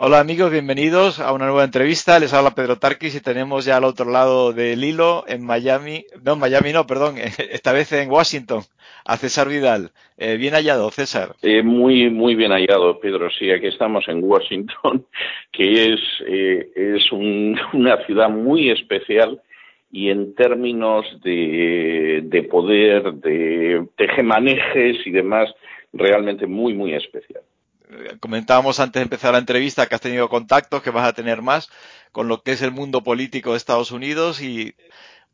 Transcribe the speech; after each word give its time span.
Hola 0.00 0.20
amigos, 0.20 0.52
bienvenidos 0.52 1.18
a 1.18 1.32
una 1.32 1.46
nueva 1.46 1.64
entrevista. 1.64 2.20
Les 2.20 2.32
habla 2.32 2.54
Pedro 2.54 2.76
Tarquis 2.76 3.16
y 3.16 3.20
tenemos 3.20 3.64
ya 3.64 3.78
al 3.78 3.82
otro 3.82 4.08
lado 4.08 4.52
del 4.52 4.84
hilo 4.84 5.24
en 5.26 5.44
Miami, 5.44 6.04
no 6.24 6.34
en 6.34 6.38
Miami 6.38 6.72
no, 6.72 6.86
perdón, 6.86 7.16
esta 7.50 7.72
vez 7.72 7.90
en 7.90 8.08
Washington, 8.08 8.62
a 9.04 9.16
César 9.16 9.48
Vidal. 9.48 9.90
Eh, 10.16 10.36
bien 10.36 10.54
hallado, 10.54 10.88
César. 10.92 11.34
Eh, 11.42 11.64
muy, 11.64 12.10
muy 12.10 12.36
bien 12.36 12.52
hallado, 12.52 13.00
Pedro. 13.00 13.28
Sí, 13.28 13.50
aquí 13.50 13.66
estamos 13.66 14.06
en 14.06 14.22
Washington, 14.22 15.04
que 15.50 15.92
es, 15.92 16.00
eh, 16.28 16.70
es 16.76 17.10
una 17.72 17.96
ciudad 18.06 18.30
muy 18.30 18.70
especial 18.70 19.42
y 19.90 20.10
en 20.10 20.36
términos 20.36 21.06
de, 21.24 22.20
de 22.22 22.42
poder, 22.44 23.14
de 23.14 23.84
tejemanejes 23.96 25.04
y 25.04 25.10
demás, 25.10 25.52
realmente 25.92 26.46
muy, 26.46 26.72
muy 26.72 26.94
especial 26.94 27.42
comentábamos 28.20 28.80
antes 28.80 29.00
de 29.00 29.04
empezar 29.04 29.32
la 29.32 29.38
entrevista 29.38 29.86
que 29.86 29.94
has 29.94 30.00
tenido 30.00 30.28
contactos, 30.28 30.82
que 30.82 30.90
vas 30.90 31.06
a 31.06 31.12
tener 31.12 31.42
más 31.42 31.70
con 32.12 32.28
lo 32.28 32.42
que 32.42 32.52
es 32.52 32.62
el 32.62 32.72
mundo 32.72 33.02
político 33.02 33.52
de 33.52 33.56
Estados 33.56 33.92
Unidos 33.92 34.42
y 34.42 34.74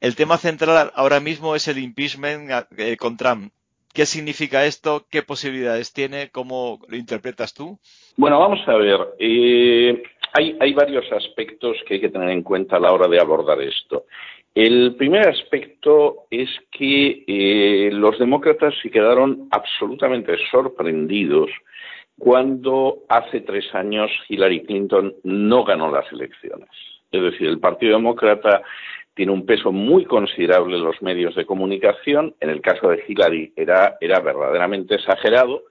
el 0.01 0.17
tema 0.17 0.37
central 0.37 0.91
ahora 0.95 1.21
mismo 1.21 1.55
es 1.55 1.69
el 1.69 1.79
impeachment 1.79 2.51
eh, 2.77 2.97
con 2.97 3.17
Trump. 3.17 3.53
¿Qué 3.93 4.07
significa 4.07 4.67
esto? 4.67 5.07
¿Qué 5.09 5.23
posibilidades 5.23 5.93
tiene? 5.93 6.31
¿Cómo 6.31 6.81
lo 6.89 6.97
interpretas 6.97 7.55
tú? 7.55 7.79
Bueno, 8.17 8.41
vamos 8.41 8.61
a 8.67 8.75
ver. 8.75 8.99
Eh, 9.21 10.03
hay, 10.33 10.57
hay, 10.61 10.73
varios 10.75 11.11
aspectos 11.13 11.77
que 11.87 11.95
hay 11.95 12.01
que 12.01 12.09
tener 12.09 12.29
en 12.31 12.43
cuenta 12.43 12.77
a 12.77 12.81
la 12.81 12.93
hora 12.93 13.07
de 13.07 13.21
abordar 13.21 13.63
esto. 13.63 14.07
El 14.53 14.97
primer 14.97 15.29
aspecto 15.29 16.27
es 16.29 16.49
que 16.73 17.25
eh, 17.27 17.91
los 17.93 18.19
demócratas 18.19 18.75
se 18.83 18.91
quedaron 18.91 19.49
absolutamente 19.53 20.37
sorprendidos 20.51 21.51
cuando 22.19 22.99
hace 23.09 23.41
tres 23.41 23.75
años 23.75 24.11
Hillary 24.29 24.65
Clinton 24.65 25.15
no 25.25 25.65
ganó 25.65 25.91
las 25.91 26.11
elecciones. 26.13 26.69
Es 27.11 27.23
decir, 27.23 27.49
el 27.49 27.61
Partido 27.61 27.97
Demócrata 27.97 28.63
tiene 29.15 29.33
un 29.33 29.47
peso 29.47 29.71
muy 29.73 30.05
considerable 30.05 30.77
en 30.77 30.85
los 30.85 31.01
medios 31.03 31.35
de 31.35 31.47
comunicación. 31.47 32.35
En 32.41 32.51
el 32.51 32.61
caso 32.61 32.89
de 32.89 33.03
Hillary 33.07 33.53
era, 33.57 33.97
era 34.01 34.21
verdaderamente 34.21 34.97
exagerado. 34.97 35.63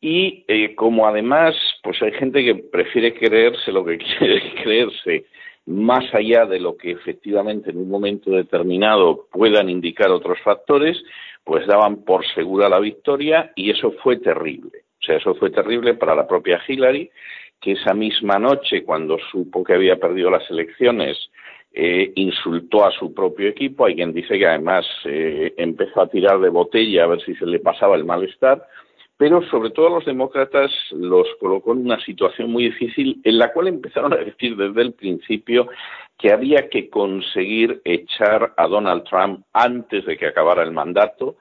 Y 0.00 0.44
eh, 0.48 0.74
como 0.74 1.06
además, 1.06 1.54
pues 1.82 2.00
hay 2.02 2.12
gente 2.12 2.44
que 2.44 2.54
prefiere 2.54 3.14
creerse 3.14 3.72
lo 3.72 3.84
que 3.84 3.98
quiere 4.18 4.54
creerse 4.62 5.26
más 5.66 6.14
allá 6.14 6.46
de 6.46 6.60
lo 6.60 6.78
que 6.78 6.92
efectivamente 6.92 7.70
en 7.70 7.76
un 7.76 7.90
momento 7.90 8.30
determinado 8.30 9.26
puedan 9.30 9.68
indicar 9.68 10.10
otros 10.10 10.38
factores, 10.42 10.96
pues 11.44 11.66
daban 11.66 12.04
por 12.04 12.26
segura 12.34 12.70
la 12.70 12.78
victoria 12.78 13.52
y 13.54 13.70
eso 13.70 13.92
fue 14.02 14.16
terrible. 14.16 14.84
Sea, 15.08 15.16
eso 15.16 15.34
fue 15.36 15.50
terrible 15.50 15.94
para 15.94 16.14
la 16.14 16.28
propia 16.28 16.60
Hillary, 16.68 17.10
que 17.58 17.72
esa 17.72 17.94
misma 17.94 18.38
noche, 18.38 18.84
cuando 18.84 19.16
supo 19.32 19.64
que 19.64 19.72
había 19.72 19.96
perdido 19.96 20.30
las 20.30 20.48
elecciones, 20.50 21.16
eh, 21.72 22.12
insultó 22.16 22.84
a 22.84 22.90
su 22.90 23.14
propio 23.14 23.48
equipo. 23.48 23.86
Hay 23.86 23.94
quien 23.94 24.12
dice 24.12 24.38
que 24.38 24.46
además 24.46 24.86
eh, 25.06 25.54
empezó 25.56 26.02
a 26.02 26.08
tirar 26.08 26.40
de 26.40 26.50
botella 26.50 27.04
a 27.04 27.06
ver 27.06 27.22
si 27.22 27.34
se 27.36 27.46
le 27.46 27.58
pasaba 27.58 27.96
el 27.96 28.04
malestar. 28.04 28.66
Pero 29.16 29.42
sobre 29.48 29.70
todo 29.70 29.86
a 29.86 29.90
los 29.90 30.04
demócratas 30.04 30.70
los 30.92 31.26
colocó 31.40 31.72
en 31.72 31.86
una 31.86 31.98
situación 32.00 32.52
muy 32.52 32.64
difícil 32.64 33.18
en 33.24 33.38
la 33.38 33.50
cual 33.52 33.68
empezaron 33.68 34.12
a 34.12 34.16
decir 34.16 34.56
desde 34.56 34.82
el 34.82 34.92
principio 34.92 35.68
que 36.18 36.32
había 36.32 36.68
que 36.68 36.90
conseguir 36.90 37.80
echar 37.84 38.52
a 38.56 38.66
Donald 38.66 39.04
Trump 39.04 39.44
antes 39.54 40.04
de 40.04 40.18
que 40.18 40.26
acabara 40.26 40.62
el 40.62 40.72
mandato 40.72 41.36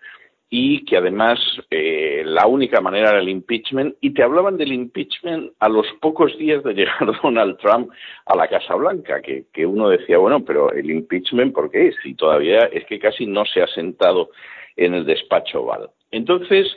y 0.50 0.86
que 0.86 0.98
además 0.98 1.40
eh, 1.70 2.24
la 2.26 2.48
única 2.48 2.80
manera 2.80 3.10
era 3.10 3.20
el 3.20 3.30
impeachment 3.30 3.96
y 4.00 4.12
te 4.12 4.24
hablaban 4.24 4.58
del 4.58 4.72
impeachment 4.72 5.52
a 5.60 5.68
los 5.68 5.86
pocos 6.00 6.38
días 6.38 6.64
de 6.64 6.74
llegar 6.74 7.12
Donald 7.24 7.58
Trump 7.58 7.90
a 8.26 8.36
la 8.36 8.48
Casa 8.48 8.76
Blanca, 8.76 9.22
que, 9.22 9.46
que 9.52 9.66
uno 9.66 9.90
decía, 9.90 10.18
bueno, 10.18 10.46
pero 10.46 10.72
el 10.72 10.90
impeachment, 10.90 11.54
¿por 11.54 11.70
qué? 11.70 11.92
Si 12.02 12.14
todavía 12.14 12.60
es 12.72 12.86
que 12.86 13.00
casi 13.00 13.26
no 13.26 13.46
se 13.46 13.62
ha 13.62 13.68
sentado 13.68 14.30
en 14.78 14.94
el 14.94 15.06
despacho 15.06 15.64
oval. 15.64 15.90
Entonces, 16.12 16.68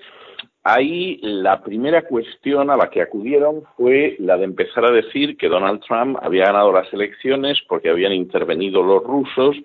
ahí 0.65 1.21
la 1.23 1.63
primera 1.63 2.03
cuestión 2.03 2.71
a 2.71 2.77
la 2.77 2.91
que 2.91 3.03
acudieron 3.03 3.63
fue 3.77 4.17
la 4.19 4.37
de 4.37 4.45
empezar 4.45 4.85
a 4.85 4.91
decir 4.91 5.37
que 5.37 5.49
Donald 5.49 5.81
Trump 5.87 6.19
había 6.21 6.47
ganado 6.47 6.73
las 6.73 6.93
elecciones 6.93 7.59
porque 7.69 7.91
habían 7.91 8.13
intervenido 8.13 8.83
los 8.83 9.05
rusos 9.05 9.57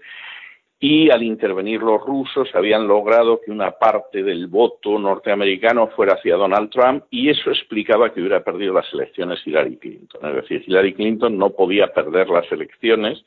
y 0.87 1.09
al 1.09 1.23
intervenir 1.23 1.81
los 1.81 1.99
rusos 1.99 2.47
habían 2.53 2.87
logrado 2.87 3.41
que 3.43 3.49
una 3.49 3.71
parte 3.71 4.21
del 4.21 4.45
voto 4.45 4.99
norteamericano 4.99 5.87
fuera 5.87 6.13
hacia 6.13 6.35
Donald 6.35 6.69
Trump 6.69 7.05
y 7.09 7.29
eso 7.29 7.49
explicaba 7.49 8.13
que 8.13 8.19
hubiera 8.19 8.43
perdido 8.43 8.71
las 8.71 8.85
elecciones 8.93 9.39
Hillary 9.43 9.77
Clinton. 9.77 10.29
Es 10.29 10.35
decir, 10.35 10.63
Hillary 10.67 10.93
Clinton 10.93 11.39
no 11.39 11.49
podía 11.49 11.87
perder 11.87 12.29
las 12.29 12.51
elecciones 12.51 13.25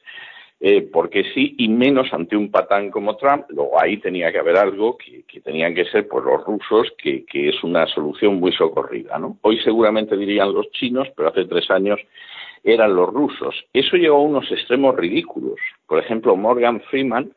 eh, 0.61 0.83
porque 0.83 1.25
sí, 1.35 1.57
y 1.59 1.69
menos 1.69 2.13
ante 2.13 2.37
un 2.37 2.53
patán 2.53 2.93
como 2.93 3.17
Trump. 3.17 3.47
Luego 3.49 3.83
ahí 3.83 3.97
tenía 3.97 4.31
que 4.31 4.39
haber 4.39 4.57
algo 4.57 4.97
que, 4.97 5.41
tenían 5.41 5.75
que 5.75 5.87
ser 5.87 6.07
por 6.07 6.27
los 6.27 6.45
rusos, 6.45 6.93
que, 6.97 7.25
que, 7.25 7.49
es 7.49 7.65
una 7.65 7.89
solución 7.89 8.37
muy 8.39 8.53
socorrida. 8.53 9.19
¿no? 9.19 9.37
Hoy 9.43 9.59
seguramente 9.65 10.17
dirían 10.17 10.55
los 10.55 10.71
chinos, 10.71 11.09
pero 11.17 11.31
hace 11.31 11.45
tres 11.47 11.69
años 11.73 11.99
eran 12.65 12.95
los 12.95 13.09
rusos. 13.09 13.55
Eso 13.73 13.97
llegó 13.97 14.17
a 14.17 14.23
unos 14.23 14.51
extremos 14.51 14.97
ridículos. 14.97 15.59
Por 15.87 15.99
ejemplo, 15.99 16.37
Morgan 16.37 16.81
Freeman 16.91 17.33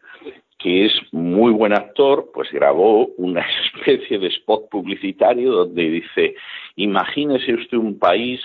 que 0.62 0.86
es 0.86 0.94
muy 1.12 1.52
buen 1.52 1.74
actor, 1.74 2.30
pues 2.34 2.52
grabó 2.52 3.08
una 3.18 3.44
especie 3.76 4.20
de 4.20 4.28
spot 4.28 4.70
publicitario 4.70 5.52
donde 5.52 5.90
dice, 5.90 6.36
imagínese 6.76 7.54
usted 7.54 7.78
un 7.78 7.98
país 7.98 8.40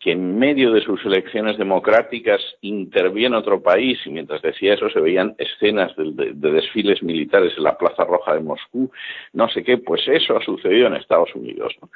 que 0.00 0.12
en 0.12 0.38
medio 0.38 0.72
de 0.72 0.80
sus 0.80 1.04
elecciones 1.04 1.58
democráticas 1.58 2.40
interviene 2.60 3.36
otro 3.36 3.60
país 3.60 3.98
y 4.06 4.10
mientras 4.10 4.40
decía 4.42 4.74
eso 4.74 4.88
se 4.90 5.00
veían 5.00 5.34
escenas 5.38 5.94
de, 5.96 6.32
de, 6.34 6.52
desfiles 6.52 7.02
militares 7.02 7.52
en 7.56 7.64
la 7.64 7.76
Plaza 7.76 8.04
Roja 8.04 8.34
de 8.34 8.40
Moscú, 8.40 8.90
no 9.32 9.48
sé 9.48 9.64
qué, 9.64 9.76
pues 9.76 10.06
eso 10.06 10.36
ha 10.36 10.44
sucedido 10.44 10.86
en 10.86 10.94
Estados 10.94 11.34
Unidos. 11.34 11.74
¿no? 11.82 11.90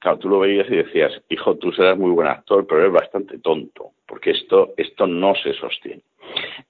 Claro, 0.00 0.18
tú 0.18 0.28
lo 0.30 0.40
veías 0.40 0.66
y 0.70 0.76
decías, 0.76 1.12
hijo, 1.28 1.56
tú 1.56 1.72
serás 1.72 1.98
muy 1.98 2.10
buen 2.10 2.26
actor, 2.26 2.66
pero 2.66 2.80
eres 2.80 2.92
bastante 2.92 3.38
tonto, 3.38 3.90
porque 4.08 4.30
esto, 4.30 4.72
esto 4.78 5.06
no 5.06 5.34
se 5.34 5.52
sostiene. 5.52 6.02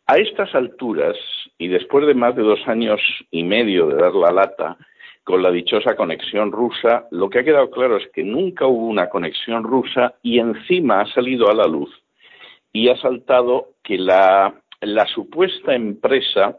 A 0.06 0.16
estas 0.16 0.52
alturas, 0.54 1.16
y 1.56 1.68
después 1.68 2.06
de 2.06 2.14
más 2.14 2.34
de 2.34 2.42
dos 2.42 2.60
años 2.66 3.00
y 3.30 3.44
medio 3.44 3.86
de 3.86 3.94
dar 3.94 4.14
la 4.14 4.32
lata, 4.32 4.76
con 5.22 5.44
la 5.44 5.52
dichosa 5.52 5.94
conexión 5.94 6.50
rusa, 6.50 7.06
lo 7.12 7.30
que 7.30 7.38
ha 7.38 7.44
quedado 7.44 7.70
claro 7.70 7.98
es 7.98 8.08
que 8.12 8.24
nunca 8.24 8.66
hubo 8.66 8.86
una 8.86 9.08
conexión 9.08 9.62
rusa 9.62 10.14
y 10.22 10.41
encima 10.41 11.00
ha 11.00 11.06
salido 11.14 11.48
a 11.48 11.54
la 11.54 11.68
luz 11.68 11.91
y 12.72 12.88
ha 12.88 12.97
saltado 12.97 13.74
que 13.84 13.97
la, 13.97 14.60
la 14.80 15.06
supuesta 15.06 15.74
empresa 15.74 16.58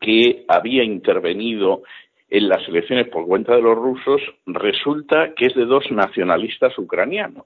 que 0.00 0.44
había 0.48 0.82
intervenido 0.82 1.82
en 2.32 2.48
las 2.48 2.66
elecciones 2.66 3.08
por 3.08 3.26
cuenta 3.26 3.54
de 3.54 3.60
los 3.60 3.76
rusos 3.76 4.22
resulta 4.46 5.34
que 5.34 5.46
es 5.46 5.54
de 5.54 5.66
dos 5.66 5.84
nacionalistas 5.90 6.76
ucranianos, 6.78 7.44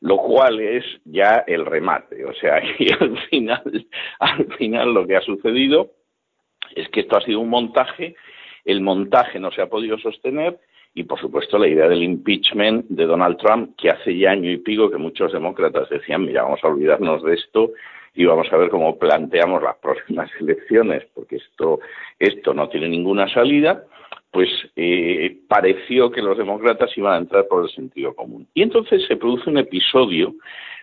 lo 0.00 0.16
cual 0.16 0.58
es 0.58 0.84
ya 1.04 1.44
el 1.46 1.64
remate. 1.64 2.24
O 2.24 2.34
sea, 2.34 2.60
y 2.78 2.92
al 2.92 3.16
final, 3.28 3.86
al 4.18 4.46
final 4.58 4.94
lo 4.94 5.06
que 5.06 5.14
ha 5.14 5.20
sucedido 5.20 5.92
es 6.74 6.88
que 6.88 7.00
esto 7.00 7.18
ha 7.18 7.20
sido 7.20 7.38
un 7.38 7.50
montaje, 7.50 8.16
el 8.64 8.80
montaje 8.80 9.38
no 9.38 9.52
se 9.52 9.62
ha 9.62 9.68
podido 9.68 9.96
sostener 9.96 10.58
y 10.92 11.04
por 11.04 11.20
supuesto 11.20 11.56
la 11.56 11.68
idea 11.68 11.88
del 11.88 12.02
impeachment 12.02 12.86
de 12.88 13.06
Donald 13.06 13.36
Trump, 13.36 13.76
que 13.76 13.90
hace 13.90 14.18
ya 14.18 14.32
año 14.32 14.50
y 14.50 14.56
pico 14.56 14.90
que 14.90 14.96
muchos 14.96 15.32
demócratas 15.32 15.88
decían, 15.88 16.24
mira, 16.24 16.42
vamos 16.42 16.58
a 16.64 16.66
olvidarnos 16.66 17.22
de 17.22 17.34
esto 17.34 17.70
y 18.14 18.24
vamos 18.24 18.52
a 18.52 18.56
ver 18.56 18.70
cómo 18.70 18.98
planteamos 18.98 19.62
las 19.62 19.76
próximas 19.76 20.30
elecciones, 20.40 21.06
porque 21.14 21.36
esto, 21.36 21.80
esto 22.18 22.54
no 22.54 22.68
tiene 22.68 22.88
ninguna 22.88 23.32
salida 23.32 23.84
pues 24.30 24.48
eh, 24.76 25.38
pareció 25.48 26.10
que 26.10 26.22
los 26.22 26.38
demócratas 26.38 26.96
iban 26.96 27.14
a 27.14 27.18
entrar 27.18 27.48
por 27.48 27.64
el 27.64 27.70
sentido 27.70 28.14
común. 28.14 28.46
Y 28.54 28.62
entonces 28.62 29.04
se 29.08 29.16
produce 29.16 29.50
un 29.50 29.58
episodio 29.58 30.34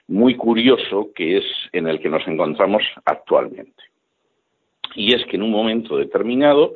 muy 0.08 0.36
curioso 0.36 1.10
que 1.16 1.38
es 1.38 1.46
en 1.72 1.88
el 1.88 2.00
que 2.00 2.10
nos 2.10 2.28
encontramos 2.28 2.84
actualmente. 3.06 3.84
Y 4.96 5.14
es 5.14 5.26
que 5.26 5.38
en 5.38 5.44
un 5.44 5.52
momento 5.52 5.98
determinado 5.98 6.76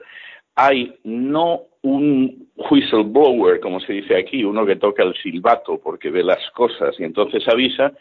hay 0.55 0.95
no 1.03 1.63
un 1.81 2.49
whistleblower, 2.55 3.59
como 3.59 3.79
se 3.79 3.93
dice 3.93 4.17
aquí, 4.17 4.43
uno 4.43 4.65
que 4.65 4.75
toca 4.75 5.03
el 5.03 5.15
silbato 5.15 5.79
porque 5.79 6.09
ve 6.09 6.23
las 6.23 6.51
cosas 6.51 6.97
y 6.99 7.03
entonces 7.03 7.47
avisa, 7.47 7.93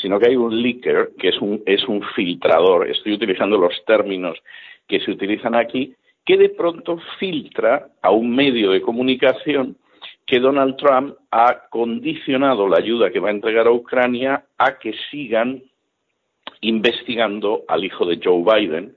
sino 0.00 0.18
que 0.18 0.28
hay 0.28 0.36
un 0.36 0.62
leaker, 0.62 1.10
que 1.18 1.28
es 1.28 1.40
un, 1.40 1.62
es 1.66 1.86
un 1.88 2.02
filtrador. 2.14 2.88
Estoy 2.88 3.14
utilizando 3.14 3.58
los 3.58 3.74
términos 3.84 4.38
que 4.86 5.00
se 5.00 5.10
utilizan 5.10 5.54
aquí, 5.54 5.94
que 6.24 6.36
de 6.36 6.50
pronto 6.50 6.98
filtra 7.18 7.88
a 8.02 8.10
un 8.10 8.34
medio 8.34 8.70
de 8.70 8.80
comunicación 8.80 9.76
que 10.26 10.40
Donald 10.40 10.76
Trump 10.76 11.14
ha 11.30 11.68
condicionado 11.70 12.68
la 12.68 12.78
ayuda 12.78 13.10
que 13.10 13.20
va 13.20 13.28
a 13.28 13.32
entregar 13.32 13.66
a 13.66 13.72
Ucrania 13.72 14.44
a 14.58 14.78
que 14.78 14.94
sigan 15.10 15.62
investigando 16.60 17.64
al 17.66 17.84
hijo 17.84 18.04
de 18.04 18.20
Joe 18.22 18.42
Biden, 18.42 18.94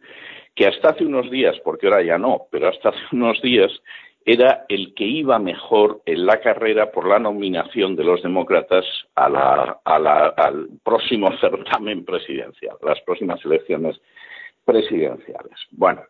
que 0.56 0.68
hasta 0.68 0.89
hace 0.89 1.06
unos 1.06 1.31
días, 1.31 1.56
porque 1.63 1.88
ahora 1.88 2.03
ya 2.03 2.18
no, 2.18 2.44
pero 2.51 2.68
hasta 2.68 2.89
hace 2.89 3.00
unos 3.13 3.42
días 3.42 3.71
era 4.25 4.65
el 4.69 4.94
que 4.94 5.06
iba 5.06 5.39
mejor 5.39 6.01
en 6.06 6.25
la 6.25 6.39
carrera 6.39 6.91
por 6.91 7.07
la 7.07 7.19
nominación 7.19 7.95
de 7.95 8.03
los 8.03 8.21
demócratas 8.21 8.85
al 9.15 10.69
próximo 10.83 11.29
certamen 11.41 12.06
presidencial, 12.06 12.77
las 12.83 13.01
próximas 13.01 13.44
elecciones 13.45 14.00
presidenciales. 14.63 15.57
Bueno, 15.71 16.03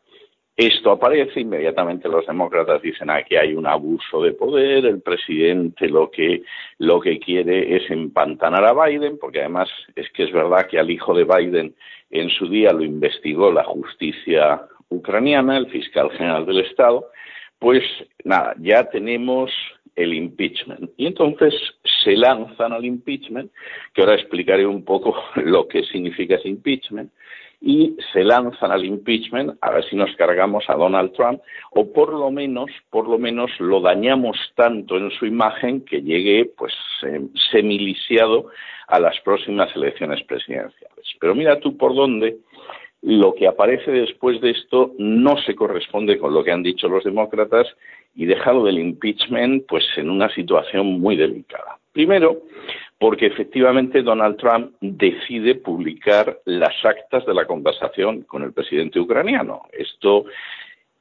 esto 0.58 0.92
aparece, 0.92 1.40
inmediatamente 1.40 2.10
los 2.10 2.28
demócratas 2.28 2.82
dicen 2.82 3.10
aquí 3.10 3.36
hay 3.36 3.54
un 3.54 3.66
abuso 3.66 4.22
de 4.22 4.34
poder, 4.34 4.86
el 4.86 5.02
presidente 5.02 5.88
lo 5.88 6.12
que, 6.12 6.44
lo 6.78 7.00
que 7.00 7.20
quiere 7.20 7.78
es 7.78 7.90
empantanar 7.90 8.66
a 8.66 8.86
Biden, 8.86 9.18
porque 9.18 9.40
además 9.40 9.70
es 9.96 10.12
que 10.12 10.24
es 10.24 10.32
verdad 10.32 10.68
que 10.68 10.78
al 10.78 10.92
hijo 10.92 11.14
de 11.14 11.24
Biden 11.24 11.74
en 12.10 12.30
su 12.30 12.48
día 12.48 12.74
lo 12.74 12.84
investigó 12.84 13.52
la 13.52 13.64
justicia 13.64 14.62
ucraniana, 14.90 15.58
el 15.58 15.68
fiscal 15.68 16.12
general 16.12 16.46
del 16.46 16.60
Estado, 16.60 17.08
pues 17.62 17.84
nada, 18.24 18.56
ya 18.58 18.90
tenemos 18.90 19.52
el 19.96 20.16
impeachment. 20.16 20.90
Y 20.98 21.06
entonces 21.06 21.54
se 22.04 22.18
lanzan 22.18 22.74
al 22.74 22.84
impeachment, 22.84 23.52
que 23.94 24.02
ahora 24.02 24.16
explicaré 24.16 24.66
un 24.66 24.84
poco 24.84 25.16
lo 25.36 25.68
que 25.68 25.84
significa 25.84 26.36
ese 26.36 26.50
impeachment, 26.50 27.12
y 27.62 27.96
se 28.12 28.24
lanzan 28.24 28.72
al 28.72 28.84
impeachment 28.84 29.60
a 29.62 29.70
ver 29.70 29.88
si 29.88 29.96
nos 29.96 30.10
cargamos 30.16 30.64
a 30.70 30.74
Donald 30.74 31.14
Trump 31.14 31.40
o 31.70 31.94
por 31.94 32.12
lo 32.12 32.32
menos, 32.32 32.72
por 32.90 33.08
lo 33.08 33.20
menos 33.20 33.52
lo 33.60 33.80
dañamos 33.80 34.36
tanto 34.56 34.98
en 34.98 35.12
su 35.12 35.28
imagen 35.28 35.86
que 35.86 36.02
llegue 36.02 36.52
pues 36.58 36.74
eh, 37.04 37.22
semilisiado 37.52 38.48
a 38.88 39.00
las 39.00 39.20
próximas 39.20 39.70
elecciones 39.76 40.24
presidenciales. 40.24 41.06
Pero 41.20 41.36
mira 41.36 41.60
tú 41.60 41.78
por 41.78 41.94
dónde 41.94 42.38
lo 43.02 43.34
que 43.34 43.48
aparece 43.48 43.92
después 43.92 44.40
de 44.42 44.52
esto 44.52 44.94
no 44.98 45.38
se 45.38 45.56
corresponde 45.56 46.18
con 46.18 46.34
lo 46.34 46.44
que 46.44 46.52
han 46.52 46.62
dicho 46.62 46.88
los 46.88 47.04
demócratas 47.04 47.68
y 48.16 48.26
deja 48.26 48.54
lo 48.54 48.64
del 48.64 48.78
impeachment 48.78 49.66
pues 49.68 49.86
en 49.98 50.10
una 50.10 50.30
situación 50.34 51.00
muy 51.00 51.16
delicada. 51.16 51.80
Primero, 51.92 52.44
porque 53.00 53.26
efectivamente 53.26 54.04
Donald 54.04 54.38
Trump 54.38 54.76
decide 54.80 55.56
publicar 55.56 56.40
las 56.46 56.74
actas 56.86 57.26
de 57.26 57.34
la 57.34 57.46
conversación 57.46 58.22
con 58.22 58.44
el 58.44 58.54
presidente 58.54 59.00
ucraniano. 59.00 59.64
Esto 59.72 60.26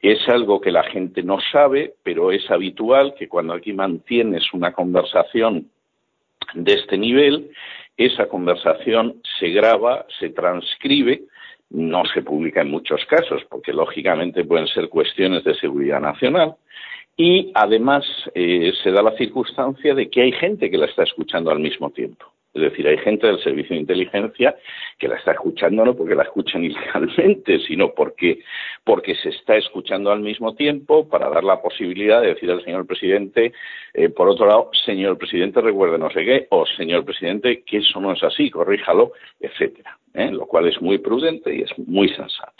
es 0.00 0.26
algo 0.28 0.60
que 0.60 0.72
la 0.72 0.84
gente 0.84 1.22
no 1.22 1.38
sabe, 1.52 1.94
pero 2.02 2.32
es 2.32 2.50
habitual 2.50 3.14
que 3.18 3.28
cuando 3.28 3.52
aquí 3.52 3.74
mantienes 3.74 4.54
una 4.54 4.72
conversación 4.72 5.68
de 6.54 6.72
este 6.72 6.96
nivel, 6.96 7.50
esa 7.98 8.26
conversación 8.26 9.20
se 9.38 9.50
graba, 9.50 10.06
se 10.18 10.30
transcribe 10.30 11.24
no 11.70 12.04
se 12.06 12.22
publica 12.22 12.62
en 12.62 12.70
muchos 12.70 13.04
casos, 13.06 13.42
porque 13.48 13.72
lógicamente 13.72 14.44
pueden 14.44 14.66
ser 14.66 14.88
cuestiones 14.88 15.44
de 15.44 15.54
seguridad 15.54 16.00
nacional. 16.00 16.56
Y 17.16 17.52
además 17.54 18.04
eh, 18.34 18.72
se 18.82 18.90
da 18.90 19.02
la 19.02 19.16
circunstancia 19.16 19.94
de 19.94 20.08
que 20.08 20.22
hay 20.22 20.32
gente 20.32 20.70
que 20.70 20.78
la 20.78 20.86
está 20.86 21.02
escuchando 21.02 21.50
al 21.50 21.60
mismo 21.60 21.90
tiempo. 21.90 22.26
Es 22.52 22.62
decir, 22.62 22.86
hay 22.88 22.98
gente 22.98 23.26
del 23.26 23.40
servicio 23.42 23.74
de 23.74 23.80
inteligencia 23.80 24.56
que 24.98 25.08
la 25.08 25.16
está 25.16 25.32
escuchando 25.32 25.84
no 25.84 25.96
porque 25.96 26.14
la 26.14 26.24
escuchan 26.24 26.64
ilegalmente, 26.64 27.60
sino 27.60 27.94
porque, 27.94 28.40
porque 28.84 29.14
se 29.16 29.30
está 29.30 29.56
escuchando 29.56 30.10
al 30.10 30.20
mismo 30.20 30.54
tiempo 30.54 31.08
para 31.08 31.28
dar 31.28 31.44
la 31.44 31.60
posibilidad 31.62 32.20
de 32.20 32.34
decir 32.34 32.50
al 32.50 32.64
señor 32.64 32.86
presidente, 32.86 33.52
eh, 33.94 34.08
por 34.08 34.28
otro 34.28 34.46
lado, 34.46 34.70
señor 34.84 35.16
presidente, 35.18 35.60
recuerde 35.60 35.98
no 35.98 36.10
sé 36.10 36.24
qué, 36.24 36.46
o 36.50 36.66
señor 36.66 37.04
presidente, 37.04 37.62
que 37.62 37.78
eso 37.78 38.00
no 38.00 38.12
es 38.12 38.22
así, 38.22 38.50
corríjalo, 38.50 39.12
etcétera. 39.40 39.96
¿eh? 40.14 40.30
lo 40.30 40.46
cual 40.46 40.68
es 40.68 40.80
muy 40.80 40.98
prudente 40.98 41.54
y 41.54 41.62
es 41.62 41.78
muy 41.78 42.08
sensato. 42.08 42.59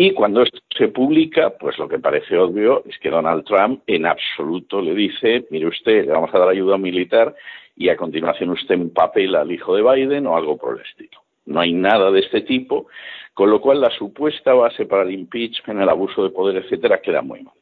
Y 0.00 0.12
cuando 0.12 0.42
esto 0.42 0.60
se 0.76 0.86
publica, 0.86 1.50
pues 1.58 1.76
lo 1.76 1.88
que 1.88 1.98
parece 1.98 2.38
obvio 2.38 2.84
es 2.88 2.96
que 3.00 3.10
Donald 3.10 3.44
Trump 3.44 3.82
en 3.88 4.06
absoluto 4.06 4.80
le 4.80 4.94
dice, 4.94 5.44
mire 5.50 5.66
usted, 5.66 6.06
le 6.06 6.12
vamos 6.12 6.32
a 6.32 6.38
dar 6.38 6.48
ayuda 6.48 6.78
militar 6.78 7.34
y 7.76 7.88
a 7.88 7.96
continuación 7.96 8.50
usted 8.50 8.76
empapela 8.76 9.40
al 9.40 9.50
hijo 9.50 9.74
de 9.74 9.82
Biden 9.82 10.28
o 10.28 10.36
algo 10.36 10.56
por 10.56 10.76
el 10.76 10.86
estilo. 10.86 11.20
No 11.46 11.58
hay 11.58 11.72
nada 11.72 12.12
de 12.12 12.20
este 12.20 12.42
tipo, 12.42 12.86
con 13.34 13.50
lo 13.50 13.60
cual 13.60 13.80
la 13.80 13.90
supuesta 13.90 14.54
base 14.54 14.86
para 14.86 15.02
el 15.02 15.10
impeachment, 15.10 15.80
el 15.80 15.88
abuso 15.88 16.22
de 16.22 16.30
poder, 16.30 16.62
etcétera, 16.62 17.00
queda 17.00 17.20
muy 17.20 17.42
mal. 17.42 17.54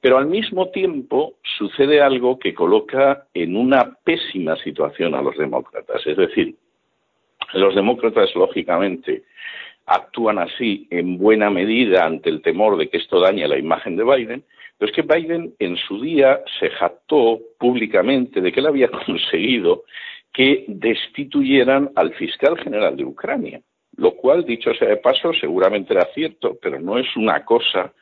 Pero 0.00 0.16
al 0.16 0.28
mismo 0.28 0.70
tiempo 0.70 1.34
sucede 1.58 2.00
algo 2.00 2.38
que 2.38 2.54
coloca 2.54 3.26
en 3.34 3.54
una 3.54 3.98
pésima 4.02 4.56
situación 4.56 5.14
a 5.14 5.20
los 5.20 5.36
demócratas. 5.36 6.06
Es 6.06 6.16
decir, 6.16 6.54
los 7.52 7.74
demócratas, 7.74 8.34
lógicamente, 8.34 9.24
actúan 9.86 10.38
así 10.38 10.88
en 10.90 11.16
buena 11.18 11.48
medida 11.50 12.04
ante 12.04 12.28
el 12.28 12.42
temor 12.42 12.76
de 12.76 12.88
que 12.88 12.98
esto 12.98 13.20
dañe 13.20 13.46
la 13.46 13.58
imagen 13.58 13.96
de 13.96 14.04
Biden, 14.04 14.44
pero 14.78 14.90
es 14.90 14.96
que 14.96 15.02
Biden 15.02 15.54
en 15.58 15.76
su 15.76 16.00
día 16.00 16.40
se 16.60 16.70
jactó 16.70 17.40
públicamente 17.58 18.40
de 18.40 18.52
que 18.52 18.60
él 18.60 18.66
había 18.66 18.88
conseguido 19.06 19.84
que 20.32 20.64
destituyeran 20.68 21.90
al 21.94 22.12
fiscal 22.14 22.58
general 22.58 22.96
de 22.96 23.04
Ucrania, 23.04 23.60
lo 23.96 24.12
cual, 24.12 24.44
dicho 24.44 24.74
sea 24.74 24.88
de 24.88 24.98
paso, 24.98 25.32
seguramente 25.32 25.94
era 25.94 26.04
cierto, 26.12 26.58
pero 26.60 26.78
no 26.78 26.98
es 26.98 27.16
una 27.16 27.44
cosa 27.44 27.94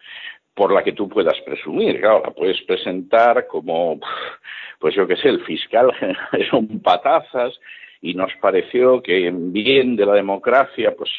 por 0.55 0.73
la 0.73 0.83
que 0.83 0.93
tú 0.93 1.09
puedas 1.09 1.41
presumir. 1.43 2.01
Claro, 2.01 2.23
la 2.25 2.31
puedes 2.33 2.61
presentar 2.63 3.47
como, 3.47 4.01
pues 4.81 4.95
yo 4.95 5.07
qué 5.07 5.17
sé, 5.17 5.29
el 5.29 5.45
fiscal 5.45 5.93
general 5.95 6.47
son 6.51 6.81
patazas 6.81 7.59
y 8.05 8.13
nos 8.13 8.31
pareció 8.39 9.03
que 9.03 9.29
en 9.29 9.51
bien 9.51 9.97
de 9.97 10.05
la 10.05 10.13
democracia, 10.13 10.95
pues 10.95 11.11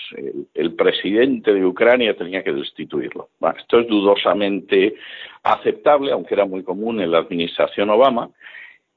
el, 0.53 0.75
presidente 0.75 1.51
de 1.51 1.65
Ucrania 1.65 2.15
tenía 2.15 2.43
que 2.43 2.53
destituirlo. 2.53 3.29
esto 3.57 3.79
es 3.79 3.87
dudosamente 3.87 4.93
aceptable, 5.41 6.11
aunque 6.11 6.35
era 6.35 6.45
muy 6.45 6.63
común 6.63 7.01
en 7.01 7.09
la 7.09 7.17
administración 7.17 7.89
Obama, 7.89 8.29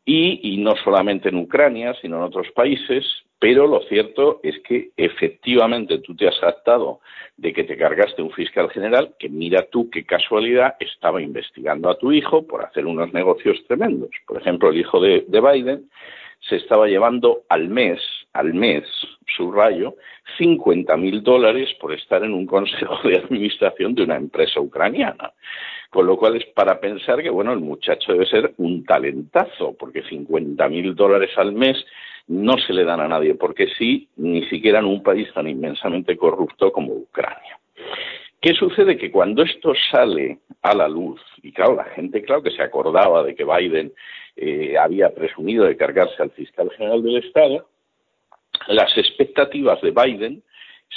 y, 0.04 0.58
no 0.58 0.74
solamente 0.84 1.30
en 1.30 1.36
Ucrania, 1.36 1.94
sino 2.02 2.16
en 2.18 2.24
otros 2.24 2.48
países, 2.54 3.06
pero 3.38 3.66
lo 3.66 3.80
cierto 3.84 4.40
es 4.42 4.58
que 4.60 4.90
efectivamente 4.94 5.98
tú 6.00 6.14
te 6.14 6.28
has 6.28 6.42
adaptado 6.42 7.00
de 7.38 7.54
que 7.54 7.64
te 7.64 7.78
cargaste 7.78 8.20
un 8.20 8.32
fiscal 8.32 8.68
general 8.68 9.14
que 9.18 9.30
mira 9.30 9.66
tú 9.70 9.88
qué 9.88 10.04
casualidad 10.04 10.76
estaba 10.78 11.22
investigando 11.22 11.88
a 11.88 11.96
tu 11.96 12.12
hijo 12.12 12.46
por 12.46 12.64
hacer 12.64 12.84
unos 12.84 13.14
negocios 13.14 13.64
tremendos. 13.66 14.10
Por 14.26 14.38
ejemplo, 14.38 14.68
el 14.68 14.78
hijo 14.78 15.00
de 15.00 15.24
Biden 15.28 15.88
se 16.40 16.56
estaba 16.56 16.86
llevando 16.86 17.42
al 17.48 17.68
mes, 17.68 18.00
al 18.32 18.54
mes, 18.54 18.84
subrayo, 19.36 19.94
50 20.36 20.96
mil 20.96 21.22
dólares 21.22 21.70
por 21.80 21.92
estar 21.92 22.22
en 22.24 22.32
un 22.32 22.46
consejo 22.46 22.96
de 23.08 23.18
administración 23.18 23.94
de 23.94 24.04
una 24.04 24.16
empresa 24.16 24.60
ucraniana. 24.60 25.32
Con 25.90 26.06
lo 26.06 26.18
cual 26.18 26.36
es 26.36 26.44
para 26.46 26.80
pensar 26.80 27.22
que, 27.22 27.30
bueno, 27.30 27.52
el 27.52 27.60
muchacho 27.60 28.12
debe 28.12 28.26
ser 28.26 28.52
un 28.58 28.84
talentazo, 28.84 29.74
porque 29.78 30.02
50 30.02 30.68
mil 30.68 30.94
dólares 30.94 31.30
al 31.36 31.52
mes 31.52 31.82
no 32.26 32.58
se 32.58 32.74
le 32.74 32.84
dan 32.84 33.00
a 33.00 33.08
nadie, 33.08 33.34
porque 33.34 33.68
sí, 33.78 34.08
ni 34.16 34.44
siquiera 34.48 34.80
en 34.80 34.84
un 34.84 35.02
país 35.02 35.32
tan 35.32 35.48
inmensamente 35.48 36.16
corrupto 36.16 36.70
como 36.72 36.92
Ucrania. 36.92 37.58
¿Qué 38.40 38.54
sucede? 38.54 38.96
Que 38.96 39.10
cuando 39.10 39.42
esto 39.42 39.72
sale 39.90 40.38
a 40.62 40.74
la 40.74 40.88
luz, 40.88 41.20
y 41.42 41.52
claro, 41.52 41.74
la 41.74 41.84
gente, 41.84 42.22
claro 42.22 42.42
que 42.42 42.52
se 42.52 42.62
acordaba 42.62 43.24
de 43.24 43.34
que 43.34 43.44
Biden 43.44 43.92
eh, 44.36 44.76
había 44.78 45.12
presumido 45.12 45.64
de 45.64 45.76
cargarse 45.76 46.22
al 46.22 46.30
fiscal 46.30 46.70
general 46.70 47.02
del 47.02 47.16
Estado, 47.16 47.68
las 48.68 48.96
expectativas 48.96 49.80
de 49.80 49.90
Biden 49.90 50.42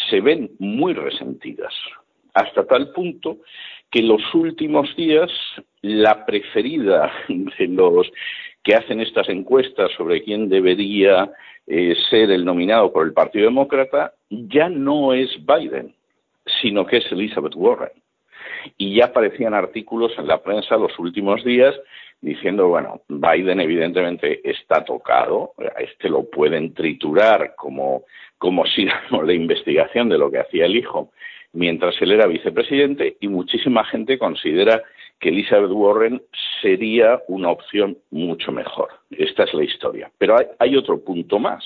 se 0.09 0.21
ven 0.21 0.51
muy 0.59 0.93
resentidas, 0.93 1.73
hasta 2.33 2.65
tal 2.65 2.91
punto 2.91 3.37
que 3.89 4.01
los 4.01 4.21
últimos 4.33 4.95
días 4.95 5.29
la 5.81 6.25
preferida 6.25 7.11
de 7.27 7.67
los 7.67 8.11
que 8.63 8.75
hacen 8.75 9.01
estas 9.01 9.27
encuestas 9.29 9.91
sobre 9.97 10.23
quién 10.23 10.47
debería 10.47 11.31
eh, 11.67 11.95
ser 12.09 12.31
el 12.31 12.45
nominado 12.45 12.93
por 12.93 13.05
el 13.05 13.13
Partido 13.13 13.45
Demócrata 13.45 14.13
ya 14.29 14.69
no 14.69 15.13
es 15.13 15.29
Biden, 15.45 15.93
sino 16.61 16.85
que 16.85 16.97
es 16.97 17.11
Elizabeth 17.11 17.55
Warren. 17.55 17.91
Y 18.77 18.95
ya 18.95 19.05
aparecían 19.05 19.53
artículos 19.53 20.11
en 20.17 20.27
la 20.27 20.41
prensa 20.41 20.77
los 20.77 20.97
últimos 20.99 21.43
días 21.43 21.75
diciendo, 22.21 22.67
bueno, 22.67 23.01
Biden 23.07 23.59
evidentemente 23.59 24.47
está 24.47 24.85
tocado, 24.85 25.53
a 25.57 25.81
este 25.81 26.09
lo 26.09 26.29
pueden 26.29 26.73
triturar 26.73 27.55
como, 27.55 28.03
como 28.37 28.65
si 28.67 28.85
la 28.85 29.33
investigación 29.33 30.09
de 30.09 30.19
lo 30.19 30.29
que 30.29 30.39
hacía 30.39 30.65
el 30.65 30.75
hijo 30.75 31.11
mientras 31.53 31.99
él 32.01 32.11
era 32.11 32.27
vicepresidente 32.27 33.17
y 33.19 33.27
muchísima 33.27 33.83
gente 33.85 34.17
considera 34.17 34.81
que 35.19 35.29
Elizabeth 35.29 35.71
Warren 35.71 36.21
sería 36.61 37.21
una 37.27 37.49
opción 37.49 37.97
mucho 38.09 38.51
mejor. 38.51 38.89
Esta 39.11 39.43
es 39.43 39.53
la 39.53 39.63
historia. 39.63 40.11
Pero 40.17 40.37
hay, 40.37 40.45
hay 40.59 40.75
otro 40.75 41.03
punto 41.03 41.39
más. 41.39 41.63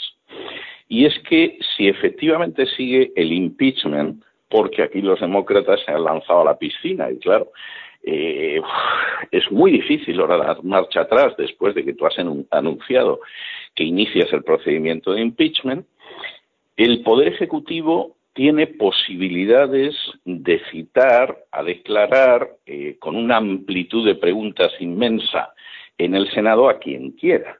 Y 0.87 1.05
es 1.05 1.17
que 1.19 1.57
si 1.75 1.87
efectivamente 1.87 2.65
sigue 2.65 3.11
el 3.15 3.31
impeachment, 3.31 4.23
porque 4.55 4.83
aquí 4.83 5.01
los 5.01 5.19
demócratas 5.19 5.81
se 5.83 5.91
han 5.91 6.05
lanzado 6.05 6.39
a 6.39 6.45
la 6.45 6.57
piscina 6.57 7.11
y 7.11 7.17
claro, 7.19 7.51
eh, 8.03 8.61
es 9.29 9.51
muy 9.51 9.69
difícil 9.69 10.17
ahora 10.21 10.37
dar 10.37 10.63
marcha 10.63 11.01
atrás 11.01 11.35
después 11.37 11.75
de 11.75 11.83
que 11.83 11.91
tú 11.93 12.05
has 12.05 12.17
anunciado 12.51 13.19
que 13.75 13.83
inicias 13.83 14.31
el 14.31 14.45
procedimiento 14.45 15.11
de 15.11 15.23
impeachment. 15.23 15.85
El 16.77 17.03
Poder 17.03 17.33
Ejecutivo 17.33 18.15
tiene 18.31 18.67
posibilidades 18.67 19.93
de 20.23 20.61
citar, 20.71 21.37
a 21.51 21.61
declarar, 21.61 22.51
eh, 22.65 22.95
con 22.97 23.17
una 23.17 23.35
amplitud 23.35 24.07
de 24.07 24.15
preguntas 24.15 24.71
inmensa 24.79 25.53
en 25.97 26.15
el 26.15 26.31
Senado 26.31 26.69
a 26.69 26.79
quien 26.79 27.11
quiera. 27.11 27.59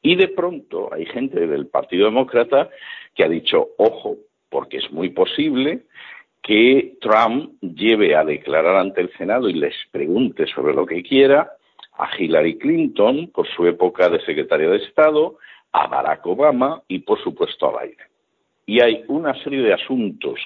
Y 0.00 0.14
de 0.14 0.28
pronto 0.28 0.94
hay 0.94 1.06
gente 1.06 1.44
del 1.48 1.66
Partido 1.66 2.04
Demócrata 2.04 2.70
que 3.16 3.24
ha 3.24 3.28
dicho, 3.28 3.70
ojo, 3.78 4.18
porque 4.48 4.76
es 4.76 4.92
muy 4.92 5.08
posible 5.08 5.82
que 6.46 6.94
Trump 7.00 7.60
lleve 7.60 8.14
a 8.14 8.24
declarar 8.24 8.76
ante 8.76 9.00
el 9.00 9.12
Senado 9.18 9.48
y 9.48 9.54
les 9.54 9.74
pregunte 9.90 10.46
sobre 10.46 10.74
lo 10.74 10.86
que 10.86 11.02
quiera 11.02 11.50
a 11.98 12.08
Hillary 12.16 12.56
Clinton 12.56 13.32
por 13.34 13.48
su 13.48 13.66
época 13.66 14.08
de 14.08 14.24
secretaria 14.24 14.68
de 14.68 14.76
Estado, 14.76 15.38
a 15.72 15.88
Barack 15.88 16.24
Obama 16.24 16.82
y 16.86 17.00
por 17.00 17.20
supuesto 17.20 17.66
a 17.66 17.82
Biden. 17.82 18.06
Y 18.64 18.80
hay 18.80 19.02
una 19.08 19.34
serie 19.42 19.60
de 19.60 19.74
asuntos 19.74 20.38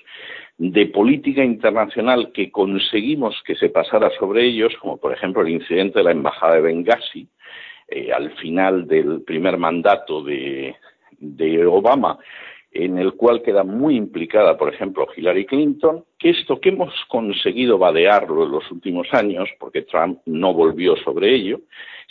de 0.57 0.87
política 0.87 1.45
internacional 1.45 2.33
que 2.33 2.51
conseguimos 2.51 3.37
que 3.45 3.55
se 3.57 3.69
pasara 3.69 4.11
sobre 4.19 4.47
ellos, 4.47 4.73
como 4.81 4.97
por 4.97 5.13
ejemplo 5.13 5.43
el 5.43 5.51
incidente 5.51 5.99
de 5.99 6.05
la 6.05 6.13
embajada 6.13 6.55
de 6.55 6.63
Benghazi, 6.63 7.29
eh, 7.89 8.11
al 8.11 8.31
final 8.39 8.87
del 8.87 9.21
primer 9.21 9.59
mandato 9.59 10.23
de, 10.23 10.75
de 11.19 11.67
Obama, 11.67 12.19
en 12.73 12.99
el 12.99 13.15
cual 13.15 13.43
queda 13.43 13.65
muy 13.65 13.97
implicada, 13.97 14.57
por 14.57 14.73
ejemplo, 14.73 15.09
Hillary 15.15 15.45
Clinton, 15.47 16.05
que 16.19 16.31
esto 16.31 16.61
que 16.61 16.69
hemos 16.69 16.95
conseguido 17.09 17.79
vadearlo 17.79 18.45
en 18.45 18.53
los 18.53 18.71
últimos 18.71 19.09
años, 19.13 19.49
porque 19.59 19.83
Trump 19.83 20.21
no 20.27 20.55
volvió 20.55 20.97
sobre 20.97 21.35
ello, 21.35 21.61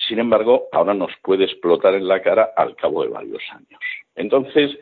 sin 0.07 0.19
embargo, 0.19 0.67
ahora 0.71 0.93
nos 0.93 1.11
puede 1.23 1.45
explotar 1.45 1.93
en 1.95 2.07
la 2.07 2.21
cara 2.21 2.49
al 2.55 2.75
cabo 2.75 3.03
de 3.03 3.09
varios 3.09 3.41
años. 3.51 3.79
Entonces, 4.15 4.77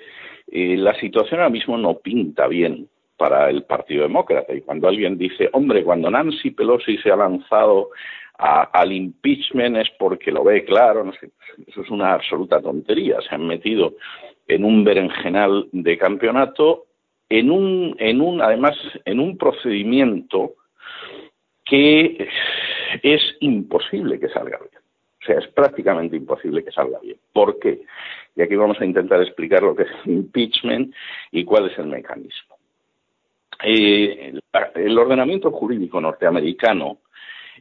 eh, 0.52 0.78
la 0.78 0.94
situación 1.00 1.40
ahora 1.40 1.52
mismo 1.52 1.78
no 1.78 2.00
pinta 2.00 2.48
bien 2.48 2.88
para 3.18 3.50
el 3.50 3.64
Partido 3.64 4.04
Demócrata. 4.04 4.54
Y 4.54 4.62
cuando 4.62 4.88
alguien 4.88 5.18
dice, 5.18 5.50
hombre, 5.54 5.84
cuando 5.84 6.10
Nancy 6.10 6.52
Pelosi 6.52 6.98
se 6.98 7.12
ha 7.12 7.16
lanzado 7.16 7.90
al 8.38 8.92
impeachment 8.92 9.78
es 9.78 9.90
porque 9.98 10.32
lo 10.32 10.44
ve 10.44 10.64
claro, 10.64 11.04
no 11.04 11.12
sé, 11.14 11.32
eso 11.66 11.82
es 11.82 11.90
una 11.90 12.14
absoluta 12.14 12.62
tontería. 12.62 13.20
Se 13.28 13.34
han 13.34 13.48
metido 13.48 13.96
en 14.48 14.64
un 14.64 14.84
berenjenal 14.84 15.68
de 15.72 15.98
campeonato, 15.98 16.86
en 17.30 17.52
un, 17.52 17.96
en 18.00 18.22
un, 18.22 18.42
además, 18.42 18.76
en 19.06 19.20
un 19.20 19.38
procedimiento 19.38 20.54
que 21.66 22.30
es 23.04 23.22
imposible 23.42 24.20
que 24.20 24.30
salga 24.30 24.58
bien. 24.58 24.82
O 25.22 25.26
sea, 25.26 25.40
es 25.40 25.48
prácticamente 25.48 26.16
imposible 26.16 26.64
que 26.64 26.72
salga 26.72 27.00
bien. 27.00 27.18
¿Por 27.34 27.60
qué? 27.60 27.82
Y 28.36 28.42
aquí 28.42 28.56
vamos 28.56 28.80
a 28.80 28.86
intentar 28.86 29.22
explicar 29.22 29.62
lo 29.64 29.76
que 29.76 29.84
es 29.84 29.90
el 30.06 30.14
impeachment 30.14 30.94
y 31.32 31.44
cuál 31.44 31.70
es 31.70 31.78
el 31.78 31.88
mecanismo. 31.88 32.56
Eh, 33.64 34.34
el 34.76 34.98
ordenamiento 34.98 35.52
jurídico 35.52 36.00
norteamericano 36.00 37.00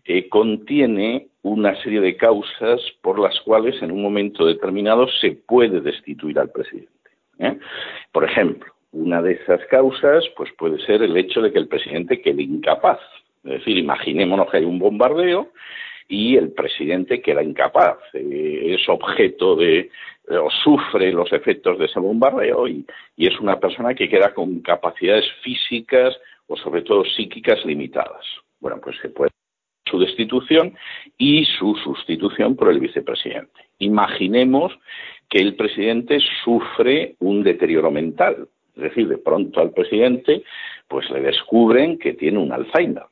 eh, 0.05 0.29
contiene 0.29 1.29
una 1.51 1.81
serie 1.83 2.01
de 2.01 2.17
causas 2.17 2.81
por 3.03 3.19
las 3.19 3.39
cuales 3.41 3.81
en 3.83 3.93
un 3.93 4.03
momento 4.03 4.47
determinado 4.47 5.07
se 5.21 5.33
puede 5.33 5.81
destituir 5.81 6.39
al 6.39 6.51
presidente. 6.51 6.91
¿eh? 7.39 7.59
Por 8.13 8.25
ejemplo, 8.25 8.73
una 8.93 9.23
de 9.23 9.35
esas 9.35 9.65
causas 9.67 10.25
pues 10.37 10.51
puede 10.59 10.85
ser 10.85 11.03
el 11.03 11.17
hecho 11.17 11.41
de 11.41 11.53
que 11.53 11.59
el 11.59 11.69
presidente 11.69 12.21
quede 12.21 12.43
incapaz. 12.43 12.99
Es 13.45 13.61
decir, 13.61 13.79
imaginémonos 13.79 14.51
que 14.51 14.57
hay 14.57 14.65
un 14.65 14.79
bombardeo 14.79 15.53
y 16.09 16.37
el 16.37 16.53
presidente 16.53 17.21
queda 17.21 17.43
incapaz, 17.43 17.99
es 18.13 18.89
objeto 18.89 19.57
de 19.57 19.91
o 20.29 20.51
sufre 20.51 21.13
los 21.13 21.33
efectos 21.33 21.79
de 21.79 21.85
ese 21.85 22.01
bombardeo 22.01 22.67
y, 22.67 22.85
es 23.17 23.39
una 23.41 23.61
persona 23.61 23.95
que 23.95 24.09
queda 24.09 24.35
con 24.35 24.61
capacidades 24.61 25.25
físicas 25.43 26.17
o 26.49 26.57
sobre 26.57 26.83
todo 26.83 27.05
psíquicas 27.05 27.65
limitadas. 27.65 28.25
Bueno, 28.61 28.81
pues 28.83 28.97
se 29.01 29.11
puede 29.11 29.31
su 29.89 29.99
destitución 29.99 30.75
y 31.17 31.45
su 31.45 31.75
sustitución 31.77 32.57
por 32.57 32.71
el 32.71 32.81
vicepresidente. 32.81 33.61
Imaginemos 33.79 34.73
que 35.29 35.39
el 35.39 35.57
presidente 35.57 36.19
sufre 36.45 37.17
un 37.21 37.43
deterioro 37.43 37.91
mental, 37.91 38.49
es 38.77 38.83
decir, 38.83 39.09
de 39.09 39.19
pronto 39.19 39.61
al 39.61 39.73
presidente 39.73 40.43
pues 40.89 41.09
le 41.11 41.21
descubren 41.21 41.99
que 41.99 42.15
tiene 42.15 42.39
un 42.39 42.53
Alzheimer, 42.53 43.05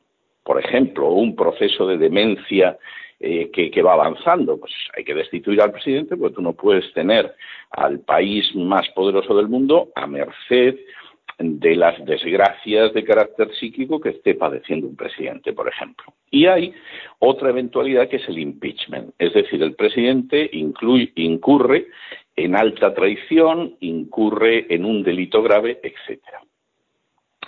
por 0.42 0.60
ejemplo, 0.60 1.08
un 1.10 1.34
proceso 1.34 1.86
de 1.86 1.96
demencia 1.96 2.78
eh, 3.20 3.50
que, 3.50 3.82
va 3.82 3.94
avanzando. 3.94 4.58
Pues 4.58 4.72
hay 4.96 5.04
que 5.04 5.14
destituir 5.14 5.60
al 5.62 5.72
presidente 5.72 6.16
porque 6.16 6.34
tú 6.34 6.42
no 6.42 6.52
puedes 6.52 6.92
tener 6.92 7.34
al 7.70 8.00
país 8.00 8.54
más 8.54 8.86
poderoso 8.90 9.34
del 9.34 9.48
mundo 9.48 9.88
a 9.94 10.06
merced 10.06 10.76
de 11.38 11.76
las 11.76 12.04
desgracias 12.04 12.92
de 12.92 13.04
carácter 13.04 13.52
psíquico 13.54 14.00
que 14.00 14.10
esté 14.10 14.34
padeciendo 14.34 14.86
un 14.86 14.96
presidente, 14.96 15.52
por 15.52 15.68
ejemplo. 15.68 16.06
Y 16.30 16.46
hay 16.46 16.72
otra 17.18 17.50
eventualidad 17.50 18.08
que 18.08 18.16
es 18.16 18.28
el 18.28 18.38
impeachment, 18.38 19.14
es 19.18 19.32
decir, 19.32 19.62
el 19.62 19.74
presidente 19.74 20.48
incurre 20.52 21.88
en 22.36 22.56
alta 22.56 22.94
traición, 22.94 23.76
incurre 23.80 24.66
en 24.72 24.84
un 24.84 25.02
delito 25.02 25.42
grave, 25.42 25.80
etcétera. 25.82 26.40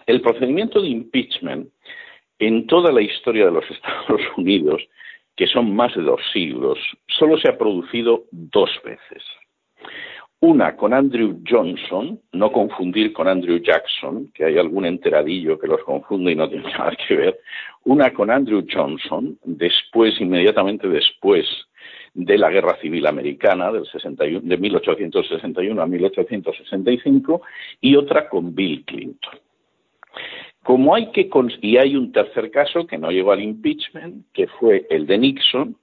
El 0.06 0.20
procedimiento 0.20 0.80
de 0.80 0.88
impeachment 0.88 1.68
en 2.38 2.66
toda 2.66 2.92
la 2.92 3.02
historia 3.02 3.46
de 3.46 3.52
los 3.52 3.64
Estados 3.70 4.20
Unidos 4.36 4.82
que 5.36 5.46
son 5.46 5.76
más 5.76 5.94
de 5.94 6.02
dos 6.02 6.20
siglos, 6.32 6.78
solo 7.06 7.36
se 7.36 7.48
ha 7.48 7.58
producido 7.58 8.24
dos 8.30 8.70
veces. 8.82 9.22
Una 10.40 10.76
con 10.76 10.92
Andrew 10.92 11.40
Johnson, 11.48 12.20
no 12.32 12.52
confundir 12.52 13.12
con 13.14 13.26
Andrew 13.26 13.58
Jackson, 13.58 14.30
que 14.34 14.44
hay 14.44 14.58
algún 14.58 14.84
enteradillo 14.84 15.58
que 15.58 15.66
los 15.66 15.82
confunde 15.82 16.32
y 16.32 16.36
no 16.36 16.48
tiene 16.48 16.70
nada 16.78 16.92
que 16.94 17.16
ver. 17.16 17.40
Una 17.84 18.12
con 18.12 18.30
Andrew 18.30 18.64
Johnson, 18.70 19.38
después, 19.44 20.20
inmediatamente 20.20 20.88
después 20.88 21.46
de 22.12 22.36
la 22.36 22.50
Guerra 22.50 22.76
Civil 22.80 23.06
Americana, 23.06 23.72
del 23.72 23.86
61, 23.86 24.40
de 24.42 24.56
1861 24.56 25.82
a 25.82 25.86
1865, 25.86 27.42
y 27.80 27.96
otra 27.96 28.28
con 28.28 28.54
Bill 28.54 28.84
Clinton. 28.84 29.38
Como 30.62 30.94
hay 30.94 31.12
que 31.12 31.30
y 31.62 31.76
hay 31.76 31.96
un 31.96 32.12
tercer 32.12 32.50
caso 32.50 32.86
que 32.86 32.98
no 32.98 33.10
llegó 33.10 33.32
al 33.32 33.42
impeachment, 33.42 34.26
que 34.32 34.48
fue 34.48 34.86
el 34.90 35.06
de 35.06 35.18
Nixon, 35.18 35.76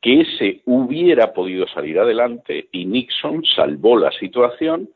que 0.00 0.20
ese 0.20 0.62
hubiera 0.64 1.32
podido 1.32 1.66
salir 1.68 1.98
adelante 1.98 2.68
y 2.72 2.86
Nixon 2.86 3.44
salvó 3.44 3.98
la 3.98 4.10
situación 4.12 4.88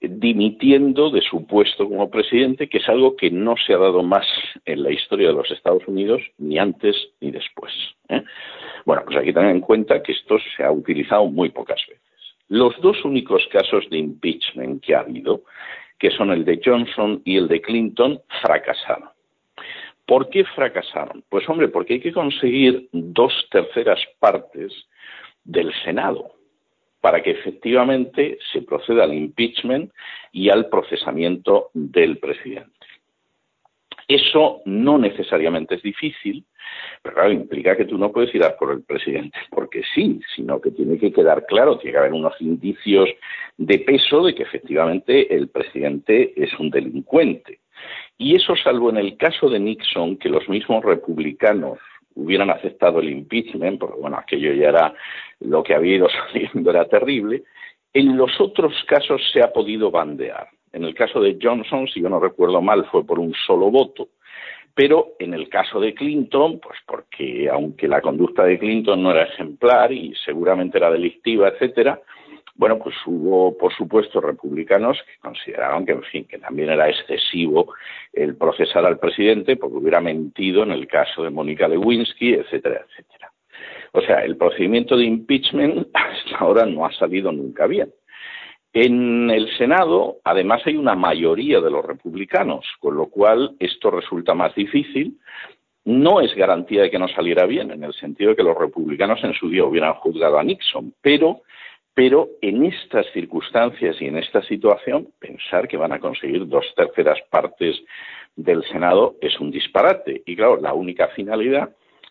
dimitiendo 0.00 1.10
de 1.10 1.22
su 1.22 1.46
puesto 1.46 1.88
como 1.88 2.10
presidente, 2.10 2.68
que 2.68 2.78
es 2.78 2.88
algo 2.88 3.16
que 3.16 3.30
no 3.30 3.54
se 3.56 3.72
ha 3.72 3.78
dado 3.78 4.02
más 4.02 4.26
en 4.66 4.82
la 4.82 4.92
historia 4.92 5.28
de 5.28 5.34
los 5.34 5.50
Estados 5.50 5.86
Unidos 5.86 6.20
ni 6.36 6.58
antes 6.58 6.94
ni 7.20 7.30
después. 7.30 7.72
¿eh? 8.10 8.22
Bueno, 8.84 9.02
pues 9.06 9.16
hay 9.16 9.24
que 9.24 9.32
tener 9.32 9.50
en 9.50 9.60
cuenta 9.60 10.02
que 10.02 10.12
esto 10.12 10.36
se 10.56 10.62
ha 10.62 10.70
utilizado 10.70 11.24
muy 11.26 11.48
pocas 11.48 11.80
veces. 11.88 12.02
Los 12.48 12.78
dos 12.82 13.02
únicos 13.04 13.46
casos 13.50 13.88
de 13.88 13.96
impeachment 13.96 14.82
que 14.82 14.94
ha 14.94 15.00
habido 15.00 15.44
que 15.98 16.10
son 16.10 16.30
el 16.30 16.44
de 16.44 16.60
Johnson 16.62 17.22
y 17.24 17.36
el 17.36 17.48
de 17.48 17.60
Clinton, 17.60 18.20
fracasaron. 18.42 19.08
¿Por 20.06 20.28
qué 20.28 20.44
fracasaron? 20.44 21.24
Pues 21.28 21.48
hombre, 21.48 21.68
porque 21.68 21.94
hay 21.94 22.00
que 22.00 22.12
conseguir 22.12 22.88
dos 22.92 23.32
terceras 23.50 24.00
partes 24.18 24.72
del 25.44 25.72
Senado 25.84 26.32
para 27.00 27.22
que 27.22 27.32
efectivamente 27.32 28.38
se 28.52 28.62
proceda 28.62 29.04
al 29.04 29.14
impeachment 29.14 29.92
y 30.32 30.48
al 30.48 30.68
procesamiento 30.68 31.70
del 31.74 32.18
presidente. 32.18 32.72
Eso 34.08 34.60
no 34.66 34.98
necesariamente 34.98 35.76
es 35.76 35.82
difícil, 35.82 36.44
pero 37.02 37.16
claro, 37.16 37.32
implica 37.32 37.76
que 37.76 37.84
tú 37.86 37.96
no 37.96 38.12
puedes 38.12 38.34
ir 38.34 38.44
a 38.44 38.56
por 38.56 38.72
el 38.72 38.82
presidente 38.82 39.38
porque 39.50 39.82
sí, 39.94 40.20
sino 40.34 40.60
que 40.60 40.70
tiene 40.70 40.98
que 40.98 41.12
quedar 41.12 41.46
claro, 41.46 41.78
tiene 41.78 41.92
que 41.92 41.98
haber 41.98 42.12
unos 42.12 42.34
indicios 42.40 43.08
de 43.56 43.78
peso 43.78 44.24
de 44.24 44.34
que 44.34 44.42
efectivamente 44.42 45.34
el 45.34 45.48
presidente 45.48 46.32
es 46.36 46.58
un 46.58 46.70
delincuente. 46.70 47.60
Y 48.16 48.36
eso 48.36 48.54
salvo 48.56 48.90
en 48.90 48.98
el 48.98 49.16
caso 49.16 49.48
de 49.48 49.58
Nixon, 49.58 50.16
que 50.16 50.28
los 50.28 50.48
mismos 50.48 50.84
republicanos 50.84 51.78
hubieran 52.14 52.50
aceptado 52.50 53.00
el 53.00 53.10
impeachment, 53.10 53.80
porque 53.80 54.00
bueno, 54.00 54.16
aquello 54.16 54.52
ya 54.52 54.68
era 54.68 54.94
lo 55.40 55.62
que 55.62 55.74
había 55.74 55.96
ido 55.96 56.08
saliendo, 56.32 56.70
era 56.70 56.86
terrible, 56.86 57.42
en 57.92 58.16
los 58.16 58.40
otros 58.40 58.72
casos 58.86 59.20
se 59.32 59.40
ha 59.40 59.52
podido 59.52 59.90
bandear. 59.90 60.48
En 60.72 60.84
el 60.84 60.94
caso 60.94 61.20
de 61.20 61.38
Johnson, 61.40 61.86
si 61.86 62.00
yo 62.00 62.08
no 62.08 62.18
recuerdo 62.18 62.60
mal, 62.60 62.84
fue 62.90 63.04
por 63.04 63.20
un 63.20 63.32
solo 63.46 63.70
voto. 63.70 64.08
Pero 64.74 65.12
en 65.20 65.32
el 65.34 65.48
caso 65.48 65.78
de 65.78 65.94
Clinton, 65.94 66.58
pues 66.58 66.78
porque 66.84 67.48
aunque 67.48 67.86
la 67.86 68.00
conducta 68.00 68.42
de 68.42 68.58
Clinton 68.58 69.00
no 69.00 69.12
era 69.12 69.22
ejemplar 69.22 69.92
y 69.92 70.12
seguramente 70.24 70.78
era 70.78 70.90
delictiva, 70.90 71.48
etcétera, 71.48 72.00
bueno, 72.56 72.78
pues 72.78 72.94
hubo, 73.06 73.56
por 73.58 73.74
supuesto, 73.74 74.20
republicanos 74.20 74.98
que 75.02 75.18
consideraron 75.20 75.84
que, 75.84 75.92
en 75.92 76.02
fin, 76.04 76.24
que 76.24 76.38
también 76.38 76.70
era 76.70 76.88
excesivo 76.88 77.74
el 78.12 78.36
procesar 78.36 78.86
al 78.86 78.98
presidente 78.98 79.56
porque 79.56 79.76
hubiera 79.76 80.00
mentido 80.00 80.62
en 80.62 80.70
el 80.70 80.86
caso 80.86 81.24
de 81.24 81.30
Mónica 81.30 81.66
Lewinsky, 81.66 82.34
etcétera, 82.34 82.84
etcétera. 82.88 83.32
O 83.92 84.00
sea, 84.00 84.24
el 84.24 84.36
procedimiento 84.36 84.96
de 84.96 85.04
impeachment 85.04 85.88
hasta 85.94 86.38
ahora 86.38 86.64
no 86.66 86.84
ha 86.86 86.92
salido 86.92 87.32
nunca 87.32 87.66
bien. 87.66 87.92
En 88.72 89.30
el 89.30 89.48
Senado, 89.56 90.16
además, 90.24 90.62
hay 90.66 90.76
una 90.76 90.96
mayoría 90.96 91.60
de 91.60 91.70
los 91.70 91.84
republicanos, 91.84 92.66
con 92.80 92.96
lo 92.96 93.06
cual 93.06 93.54
esto 93.60 93.92
resulta 93.92 94.34
más 94.34 94.52
difícil. 94.56 95.20
No 95.84 96.20
es 96.20 96.34
garantía 96.34 96.82
de 96.82 96.90
que 96.90 96.98
no 96.98 97.06
saliera 97.06 97.46
bien, 97.46 97.70
en 97.70 97.84
el 97.84 97.94
sentido 97.94 98.30
de 98.30 98.36
que 98.36 98.42
los 98.42 98.58
republicanos 98.58 99.22
en 99.22 99.32
su 99.34 99.48
día 99.48 99.64
hubieran 99.64 99.94
juzgado 99.94 100.38
a 100.38 100.42
Nixon, 100.42 100.92
pero, 101.00 101.42
pero 101.94 102.28
en 102.42 102.64
estas 102.64 103.06
circunstancias 103.12 103.96
y 104.00 104.06
en 104.06 104.18
esta 104.18 104.42
situación, 104.42 105.08
pensar 105.18 105.68
que 105.68 105.76
van 105.76 105.92
a 105.92 106.00
conseguir 106.00 106.46
dos 106.48 106.66
terceras 106.76 107.20
partes 107.30 107.80
del 108.34 108.64
Senado 108.64 109.14
es 109.20 109.38
un 109.38 109.52
disparate. 109.52 110.22
Y 110.26 110.34
claro, 110.34 110.60
la 110.60 110.74
única 110.74 111.08
finalidad 111.08 111.70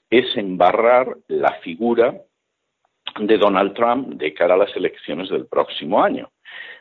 es 0.09 0.25
embarrar 0.37 1.17
la 1.27 1.53
figura 1.55 2.15
de 3.19 3.37
Donald 3.37 3.73
Trump 3.73 4.07
de 4.15 4.33
cara 4.33 4.53
a 4.53 4.57
las 4.57 4.75
elecciones 4.75 5.29
del 5.29 5.47
próximo 5.47 6.01
año. 6.01 6.31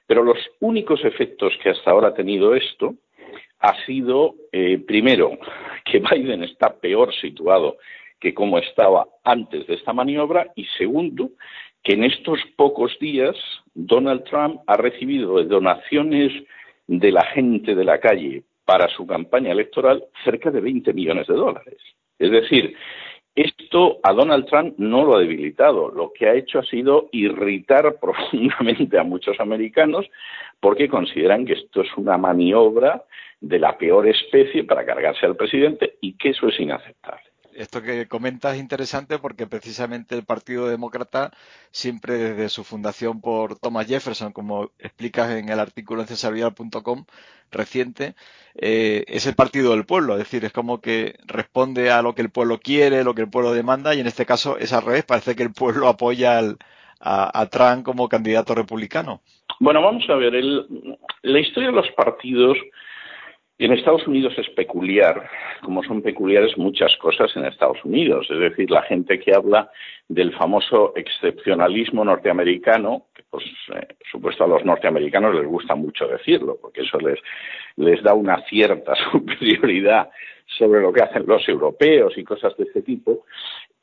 Pero 0.07 0.23
los 0.23 0.39
únicos 0.61 1.05
efectos 1.05 1.53
que 1.61 1.71
hasta 1.71 1.91
ahora 1.91 2.09
ha 2.09 2.15
tenido 2.15 2.55
esto 2.55 2.95
ha 3.59 3.85
sido, 3.85 4.35
eh, 4.53 4.79
primero, 4.79 5.39
que 5.85 5.99
Biden 5.99 6.45
está 6.45 6.75
peor 6.75 7.13
situado 7.15 7.79
que 8.21 8.35
como 8.35 8.59
estaba 8.59 9.09
antes 9.25 9.67
de 9.67 9.75
esta 9.75 9.93
maniobra 9.93 10.53
y 10.55 10.65
segundo, 10.79 11.31
que 11.83 11.95
en 11.95 12.05
estos 12.05 12.41
pocos 12.57 12.97
días 13.01 13.37
Donald 13.75 14.25
Trump 14.25 14.61
ha 14.67 14.77
recibido 14.77 15.43
donaciones 15.45 16.33
de 16.87 17.13
la 17.13 17.25
gente 17.27 17.75
de 17.75 17.85
la 17.85 17.99
calle 17.99 18.45
para 18.65 18.89
su 18.89 19.07
campaña 19.07 19.51
electoral 19.51 20.05
cerca 20.25 20.51
de 20.51 20.61
20 20.61 20.93
millones 20.93 21.27
de 21.27 21.35
dólares. 21.35 21.79
Es 22.19 22.31
decir, 22.31 22.77
esto 23.35 23.99
a 24.03 24.13
Donald 24.13 24.47
Trump 24.47 24.75
no 24.79 25.05
lo 25.05 25.17
ha 25.17 25.21
debilitado, 25.21 25.91
lo 25.91 26.13
que 26.13 26.29
ha 26.29 26.35
hecho 26.35 26.59
ha 26.59 26.65
sido 26.65 27.09
irritar 27.13 27.97
profundamente 28.01 28.99
a 28.99 29.05
muchos 29.05 29.41
americanos 29.41 30.07
porque 30.61 30.89
consideran 30.89 31.45
que 31.45 31.55
esto 31.55 31.83
es 31.83 31.89
una 31.97 32.17
maniobra 32.17 33.05
de 33.41 33.59
la 33.59 33.77
peor 33.77 34.07
especie 34.07 34.63
para 34.65 34.87
cargarse 34.87 35.27
al 35.27 35.35
presidente 35.35 35.97
y 36.01 36.13
que 36.13 36.31
eso 36.31 36.47
es 36.47 36.61
inaceptable 36.61 37.32
esto 37.55 37.83
que 37.83 38.07
comentas 38.09 38.55
es 38.55 38.61
interesante 38.61 39.19
porque 39.19 39.47
precisamente 39.47 40.15
el 40.15 40.25
Partido 40.25 40.69
Demócrata, 40.69 41.31
siempre 41.71 42.15
desde 42.15 42.49
su 42.49 42.65
fundación 42.65 43.21
por 43.21 43.59
Thomas 43.59 43.87
Jefferson, 43.87 44.33
como 44.33 44.71
explicas 44.79 45.31
en 45.31 45.49
el 45.49 45.61
artículo 45.61 46.03
en 46.03 46.09
cesarvidal.com 46.09 47.05
reciente, 47.51 48.15
eh, 48.55 49.05
es 49.09 49.27
el 49.27 49.35
partido 49.35 49.73
del 49.73 49.85
pueblo, 49.85 50.15
es 50.15 50.21
decir, 50.21 50.45
es 50.45 50.53
como 50.53 50.81
que 50.81 51.17
responde 51.27 51.91
a 51.91 52.03
lo 52.03 52.15
que 52.15 52.23
el 52.23 52.31
pueblo 52.31 52.59
quiere, 52.59 53.05
lo 53.05 53.15
que 53.15 53.23
el 53.23 53.31
pueblo 53.31 53.53
demanda, 53.53 53.95
y 53.95 54.01
en 54.01 54.07
este 54.07 54.27
caso 54.27 54.59
es 54.59 54.73
al 54.73 54.85
revés, 54.85 55.05
parece 55.05 55.37
que 55.37 55.43
el 55.43 55.53
pueblo 55.53 55.89
apoya 55.89 56.41
a, 57.01 57.47
Trump 57.51 57.85
como 57.85 58.09
candidato 58.09 58.55
republicano. 58.55 59.21
Bueno, 59.61 59.83
vamos 59.83 60.09
a 60.09 60.15
ver, 60.15 60.33
la 61.23 61.41
historia 61.41 61.71
de 61.71 61.77
los 61.77 61.91
partidos 61.93 62.57
en 63.59 63.73
Estados 63.73 64.07
Unidos 64.07 64.35
es 64.39 64.49
peculiar, 64.51 65.29
como 65.63 65.83
son 65.85 66.03
peculiares 66.03 66.57
muchas 66.57 66.97
cosas 66.97 67.31
en 67.37 67.45
Estados 67.45 67.85
Unidos. 67.85 68.27
Es 68.31 68.39
decir, 68.39 68.71
la 68.71 68.83
gente 68.83 69.21
que 69.21 69.35
habla 69.35 69.71
del 70.09 70.33
famoso 70.33 70.93
excepcionalismo 70.97 72.05
norteamericano, 72.05 73.07
que 73.15 73.23
por 73.31 73.43
eh, 73.43 73.89
supuesto 74.11 74.45
a 74.45 74.49
los 74.49 74.65
norteamericanos 74.65 75.35
les 75.35 75.47
gusta 75.47 75.75
mucho 75.75 76.07
decirlo, 76.09 76.59
porque 76.61 76.83
eso 76.83 76.99
les, 76.99 77.21
les 77.77 78.03
da 78.03 78.15
una 78.15 78.43
cierta 78.47 78.95
superioridad 79.13 80.11
sobre 80.59 80.81
lo 80.81 80.93
que 80.93 81.05
hacen 81.05 81.25
los 81.27 81.49
europeos 81.49 82.17
y 82.17 82.25
cosas 82.25 82.57
de 82.57 82.65
este 82.65 82.83
tipo, 82.83 83.25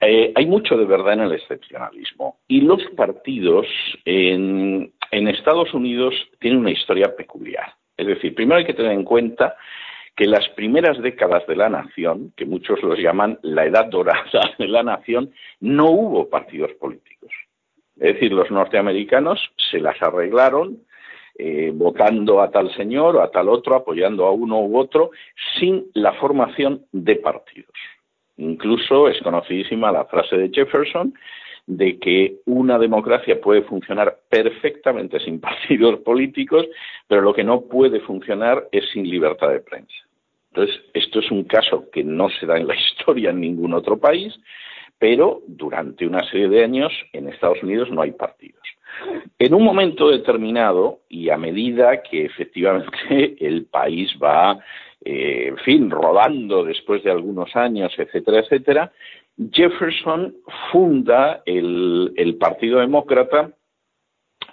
eh, 0.02 0.32
hay 0.36 0.46
mucho 0.46 0.78
de 0.78 0.86
verdad 0.86 1.14
en 1.14 1.22
el 1.22 1.32
excepcionalismo. 1.34 2.40
Y 2.48 2.62
los 2.62 2.84
partidos 2.96 3.66
en 4.06 4.92
Estados 5.12 5.74
Unidos 5.74 6.14
tienen 6.40 6.60
una 6.60 6.72
historia 6.72 7.16
peculiar. 7.16 7.79
Es 8.00 8.08
decir, 8.08 8.34
primero 8.34 8.60
hay 8.60 8.66
que 8.66 8.74
tener 8.74 8.94
en 8.94 9.04
cuenta 9.04 9.58
que 10.16 10.26
las 10.26 10.48
primeras 10.50 11.02
décadas 11.02 11.46
de 11.48 11.56
la 11.58 11.68
nación, 11.68 12.32
que 12.38 12.46
muchos 12.46 12.82
los 12.82 12.98
llaman 12.98 13.38
la 13.42 13.66
edad 13.66 13.88
dorada 13.88 14.24
de 14.58 14.68
la 14.70 14.84
nación, 14.84 15.32
no 15.60 15.92
hubo 15.92 16.30
partidos 16.30 16.72
políticos. 16.80 17.30
Es 17.98 18.14
decir, 18.14 18.32
los 18.32 18.50
norteamericanos 18.50 19.52
se 19.70 19.80
las 19.80 20.02
arreglaron 20.02 20.78
eh, 21.38 21.72
votando 21.74 22.42
a 22.42 22.50
tal 22.52 22.74
señor 22.76 23.18
o 23.18 23.22
a 23.22 23.32
tal 23.32 23.50
otro, 23.50 23.76
apoyando 23.76 24.26
a 24.26 24.32
uno 24.32 24.62
u 24.62 24.78
otro, 24.78 25.12
sin 25.60 25.88
la 25.94 26.14
formación 26.14 26.86
de 26.94 27.18
partidos. 27.18 27.76
Incluso 28.38 29.10
es 29.10 29.22
conocidísima 29.22 29.92
la 29.92 30.06
frase 30.06 30.38
de 30.38 30.50
Jefferson 30.54 31.14
de 31.70 32.00
que 32.00 32.38
una 32.46 32.80
democracia 32.80 33.40
puede 33.40 33.62
funcionar 33.62 34.18
perfectamente 34.28 35.20
sin 35.20 35.40
partidos 35.40 36.00
políticos, 36.00 36.66
pero 37.08 37.22
lo 37.22 37.34
que 37.34 37.44
no 37.44 37.62
puede 37.62 38.00
funcionar 38.00 38.68
es 38.72 38.90
sin 38.92 39.08
libertad 39.08 39.50
de 39.52 39.60
prensa. 39.60 39.94
Entonces, 40.52 40.82
esto 40.96 41.20
es 41.20 41.30
un 41.30 41.44
caso 41.44 41.86
que 41.92 42.04
no 42.04 42.28
se 42.32 42.48
da 42.48 42.58
en 42.58 42.68
la 42.68 42.76
historia 42.92 43.30
en 43.30 43.42
ningún 43.42 43.76
otro 43.76 44.00
país, 44.00 44.34
pero 44.98 45.44
durante 45.46 46.08
una 46.08 46.28
serie 46.30 46.50
de 46.50 46.64
años 46.64 46.92
en 47.14 47.30
Estados 47.30 47.62
Unidos 47.62 47.92
no 47.92 48.02
hay 48.02 48.12
partidos. 48.12 48.60
En 49.38 49.54
un 49.54 49.64
momento 49.64 50.10
determinado, 50.10 51.02
y 51.08 51.30
a 51.30 51.38
medida 51.38 52.02
que 52.02 52.26
efectivamente 52.26 53.38
el 53.46 53.66
país 53.66 54.12
va, 54.22 54.58
eh, 55.06 55.46
en 55.50 55.58
fin, 55.58 55.92
rodando 55.92 56.64
después 56.64 57.04
de 57.04 57.12
algunos 57.12 57.56
años, 57.56 57.94
etcétera, 57.96 58.40
etcétera, 58.40 58.92
Jefferson 59.52 60.36
funda 60.72 61.42
el, 61.46 62.36
Partido 62.40 62.80
Demócrata 62.80 63.52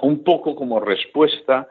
un 0.00 0.22
poco 0.22 0.54
como 0.54 0.78
respuesta 0.80 1.68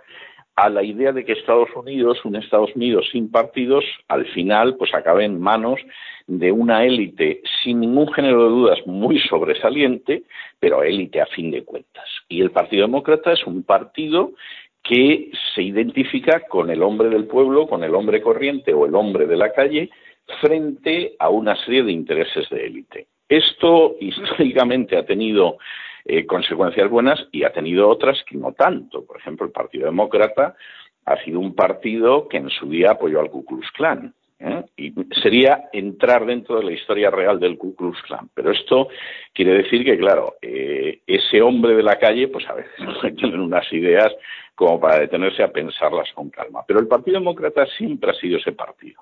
a 0.55 0.69
la 0.69 0.83
idea 0.83 1.11
de 1.11 1.25
que 1.25 1.33
Estados 1.33 1.69
Unidos, 1.75 2.23
un 2.23 2.35
Estados 2.35 2.75
Unidos 2.75 3.07
sin 3.11 3.29
partidos, 3.29 3.83
al 4.07 4.25
final 4.27 4.75
pues 4.77 4.93
acabe 4.93 5.25
en 5.25 5.39
manos 5.39 5.79
de 6.27 6.51
una 6.51 6.85
élite 6.85 7.41
sin 7.63 7.81
ningún 7.81 8.11
género 8.13 8.43
de 8.43 8.49
dudas 8.49 8.79
muy 8.85 9.19
sobresaliente, 9.19 10.23
pero 10.59 10.83
élite 10.83 11.21
a 11.21 11.25
fin 11.27 11.51
de 11.51 11.63
cuentas. 11.63 12.05
Y 12.29 12.41
el 12.41 12.51
Partido 12.51 12.85
Demócrata 12.85 13.33
es 13.33 13.45
un 13.45 13.63
partido 13.63 14.31
que 14.81 15.31
se 15.53 15.61
identifica 15.61 16.41
con 16.41 16.69
el 16.69 16.81
hombre 16.83 17.09
del 17.09 17.25
pueblo, 17.25 17.67
con 17.67 17.83
el 17.83 17.93
hombre 17.95 18.21
corriente 18.21 18.73
o 18.73 18.85
el 18.85 18.95
hombre 18.95 19.25
de 19.25 19.37
la 19.37 19.51
calle, 19.51 19.89
frente 20.41 21.15
a 21.19 21.29
una 21.29 21.55
serie 21.63 21.83
de 21.83 21.91
intereses 21.91 22.49
de 22.49 22.65
élite. 22.65 23.07
Esto 23.27 23.95
históricamente 23.99 24.97
ha 24.97 25.05
tenido 25.05 25.57
eh, 26.05 26.25
consecuencias 26.25 26.89
buenas 26.89 27.27
y 27.31 27.43
ha 27.43 27.51
tenido 27.51 27.89
otras 27.89 28.23
que 28.27 28.37
no 28.37 28.53
tanto. 28.53 29.03
Por 29.05 29.17
ejemplo, 29.17 29.45
el 29.45 29.51
Partido 29.51 29.85
Demócrata 29.85 30.55
ha 31.05 31.23
sido 31.23 31.39
un 31.39 31.55
partido 31.55 32.27
que 32.27 32.37
en 32.37 32.49
su 32.49 32.69
día 32.69 32.91
apoyó 32.91 33.19
al 33.19 33.29
Ku 33.29 33.45
Klux 33.45 33.71
Klan. 33.71 34.13
¿eh? 34.39 34.63
Y 34.77 34.93
sería 35.21 35.69
entrar 35.73 36.25
dentro 36.25 36.57
de 36.57 36.65
la 36.65 36.71
historia 36.71 37.09
real 37.09 37.39
del 37.39 37.57
Ku 37.57 37.75
Klux 37.75 38.01
Klan. 38.03 38.29
Pero 38.33 38.51
esto 38.51 38.89
quiere 39.33 39.63
decir 39.63 39.83
que, 39.83 39.97
claro, 39.97 40.35
eh, 40.41 40.99
ese 41.07 41.41
hombre 41.41 41.75
de 41.75 41.83
la 41.83 41.97
calle, 41.97 42.27
pues 42.27 42.47
a 42.47 42.53
veces 42.53 43.15
tiene 43.17 43.41
unas 43.41 43.71
ideas 43.73 44.13
como 44.53 44.79
para 44.79 44.99
detenerse 44.99 45.43
a 45.43 45.51
pensarlas 45.51 46.11
con 46.13 46.29
calma. 46.29 46.63
Pero 46.67 46.79
el 46.79 46.87
Partido 46.87 47.19
Demócrata 47.19 47.65
siempre 47.77 48.11
ha 48.11 48.13
sido 48.13 48.37
ese 48.37 48.51
partido. 48.51 49.01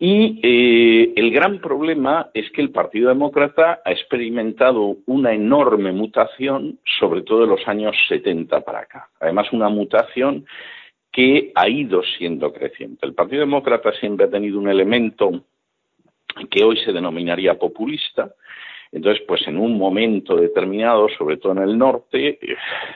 Y 0.00 0.38
eh, 0.44 1.12
el 1.16 1.32
gran 1.32 1.60
problema 1.60 2.30
es 2.32 2.48
que 2.52 2.62
el 2.62 2.70
Partido 2.70 3.08
Demócrata 3.08 3.80
ha 3.84 3.90
experimentado 3.90 4.98
una 5.06 5.32
enorme 5.32 5.90
mutación, 5.90 6.78
sobre 7.00 7.22
todo 7.22 7.44
en 7.44 7.50
los 7.50 7.66
años 7.66 7.96
70 8.08 8.60
para 8.60 8.80
acá. 8.80 9.08
Además, 9.18 9.52
una 9.52 9.68
mutación 9.68 10.46
que 11.10 11.50
ha 11.56 11.68
ido 11.68 12.02
siendo 12.16 12.52
creciente. 12.52 13.06
El 13.06 13.14
Partido 13.14 13.40
Demócrata 13.40 13.92
siempre 13.98 14.26
ha 14.26 14.30
tenido 14.30 14.60
un 14.60 14.68
elemento 14.68 15.42
que 16.48 16.62
hoy 16.62 16.76
se 16.84 16.92
denominaría 16.92 17.58
populista, 17.58 18.32
entonces, 18.92 19.22
pues 19.26 19.46
en 19.46 19.58
un 19.58 19.76
momento 19.76 20.36
determinado, 20.36 21.08
sobre 21.16 21.36
todo 21.36 21.52
en 21.52 21.58
el 21.58 21.76
norte, 21.76 22.38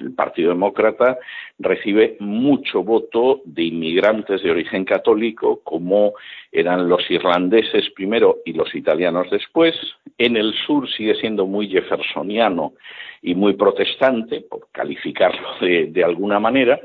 el 0.01 0.15
Partido 0.15 0.51
Demócrata 0.51 1.19
recibe 1.59 2.17
mucho 2.21 2.83
voto 2.83 3.43
de 3.45 3.65
inmigrantes 3.65 4.43
de 4.43 4.51
origen 4.51 4.85
católico, 4.85 5.61
como 5.63 6.15
eran 6.51 6.89
los 6.89 7.09
irlandeses 7.11 7.91
primero 7.91 8.39
y 8.45 8.55
los 8.55 8.75
italianos 8.75 9.31
después. 9.31 9.75
En 10.19 10.37
el 10.37 10.55
sur 10.67 10.89
sigue 10.91 11.15
siendo 11.17 11.47
muy 11.47 11.69
jeffersoniano 11.69 12.73
y 13.21 13.35
muy 13.35 13.53
protestante, 13.53 14.41
por 14.41 14.69
calificarlo 14.73 15.49
de, 15.61 15.87
de 15.87 16.03
alguna 16.05 16.41
manera. 16.41 16.81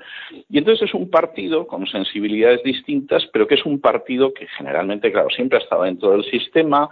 Y 0.50 0.60
entonces 0.60 0.90
es 0.90 0.94
un 0.94 1.10
partido 1.10 1.66
con 1.66 1.88
sensibilidades 1.88 2.62
distintas, 2.62 3.26
pero 3.34 3.48
que 3.48 3.56
es 3.56 3.66
un 3.66 3.80
partido 3.80 4.34
que 4.34 4.48
generalmente, 4.58 5.12
claro, 5.12 5.30
siempre 5.30 5.58
ha 5.58 5.62
estado 5.62 5.84
dentro 5.84 6.12
del 6.12 6.24
sistema, 6.26 6.90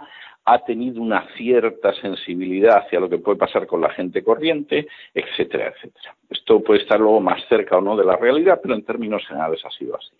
ha 0.48 0.60
tenido 0.60 1.02
una 1.02 1.26
cierta 1.36 1.92
sensibilidad 1.94 2.78
hacia 2.78 3.00
lo 3.00 3.08
que 3.08 3.18
puede 3.18 3.36
pasar 3.36 3.66
con 3.66 3.80
la 3.80 3.90
gente 3.90 4.22
corriente, 4.22 4.86
etcétera, 5.12 5.74
etcétera. 5.74 6.14
Esto 6.30 6.62
puede 6.62 6.80
estar 6.80 7.00
luego 7.00 7.20
más 7.20 7.44
cerca 7.48 7.76
o 7.76 7.80
no 7.80 7.96
de 7.96 8.04
la 8.04 8.16
realidad, 8.16 8.60
pero 8.62 8.74
en 8.74 8.84
términos 8.84 9.26
generales 9.26 9.60
ha 9.64 9.70
sido 9.70 9.96
así. 9.96 10.12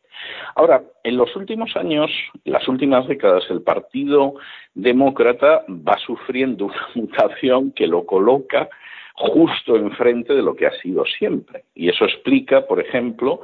Ahora, 0.56 0.82
en 1.04 1.16
los 1.16 1.34
últimos 1.36 1.76
años, 1.76 2.10
las 2.44 2.66
últimas 2.66 3.06
décadas, 3.06 3.44
el 3.50 3.62
Partido 3.62 4.34
Demócrata 4.74 5.64
va 5.68 5.96
sufriendo 5.98 6.66
una 6.66 6.88
mutación 6.96 7.70
que 7.70 7.86
lo 7.86 8.04
coloca 8.04 8.68
justo 9.14 9.76
enfrente 9.76 10.34
de 10.34 10.42
lo 10.42 10.56
que 10.56 10.66
ha 10.66 10.72
sido 10.82 11.04
siempre. 11.06 11.64
Y 11.74 11.88
eso 11.88 12.04
explica, 12.04 12.66
por 12.66 12.80
ejemplo, 12.80 13.42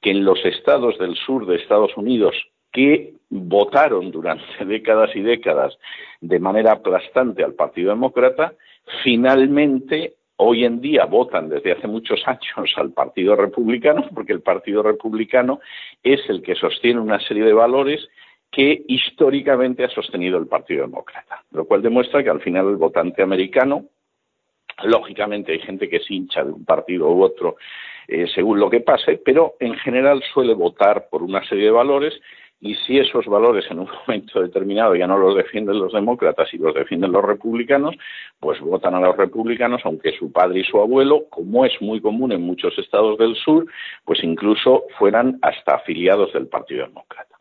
que 0.00 0.10
en 0.10 0.24
los 0.24 0.42
estados 0.46 0.98
del 0.98 1.14
sur 1.14 1.46
de 1.46 1.56
Estados 1.56 1.96
Unidos 1.96 2.34
que 2.72 3.14
votaron 3.30 4.10
durante 4.10 4.44
décadas 4.64 5.14
y 5.14 5.20
décadas 5.20 5.78
de 6.20 6.38
manera 6.38 6.72
aplastante 6.72 7.44
al 7.44 7.54
Partido 7.54 7.90
Demócrata, 7.90 8.54
finalmente 9.02 10.14
hoy 10.36 10.64
en 10.64 10.80
día 10.80 11.04
votan 11.04 11.48
desde 11.48 11.72
hace 11.72 11.86
muchos 11.86 12.22
años 12.26 12.72
al 12.76 12.92
Partido 12.92 13.36
Republicano, 13.36 14.08
porque 14.14 14.32
el 14.32 14.42
Partido 14.42 14.82
Republicano 14.82 15.60
es 16.02 16.20
el 16.28 16.42
que 16.42 16.54
sostiene 16.54 17.00
una 17.00 17.20
serie 17.20 17.44
de 17.44 17.52
valores 17.52 18.08
que 18.50 18.84
históricamente 18.86 19.84
ha 19.84 19.88
sostenido 19.88 20.38
el 20.38 20.46
Partido 20.46 20.82
Demócrata, 20.82 21.42
lo 21.52 21.64
cual 21.64 21.80
demuestra 21.80 22.22
que 22.22 22.28
al 22.28 22.42
final 22.42 22.68
el 22.68 22.76
votante 22.76 23.22
americano, 23.22 23.86
lógicamente 24.84 25.52
hay 25.52 25.60
gente 25.60 25.88
que 25.88 26.00
se 26.00 26.14
hincha 26.14 26.44
de 26.44 26.52
un 26.52 26.64
partido 26.64 27.10
u 27.10 27.22
otro 27.22 27.56
eh, 28.08 28.26
según 28.34 28.58
lo 28.58 28.68
que 28.68 28.80
pase, 28.80 29.20
pero 29.24 29.54
en 29.60 29.74
general 29.76 30.22
suele 30.34 30.54
votar 30.54 31.08
por 31.08 31.22
una 31.22 31.42
serie 31.48 31.66
de 31.66 31.70
valores 31.70 32.20
y 32.62 32.76
si 32.76 32.96
esos 32.96 33.26
valores 33.26 33.68
en 33.70 33.80
un 33.80 33.88
momento 34.06 34.40
determinado 34.40 34.94
ya 34.94 35.06
no 35.06 35.18
los 35.18 35.36
defienden 35.36 35.80
los 35.80 35.92
demócratas 35.92 36.48
y 36.54 36.58
los 36.58 36.72
defienden 36.72 37.10
los 37.10 37.24
republicanos, 37.24 37.96
pues 38.38 38.60
votan 38.60 38.94
a 38.94 39.00
los 39.00 39.16
republicanos, 39.16 39.82
aunque 39.84 40.12
su 40.12 40.30
padre 40.30 40.60
y 40.60 40.64
su 40.64 40.78
abuelo, 40.78 41.24
como 41.28 41.66
es 41.66 41.72
muy 41.82 42.00
común 42.00 42.30
en 42.30 42.40
muchos 42.40 42.78
estados 42.78 43.18
del 43.18 43.34
sur, 43.34 43.66
pues 44.04 44.22
incluso 44.22 44.84
fueran 44.96 45.38
hasta 45.42 45.74
afiliados 45.74 46.32
del 46.32 46.46
Partido 46.46 46.86
Demócrata. 46.86 47.36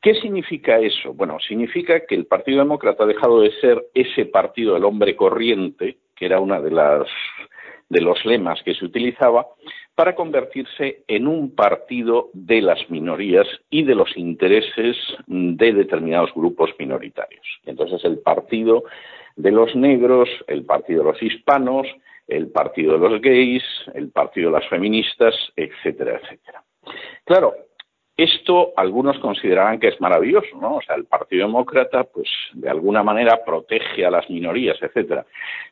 ¿Qué 0.00 0.14
significa 0.14 0.78
eso? 0.78 1.12
Bueno, 1.12 1.38
significa 1.40 2.06
que 2.06 2.14
el 2.14 2.26
Partido 2.26 2.60
Demócrata 2.60 3.04
ha 3.04 3.08
dejado 3.08 3.40
de 3.40 3.50
ser 3.60 3.84
ese 3.92 4.26
partido 4.26 4.74
del 4.74 4.84
hombre 4.84 5.14
corriente, 5.16 5.98
que 6.14 6.26
era 6.26 6.40
una 6.40 6.60
de 6.60 6.70
las 6.70 7.06
de 7.90 8.00
los 8.00 8.24
lemas 8.24 8.62
que 8.62 8.74
se 8.74 8.84
utilizaba, 8.84 9.48
para 9.94 10.14
convertirse 10.14 11.02
en 11.08 11.26
un 11.26 11.54
partido 11.54 12.30
de 12.32 12.62
las 12.62 12.88
minorías 12.88 13.46
y 13.68 13.82
de 13.82 13.94
los 13.94 14.16
intereses 14.16 14.96
de 15.26 15.72
determinados 15.74 16.32
grupos 16.34 16.70
minoritarios. 16.78 17.44
Entonces 17.66 18.02
el 18.04 18.20
partido 18.20 18.84
de 19.36 19.50
los 19.50 19.76
negros, 19.76 20.28
el 20.46 20.64
partido 20.64 21.02
de 21.04 21.12
los 21.12 21.22
hispanos, 21.22 21.86
el 22.28 22.48
partido 22.48 22.98
de 22.98 23.10
los 23.10 23.20
gays, 23.20 23.64
el 23.94 24.10
partido 24.10 24.50
de 24.50 24.60
las 24.60 24.68
feministas, 24.68 25.34
etcétera, 25.56 26.20
etcétera. 26.22 26.62
Claro, 27.24 27.54
esto 28.22 28.72
algunos 28.76 29.18
considerarán 29.18 29.78
que 29.78 29.88
es 29.88 30.00
maravilloso, 30.00 30.56
¿no? 30.60 30.76
O 30.76 30.82
sea, 30.82 30.96
el 30.96 31.04
Partido 31.04 31.46
Demócrata, 31.46 32.04
pues, 32.04 32.28
de 32.52 32.68
alguna 32.68 33.02
manera 33.02 33.44
protege 33.44 34.04
a 34.04 34.10
las 34.10 34.28
minorías, 34.28 34.76
etcétera. 34.82 35.24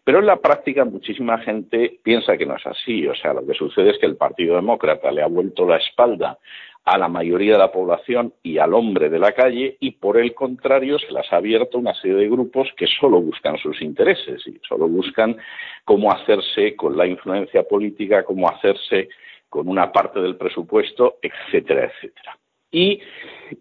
Pero 0.04 0.20
en 0.20 0.26
la 0.26 0.37
práctica 0.37 0.84
muchísima 0.84 1.38
gente 1.38 1.98
piensa 2.02 2.37
que 2.37 2.46
no 2.46 2.56
es 2.56 2.66
así. 2.66 3.06
O 3.06 3.14
sea, 3.14 3.34
lo 3.34 3.46
que 3.46 3.54
sucede 3.54 3.90
es 3.90 3.98
que 3.98 4.06
el 4.06 4.16
Partido 4.16 4.56
Demócrata 4.56 5.11
le 5.11 5.22
ha 5.22 5.26
vuelto 5.26 5.66
la 5.66 5.76
espalda 5.76 6.38
a 6.84 6.96
la 6.96 7.08
mayoría 7.08 7.52
de 7.52 7.58
la 7.58 7.70
población 7.70 8.32
y 8.42 8.56
al 8.56 8.72
hombre 8.72 9.11
de 9.11 9.18
la 9.18 9.32
calle 9.32 9.76
y 9.78 9.90
por 9.92 10.16
el 10.16 10.32
contrario 10.32 10.98
se 10.98 11.12
las 11.12 11.30
ha 11.32 11.37
abierto 11.37 11.76
una 11.76 11.94
serie 11.94 12.16
de 12.16 12.30
grupos 12.30 12.68
que 12.78 12.87
solo 12.87 13.20
buscan 13.20 13.58
sus 13.58 13.82
intereses 13.82 14.46
y 14.46 14.58
solo 14.66 14.88
buscan 14.88 15.37
cómo 15.84 16.11
hacerse 16.11 16.74
con 16.76 16.96
la 16.96 17.06
influencia 17.06 17.62
política, 17.64 18.24
cómo 18.24 18.48
hacerse 18.48 19.11
con 19.48 19.68
una 19.68 19.92
parte 19.92 20.20
del 20.20 20.37
presupuesto, 20.37 21.18
etcétera, 21.22 21.87
etcétera. 21.87 22.38
Y 22.70 23.00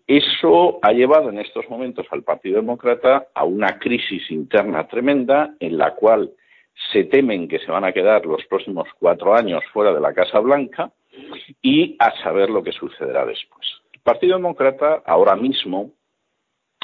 eso 0.06 0.80
ha 0.82 0.92
llevado 0.92 1.30
en 1.30 1.40
estos 1.40 1.70
momentos 1.70 2.06
al 2.12 2.24
Partido 2.24 2.58
Demócrata 2.58 3.28
a 3.34 3.46
una 3.46 3.80
crisis 3.80 4.30
interna 4.32 4.88
tremenda 4.88 5.56
en 5.60 5.78
la 5.78 5.96
cual 5.96 6.32
se 6.92 7.06
temen 7.06 7.48
que 7.48 7.60
se 7.60 7.72
van 7.72 7.86
a 7.86 7.94
quedar 7.94 8.26
los 8.26 8.46
próximos 8.46 8.88
cuatro 9.00 9.34
años 9.34 9.64
fuera 9.72 9.94
de 9.94 10.02
la 10.02 10.14
Casa 10.14 10.40
Blanca 10.40 10.92
y 11.62 11.96
a 12.00 12.12
saber 12.22 12.50
lo 12.50 12.64
que 12.64 12.72
sucederá 12.72 13.26
después. 13.26 13.66
El 13.94 14.02
Partido 14.02 14.36
Demócrata 14.36 15.02
ahora 15.06 15.36
mismo, 15.36 15.92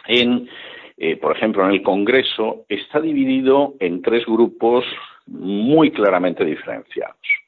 en, 0.07 0.49
eh, 0.97 1.17
por 1.17 1.35
ejemplo, 1.35 1.63
en 1.65 1.71
el 1.71 1.83
Congreso, 1.83 2.65
está 2.69 2.99
dividido 2.99 3.75
en 3.79 4.01
tres 4.01 4.25
grupos 4.25 4.85
muy 5.27 5.91
claramente 5.91 6.43
diferenciados. 6.43 7.42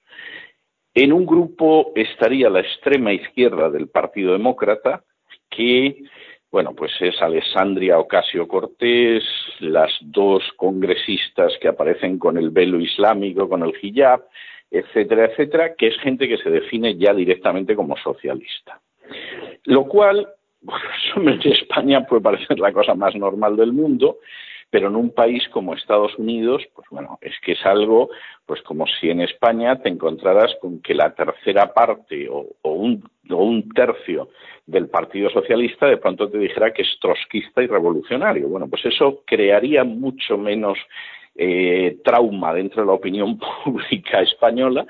En 0.95 1.11
un 1.11 1.25
grupo 1.25 1.91
estaría 1.93 2.49
la 2.49 2.61
extrema 2.61 3.11
izquierda 3.11 3.69
del 3.69 3.89
Partido 3.89 4.31
Demócrata, 4.31 5.03
que, 5.49 6.03
bueno, 6.49 6.73
pues 6.73 6.93
es 7.01 7.21
Alessandria 7.21 7.99
Ocasio 7.99 8.47
Cortés, 8.47 9.21
las 9.59 9.91
dos 9.99 10.41
congresistas 10.55 11.51
que 11.59 11.67
aparecen 11.67 12.17
con 12.17 12.37
el 12.37 12.49
velo 12.49 12.79
islámico, 12.79 13.49
con 13.49 13.63
el 13.63 13.73
hijab, 13.81 14.23
etcétera, 14.71 15.25
etcétera, 15.25 15.75
que 15.75 15.87
es 15.87 15.97
gente 15.99 16.29
que 16.29 16.37
se 16.37 16.49
define 16.49 16.95
ya 16.95 17.13
directamente 17.13 17.75
como 17.75 17.97
socialista. 17.97 18.79
Lo 19.65 19.89
cual, 19.89 20.25
en 21.17 21.41
España 21.51 22.05
puede 22.05 22.21
parecer 22.21 22.57
la 22.57 22.71
cosa 22.71 22.95
más 22.95 23.13
normal 23.15 23.57
del 23.57 23.73
mundo, 23.73 24.19
pero 24.69 24.87
en 24.87 24.95
un 24.95 25.11
país 25.11 25.47
como 25.49 25.73
Estados 25.73 26.17
Unidos, 26.17 26.63
pues 26.73 26.87
bueno, 26.89 27.17
es 27.21 27.33
que 27.43 27.53
es 27.53 27.65
algo, 27.65 28.09
pues 28.45 28.61
como 28.63 28.85
si 28.87 29.09
en 29.09 29.21
España 29.21 29.81
te 29.81 29.89
encontraras 29.89 30.55
con 30.59 30.81
que 30.81 30.93
la 30.93 31.13
tercera 31.13 31.73
parte 31.73 32.27
o, 32.29 32.47
un, 32.63 33.03
tercio 33.73 34.29
del 34.65 34.89
Partido 34.89 35.29
Socialista 35.29 35.87
de 35.87 35.97
pronto 35.97 36.29
te 36.29 36.37
dijera 36.37 36.71
que 36.71 36.81
es 36.81 36.97
trotskista 36.99 37.63
y 37.63 37.67
revolucionario. 37.67 38.47
Bueno, 38.47 38.67
pues 38.69 38.85
eso 38.85 39.23
crearía 39.25 39.83
mucho 39.83 40.37
menos 40.37 40.77
eh, 41.35 41.97
trauma 42.03 42.53
dentro 42.53 42.81
de 42.81 42.87
la 42.87 42.93
opinión 42.93 43.39
pública 43.63 44.21
española 44.21 44.85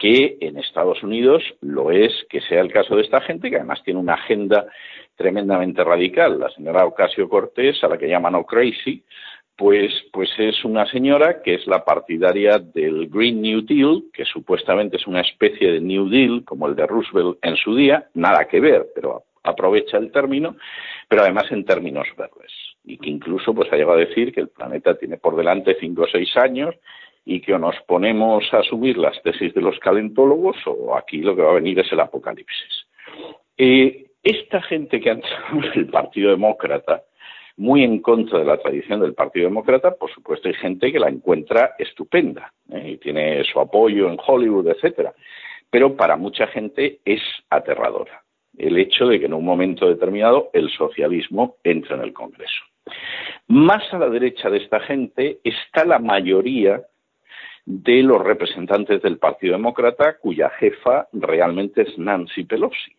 que 0.00 0.38
en 0.40 0.56
Estados 0.58 1.02
Unidos 1.02 1.42
lo 1.60 1.90
es 1.90 2.12
que 2.30 2.40
sea 2.40 2.62
el 2.62 2.72
caso 2.72 2.96
de 2.96 3.02
esta 3.02 3.20
gente, 3.20 3.50
que 3.50 3.56
además 3.56 3.82
tiene 3.84 4.00
una 4.00 4.14
agenda 4.14 4.66
tremendamente 5.20 5.84
radical. 5.84 6.40
La 6.40 6.48
señora 6.48 6.86
Ocasio 6.86 7.28
Cortés, 7.28 7.84
a 7.84 7.88
la 7.88 7.98
que 7.98 8.08
llaman 8.08 8.36
O 8.36 8.46
Crazy, 8.46 9.04
pues, 9.54 9.92
pues 10.10 10.30
es 10.38 10.64
una 10.64 10.86
señora 10.86 11.42
que 11.42 11.56
es 11.56 11.66
la 11.66 11.84
partidaria 11.84 12.58
del 12.58 13.06
Green 13.10 13.42
New 13.42 13.60
Deal, 13.60 14.04
que 14.14 14.24
supuestamente 14.24 14.96
es 14.96 15.06
una 15.06 15.20
especie 15.20 15.72
de 15.72 15.80
New 15.82 16.08
Deal, 16.08 16.42
como 16.46 16.66
el 16.66 16.74
de 16.74 16.86
Roosevelt 16.86 17.36
en 17.42 17.56
su 17.56 17.76
día, 17.76 18.06
nada 18.14 18.48
que 18.48 18.60
ver, 18.60 18.86
pero 18.94 19.24
aprovecha 19.42 19.98
el 19.98 20.10
término, 20.10 20.56
pero 21.06 21.20
además 21.20 21.44
en 21.50 21.66
términos 21.66 22.08
verdes. 22.16 22.52
Y 22.84 22.96
que 22.96 23.10
incluso 23.10 23.52
pues 23.54 23.70
ha 23.70 23.76
llegado 23.76 23.98
a 23.98 24.06
decir 24.06 24.32
que 24.32 24.40
el 24.40 24.48
planeta 24.48 24.96
tiene 24.96 25.18
por 25.18 25.36
delante 25.36 25.76
cinco 25.78 26.04
o 26.04 26.08
seis 26.10 26.34
años 26.38 26.74
y 27.26 27.42
que 27.42 27.52
o 27.52 27.58
nos 27.58 27.76
ponemos 27.86 28.42
a 28.54 28.60
asumir 28.60 28.96
las 28.96 29.22
tesis 29.22 29.52
de 29.52 29.60
los 29.60 29.78
calentólogos 29.80 30.56
o 30.64 30.96
aquí 30.96 31.18
lo 31.18 31.36
que 31.36 31.42
va 31.42 31.50
a 31.50 31.60
venir 31.60 31.78
es 31.78 31.92
el 31.92 32.00
apocalipsis. 32.00 32.86
Eh, 33.58 34.09
esta 34.22 34.60
gente 34.62 35.00
que 35.00 35.10
ha 35.10 35.14
entrado 35.14 35.58
en 35.72 35.78
el 35.80 35.86
Partido 35.88 36.30
Demócrata, 36.30 37.02
muy 37.56 37.84
en 37.84 38.00
contra 38.00 38.38
de 38.38 38.44
la 38.44 38.58
tradición 38.58 39.00
del 39.00 39.14
Partido 39.14 39.48
Demócrata, 39.48 39.94
por 39.94 40.10
supuesto 40.10 40.48
hay 40.48 40.54
gente 40.54 40.90
que 40.92 40.98
la 40.98 41.08
encuentra 41.08 41.74
estupenda 41.78 42.52
¿eh? 42.72 42.92
y 42.92 42.96
tiene 42.98 43.44
su 43.44 43.60
apoyo 43.60 44.08
en 44.08 44.18
Hollywood, 44.24 44.68
etcétera. 44.68 45.12
Pero 45.68 45.94
para 45.96 46.16
mucha 46.16 46.46
gente 46.46 47.00
es 47.04 47.20
aterradora 47.50 48.22
el 48.58 48.78
hecho 48.78 49.06
de 49.06 49.18
que 49.18 49.26
en 49.26 49.34
un 49.34 49.44
momento 49.44 49.88
determinado 49.88 50.50
el 50.52 50.70
socialismo 50.70 51.56
entre 51.64 51.94
en 51.94 52.02
el 52.02 52.12
Congreso. 52.12 52.62
Más 53.48 53.82
a 53.92 53.98
la 53.98 54.08
derecha 54.08 54.50
de 54.50 54.58
esta 54.58 54.80
gente 54.80 55.38
está 55.44 55.84
la 55.84 55.98
mayoría 55.98 56.82
de 57.64 58.02
los 58.02 58.22
representantes 58.22 59.02
del 59.02 59.18
Partido 59.18 59.52
Demócrata, 59.52 60.18
cuya 60.18 60.50
jefa 60.50 61.08
realmente 61.12 61.82
es 61.82 61.98
Nancy 61.98 62.44
Pelosi. 62.44 62.92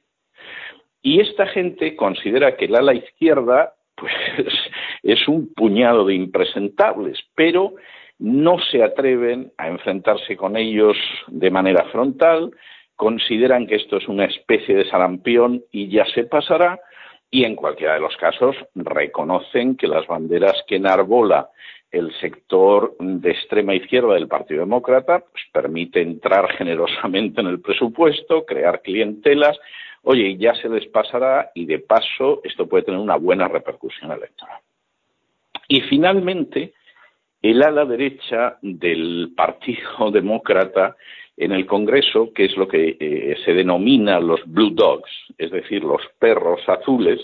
Y 1.01 1.19
esta 1.19 1.47
gente 1.47 1.95
considera 1.95 2.55
que 2.55 2.65
el 2.65 2.75
ala 2.75 2.93
izquierda 2.93 3.73
pues, 3.95 4.13
es 5.03 5.27
un 5.27 5.53
puñado 5.53 6.05
de 6.05 6.15
impresentables, 6.15 7.19
pero 7.35 7.75
no 8.19 8.59
se 8.59 8.83
atreven 8.83 9.51
a 9.57 9.67
enfrentarse 9.67 10.37
con 10.37 10.55
ellos 10.55 10.95
de 11.27 11.49
manera 11.49 11.85
frontal, 11.85 12.51
consideran 12.95 13.65
que 13.65 13.75
esto 13.75 13.97
es 13.97 14.07
una 14.07 14.25
especie 14.25 14.75
de 14.75 14.87
sarampión 14.87 15.63
y 15.71 15.89
ya 15.89 16.05
se 16.05 16.25
pasará, 16.25 16.79
y 17.31 17.45
en 17.45 17.55
cualquiera 17.55 17.95
de 17.95 18.01
los 18.01 18.15
casos 18.17 18.55
reconocen 18.75 19.75
que 19.75 19.87
las 19.87 20.05
banderas 20.05 20.63
que 20.67 20.75
enarbola 20.75 21.49
el 21.89 22.13
sector 22.19 22.95
de 22.99 23.31
extrema 23.31 23.73
izquierda 23.73 24.13
del 24.13 24.27
Partido 24.27 24.61
Demócrata 24.61 25.19
pues, 25.19 25.43
permite 25.51 26.01
entrar 26.01 26.49
generosamente 26.53 27.41
en 27.41 27.47
el 27.47 27.61
presupuesto, 27.61 28.45
crear 28.45 28.81
clientelas, 28.81 29.57
oye, 30.03 30.37
ya 30.37 30.53
se 30.55 30.69
les 30.69 30.87
pasará 30.87 31.51
y 31.55 31.65
de 31.65 31.79
paso 31.79 32.41
esto 32.43 32.67
puede 32.67 32.83
tener 32.83 32.99
una 32.99 33.17
buena 33.17 33.47
repercusión 33.47 34.11
electoral. 34.11 34.59
Y 35.67 35.81
finalmente, 35.81 36.73
el 37.41 37.63
ala 37.63 37.85
derecha 37.85 38.57
del 38.61 39.33
Partido 39.35 40.11
Demócrata 40.11 40.95
en 41.37 41.51
el 41.51 41.65
Congreso, 41.65 42.33
que 42.33 42.45
es 42.45 42.57
lo 42.57 42.67
que 42.67 42.97
eh, 42.99 43.35
se 43.43 43.53
denomina 43.53 44.19
los 44.19 44.41
Blue 44.45 44.71
Dogs, 44.71 45.09
es 45.37 45.49
decir, 45.49 45.83
los 45.83 46.01
perros 46.19 46.61
azules, 46.67 47.19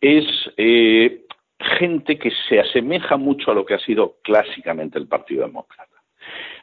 es 0.00 0.26
eh, 0.56 1.22
gente 1.60 2.18
que 2.18 2.30
se 2.48 2.60
asemeja 2.60 3.16
mucho 3.16 3.50
a 3.50 3.54
lo 3.54 3.64
que 3.64 3.74
ha 3.74 3.78
sido 3.78 4.16
clásicamente 4.22 4.98
el 4.98 5.06
Partido 5.06 5.46
Demócrata. 5.46 5.96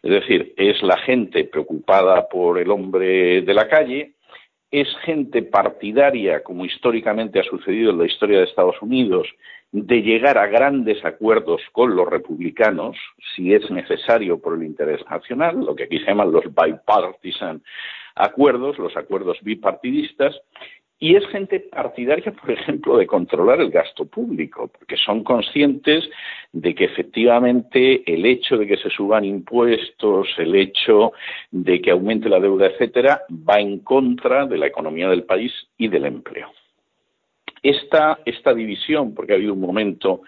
Es 0.01 0.11
decir, 0.11 0.53
es 0.57 0.81
la 0.83 0.97
gente 0.97 1.45
preocupada 1.45 2.27
por 2.27 2.59
el 2.59 2.69
hombre 2.69 3.41
de 3.41 3.53
la 3.53 3.67
calle, 3.69 4.15
es 4.73 4.87
gente 5.05 5.43
partidaria, 5.43 6.41
como 6.41 6.65
históricamente 6.65 7.39
ha 7.39 7.43
sucedido 7.43 7.91
en 7.91 7.99
la 7.99 8.07
historia 8.07 8.39
de 8.39 8.45
Estados 8.45 8.81
Unidos, 8.81 9.27
de 9.71 10.01
llegar 10.01 10.39
a 10.39 10.47
grandes 10.47 11.05
acuerdos 11.05 11.61
con 11.71 11.95
los 11.95 12.09
republicanos, 12.09 12.97
si 13.35 13.53
es 13.53 13.69
necesario 13.69 14.39
por 14.39 14.55
el 14.55 14.63
interés 14.63 14.99
nacional, 15.07 15.63
lo 15.63 15.75
que 15.75 15.83
aquí 15.83 15.99
se 15.99 16.05
llaman 16.05 16.31
los 16.31 16.45
bipartisan 16.45 17.61
acuerdos, 18.15 18.79
los 18.79 18.97
acuerdos 18.97 19.37
bipartidistas, 19.43 20.41
y 20.99 21.15
es 21.15 21.27
gente 21.27 21.59
partidaria, 21.59 22.31
por 22.31 22.51
ejemplo, 22.51 22.97
de 22.97 23.07
controlar 23.07 23.59
el 23.59 23.71
gasto 23.71 24.05
público, 24.05 24.69
porque 24.69 24.95
son 24.95 25.23
conscientes 25.23 26.09
de 26.51 26.73
que 26.73 26.85
efectivamente 26.85 28.03
el 28.05 28.25
hecho 28.25 28.57
de 28.57 28.67
que 28.67 28.77
se 28.77 28.89
suban 28.89 29.25
impuestos, 29.25 30.29
el 30.37 30.55
hecho 30.55 31.11
de 31.51 31.81
que 31.81 31.91
aumente 31.91 32.29
la 32.29 32.39
deuda, 32.39 32.67
etcétera, 32.67 33.23
va 33.29 33.59
en 33.59 33.79
contra 33.79 34.45
de 34.45 34.57
la 34.57 34.67
economía 34.67 35.09
del 35.09 35.23
país 35.23 35.51
y 35.77 35.89
del 35.89 36.05
empleo. 36.05 36.51
Esta, 37.61 38.19
esta 38.25 38.53
división, 38.53 39.13
porque 39.13 39.33
ha 39.33 39.35
habido 39.35 39.53
un 39.53 39.61
momento 39.61 40.21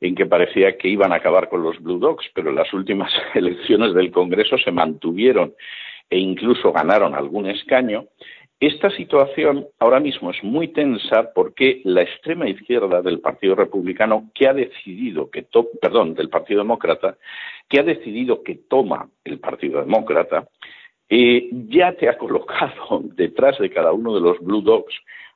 en 0.00 0.14
que 0.14 0.26
parecía 0.26 0.76
que 0.78 0.88
iban 0.88 1.12
a 1.12 1.16
acabar 1.16 1.48
con 1.48 1.62
los 1.62 1.80
Blue 1.80 1.98
Dogs, 1.98 2.30
pero 2.34 2.50
en 2.50 2.56
las 2.56 2.72
últimas 2.72 3.12
elecciones 3.34 3.94
del 3.94 4.10
Congreso 4.10 4.58
se 4.58 4.72
mantuvieron 4.72 5.54
e 6.08 6.18
incluso 6.18 6.72
ganaron 6.72 7.14
algún 7.14 7.46
escaño, 7.46 8.06
esta 8.60 8.90
situación 8.90 9.66
ahora 9.78 10.00
mismo 10.00 10.30
es 10.30 10.44
muy 10.44 10.68
tensa 10.68 11.32
porque 11.34 11.80
la 11.84 12.02
extrema 12.02 12.46
izquierda 12.46 13.00
del 13.00 13.20
Partido 13.20 13.54
Republicano, 13.54 14.30
que 14.34 14.46
ha 14.46 14.52
decidido 14.52 15.30
que, 15.30 15.46
perdón, 15.80 16.14
del 16.14 16.28
Partido 16.28 16.60
Demócrata, 16.60 17.16
que 17.70 17.80
ha 17.80 17.82
decidido 17.82 18.42
que 18.42 18.56
toma 18.56 19.08
el 19.24 19.40
Partido 19.40 19.80
Demócrata, 19.80 20.46
eh, 21.08 21.48
ya 21.68 21.92
te 21.94 22.10
ha 22.10 22.18
colocado 22.18 23.00
detrás 23.14 23.58
de 23.58 23.70
cada 23.70 23.92
uno 23.92 24.14
de 24.14 24.20
los 24.20 24.38
Blue 24.40 24.60
Dogs 24.60 24.94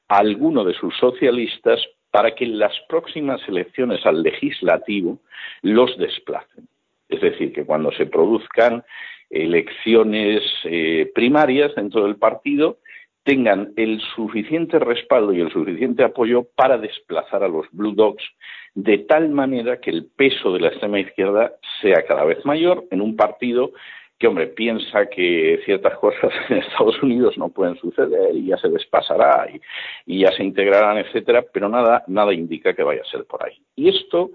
a 0.09 0.19
alguno 0.19 0.63
de 0.63 0.75
sus 0.75 0.95
socialistas 0.99 1.81
para 2.11 2.35
que 2.35 2.45
en 2.45 2.59
las 2.59 2.75
próximas 2.91 3.41
elecciones 3.49 4.05
al 4.05 4.23
legislativo 4.23 5.19
los 5.63 5.97
desplacen. 5.97 6.69
Es 7.09 7.23
decir, 7.23 7.55
que 7.55 7.65
cuando 7.65 7.91
se 7.93 8.05
produzcan 8.05 8.85
elecciones 9.31 10.43
eh, 10.65 11.11
primarias 11.15 11.75
dentro 11.75 12.05
del 12.05 12.17
partido, 12.17 12.79
tengan 13.25 13.73
el 13.77 14.01
suficiente 14.15 14.79
respaldo 14.79 15.33
y 15.33 15.41
el 15.41 15.51
suficiente 15.51 16.05
apoyo 16.05 16.47
para 16.55 16.79
desplazar 16.79 17.43
a 17.43 17.49
los 17.49 17.67
Blue 17.73 17.95
Dogs 17.95 18.23
de 18.75 18.99
tal 18.99 19.31
manera 19.31 19.81
que 19.81 19.91
el 19.91 20.07
peso 20.07 20.53
de 20.53 20.61
la 20.61 20.69
extrema 20.69 21.01
izquierda 21.01 21.55
sea 21.81 22.05
cada 22.07 22.25
vez 22.25 22.45
mayor 22.45 22.85
en 22.91 23.01
un 23.01 23.17
partido 23.17 23.73
que, 24.19 24.29
hombre, 24.29 24.47
piensa 24.49 25.07
que 25.07 25.61
ciertas 25.65 25.99
cosas 25.99 26.33
en 26.49 26.59
Estados 26.59 27.03
Unidos 27.03 27.37
no 27.37 27.49
pueden 27.49 27.77
suceder 27.77 28.35
y 28.35 28.47
ya 28.47 28.57
se 28.59 28.69
despasará 28.69 29.49
y, 30.07 30.21
ya 30.21 30.31
se 30.33 30.45
integrarán, 30.45 30.99
etcétera, 30.99 31.45
pero 31.53 31.69
nada, 31.69 32.05
nada 32.07 32.33
indica 32.33 32.75
que 32.75 32.83
vaya 32.83 33.03
a 33.03 33.11
ser 33.11 33.25
por 33.25 33.45
ahí. 33.45 33.57
Y 33.77 33.89
esto, 33.89 34.31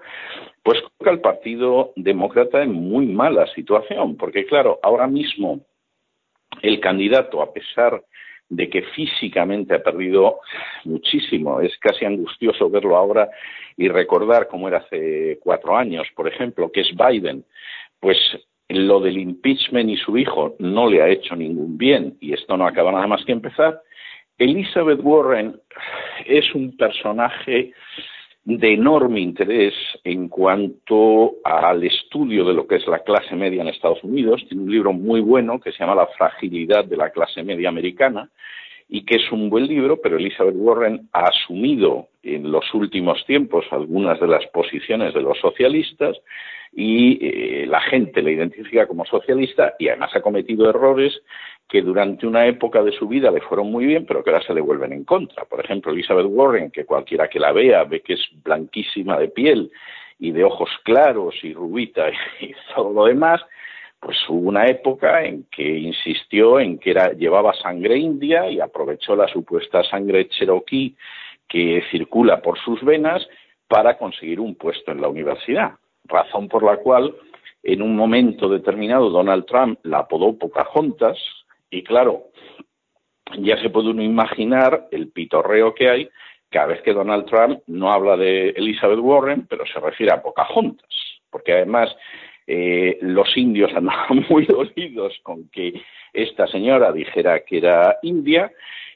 pues, 0.64 0.82
coloca 0.82 1.12
al 1.12 1.22
Partido 1.22 1.94
Demócrata 1.96 2.62
en 2.62 2.74
muy 2.74 3.06
mala 3.08 3.48
situación, 3.54 4.18
porque, 4.18 4.46
claro, 4.46 4.80
ahora 4.84 5.08
mismo 5.08 5.62
el 6.62 6.80
candidato, 6.80 7.42
a 7.42 7.54
pesar 7.54 8.04
que 8.50 8.82
físicamente 8.82 9.76
ha 9.76 9.84
perdido 9.84 10.40
muchísimo. 10.86 11.62
Es 11.62 11.78
casi 11.78 12.06
angustioso 12.06 12.70
verlo 12.70 12.98
ahora 12.98 13.30
y 13.78 13.88
recordar 13.88 14.48
cómo 14.48 14.68
era 14.68 14.80
hace 14.80 15.40
cuatro 15.42 15.78
años, 15.78 16.08
por 16.16 16.28
ejemplo, 16.28 16.72
que 16.72 16.82
es 16.82 16.90
Biden. 16.96 17.46
Pues 18.00 18.18
lo 18.70 19.00
del 19.00 19.18
impeachment 19.18 19.90
y 19.90 19.98
su 19.98 20.18
hijo 20.18 20.56
no 20.60 20.90
le 20.90 21.02
ha 21.02 21.10
hecho 21.10 21.36
ningún 21.36 21.78
bien 21.78 22.18
y 22.20 22.34
esto 22.34 22.56
no 22.56 22.68
acaba 22.68 22.92
nada 22.92 23.08
más 23.08 23.24
que 23.26 23.32
empezar. 23.32 23.82
Elizabeth 24.38 25.00
Warren 25.04 25.60
es 26.26 26.54
un 26.56 26.78
personaje 26.78 27.74
de 28.46 28.74
enorme 28.74 29.20
interés 29.20 29.74
en 30.04 30.28
cuanto 30.28 31.36
al 31.44 31.84
estudio 31.84 32.46
de 32.46 32.54
lo 32.54 32.68
que 32.68 32.78
es 32.78 32.88
la 32.88 33.00
clase 33.00 33.36
media 33.36 33.62
en 33.62 33.68
Estados 33.68 34.04
Unidos. 34.04 34.44
Tiene 34.48 34.64
un 34.64 34.72
libro 34.72 34.94
muy 34.94 35.22
bueno 35.22 35.60
que 35.60 35.72
se 35.72 35.80
llama 35.80 35.96
La 35.96 36.08
fragilidad 36.08 36.86
de 36.86 36.98
la 36.98 37.12
clase 37.12 37.44
media 37.44 37.70
americana 37.70 38.30
y 38.88 39.06
que 39.06 39.18
es 39.18 39.32
un 39.32 39.50
buen 39.50 39.68
libro, 39.68 40.02
pero 40.02 40.18
Elizabeth 40.18 40.56
Warren 40.58 41.10
ha 41.14 41.26
asumido 41.26 42.08
en 42.24 42.52
los 42.52 42.74
últimos 42.74 43.24
tiempos 43.26 43.66
algunas 43.72 44.20
de 44.20 44.28
las 44.28 44.46
posiciones 44.48 45.14
de 45.14 45.22
los 45.22 45.38
socialistas 45.40 46.18
y 46.74 47.20
eh, 47.22 47.66
la 47.68 47.82
gente 47.82 48.22
le 48.22 48.34
identifica 48.34 48.88
como 48.88 49.06
socialista 49.06 49.76
y 49.78 49.90
además 49.90 50.16
ha 50.16 50.22
cometido 50.22 50.70
errores 50.70 51.22
que 51.70 51.84
durante 51.84 52.26
una 52.26 52.48
época 52.48 52.82
de 52.82 52.92
su 52.92 53.08
vida 53.08 53.30
le 53.30 53.42
fueron 53.42 53.72
muy 53.72 53.86
bien, 53.86 54.06
pero 54.08 54.24
que 54.24 54.32
ahora 54.32 54.44
se 54.44 54.56
le 54.56 54.60
vuelven 54.60 54.92
en 54.92 55.04
contra. 55.04 55.46
Por 55.46 55.64
ejemplo, 55.64 55.92
Elizabeth 55.92 56.26
Warren, 56.28 56.72
que 56.72 56.84
cualquiera 56.84 57.30
que 57.30 57.40
la 57.40 57.52
vea 57.52 57.84
ve 57.84 58.02
que 58.02 58.14
es 58.14 58.28
blanquísima 58.44 59.20
de 59.20 59.28
piel 59.28 59.72
y 60.18 60.32
de 60.32 60.44
ojos 60.44 60.72
claros 60.84 61.36
y 61.44 61.54
rubita 61.54 62.10
y 62.42 62.54
todo 62.74 62.92
lo 62.92 63.06
demás, 63.06 63.40
pues 64.00 64.18
hubo 64.28 64.50
una 64.50 64.66
época 64.66 65.24
en 65.24 65.46
que 65.52 65.78
insistió 65.78 66.60
en 66.60 66.80
que 66.80 66.92
era, 66.92 67.12
llevaba 67.14 67.54
sangre 67.54 67.98
india 67.98 68.50
y 68.50 68.60
aprovechó 68.60 69.16
la 69.16 69.28
supuesta 69.28 69.84
sangre 69.84 70.28
cherokee 70.30 70.96
que 71.48 71.84
circula 71.92 72.42
por 72.42 72.58
sus 72.60 72.84
venas 72.84 73.28
para 73.68 73.98
conseguir 73.98 74.40
un 74.40 74.56
puesto 74.56 74.92
en 74.92 75.02
la 75.02 75.10
universidad 75.10 75.74
razón 76.06 76.48
por 76.48 76.64
la 76.64 76.78
cual 76.78 77.14
en 77.62 77.82
un 77.82 77.96
momento 77.96 78.48
determinado 78.48 79.10
Donald 79.10 79.46
Trump 79.46 79.80
la 79.84 80.00
apodó 80.00 80.38
Pocahontas 80.38 81.18
y 81.70 81.84
claro, 81.84 82.30
ya 83.38 83.62
se 83.62 83.70
puede 83.70 83.90
uno 83.90 84.02
imaginar 84.02 84.88
el 84.92 85.10
pitorreo 85.12 85.74
que 85.74 85.90
hay 85.90 86.10
cada 86.50 86.68
vez 86.68 86.82
que 86.82 86.94
Donald 86.94 87.26
Trump 87.26 87.62
no 87.68 87.92
habla 87.92 88.18
de 88.18 88.50
Elizabeth 88.50 89.00
Warren, 89.00 89.46
pero 89.48 89.66
se 89.66 89.80
refiere 89.80 90.12
a 90.12 90.22
Pocahontas, 90.22 90.90
porque 91.30 91.54
además 91.54 91.96
eh, 92.48 92.98
los 93.02 93.38
indios 93.38 93.72
andaban 93.76 94.26
muy 94.30 94.46
dolidos 94.46 95.20
con 95.22 95.50
que 95.50 95.82
esta 96.14 96.48
señora 96.48 96.92
dijera 96.92 97.42
que 97.42 97.60
era 97.60 97.98
india 98.02 98.52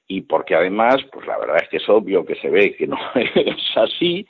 y 0.08 0.22
porque 0.22 0.56
además, 0.56 0.98
pues 1.12 1.26
la 1.28 1.38
verdad 1.38 1.58
es 1.62 1.70
que 1.70 1.78
es 1.78 1.88
obvio 1.88 2.26
que 2.26 2.36
se 2.36 2.50
ve 2.50 2.76
que 2.76 2.88
no 2.88 2.98
es 3.16 3.78
así 3.78 4.28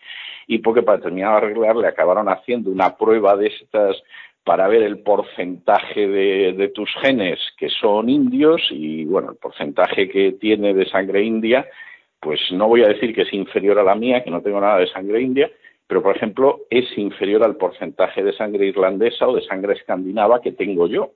y 0.47 0.58
porque 0.60 0.84
para 0.84 1.01
terminar 1.01 1.32
de 1.32 1.47
arreglar 1.47 1.77
le 1.77 1.88
acabaron 1.88 2.27
haciendo 2.27 2.69
una 2.69 2.97
prueba 2.97 3.38
de 3.38 3.47
estas 3.47 3.95
para 4.43 4.67
ver 4.67 4.84
el 4.84 4.99
porcentaje 4.99 6.08
de, 6.08 6.71
tus 6.75 6.89
genes 7.01 7.39
que 7.58 7.69
son 7.69 8.10
indios 8.10 8.62
y 8.71 9.06
bueno, 9.06 9.32
el 9.32 9.38
porcentaje 9.38 10.10
que 10.10 10.34
tiene 10.34 10.73
de 10.73 10.86
sangre 10.89 11.23
india, 11.23 11.65
pues 12.19 12.39
no 12.51 12.67
voy 12.67 12.84
a 12.84 12.89
decir 12.89 13.13
que 13.13 13.21
es 13.21 13.34
inferior 13.34 13.79
a 13.79 13.84
la 13.84 13.95
mía, 13.95 14.23
que 14.23 14.32
no 14.32 14.41
tengo 14.41 14.60
nada 14.60 14.79
de 14.79 14.88
sangre 14.88 15.21
india, 15.21 15.49
pero 15.88 16.01
por 16.01 16.15
ejemplo 16.15 16.62
es 16.69 16.86
inferior 16.97 17.43
al 17.43 17.56
porcentaje 17.56 18.23
de 18.23 18.34
sangre 18.34 18.65
irlandesa 18.65 19.27
o 19.27 19.36
de 19.36 19.43
sangre 19.43 19.73
escandinava 19.73 20.41
que 20.41 20.51
tengo 20.51 20.88
yo 20.88 21.12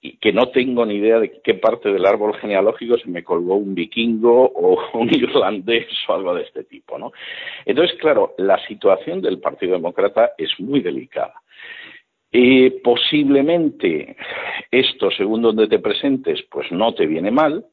y 0.00 0.16
que 0.18 0.32
no 0.32 0.48
tengo 0.50 0.84
ni 0.84 0.96
idea 0.96 1.20
de 1.20 1.40
qué 1.42 1.54
parte 1.54 1.92
del 1.92 2.04
árbol 2.04 2.34
genealógico 2.34 2.98
se 2.98 3.08
me 3.08 3.22
colgó 3.22 3.54
un 3.54 3.74
vikingo 3.74 4.52
o 4.54 4.78
un 4.98 5.08
irlandés 5.14 5.86
o 6.08 6.12
algo 6.12 6.34
de 6.34 6.42
este 6.42 6.64
tipo, 6.64 6.98
¿no? 6.98 7.12
Entonces, 7.64 7.96
claro, 7.98 8.34
la 8.38 8.58
situación 8.66 9.20
del 9.20 9.40
Partido 9.40 9.74
Demócrata 9.74 10.32
es 10.36 10.50
muy 10.58 10.80
delicada. 10.80 11.34
Y 12.32 12.70
posiblemente 12.70 14.16
esto, 14.70 15.10
según 15.10 15.42
donde 15.42 15.68
te 15.68 15.78
presentes, 15.78 16.42
pues 16.50 16.72
no 16.72 16.94
te 16.94 17.06
viene 17.06 17.30
mal, 17.30 17.66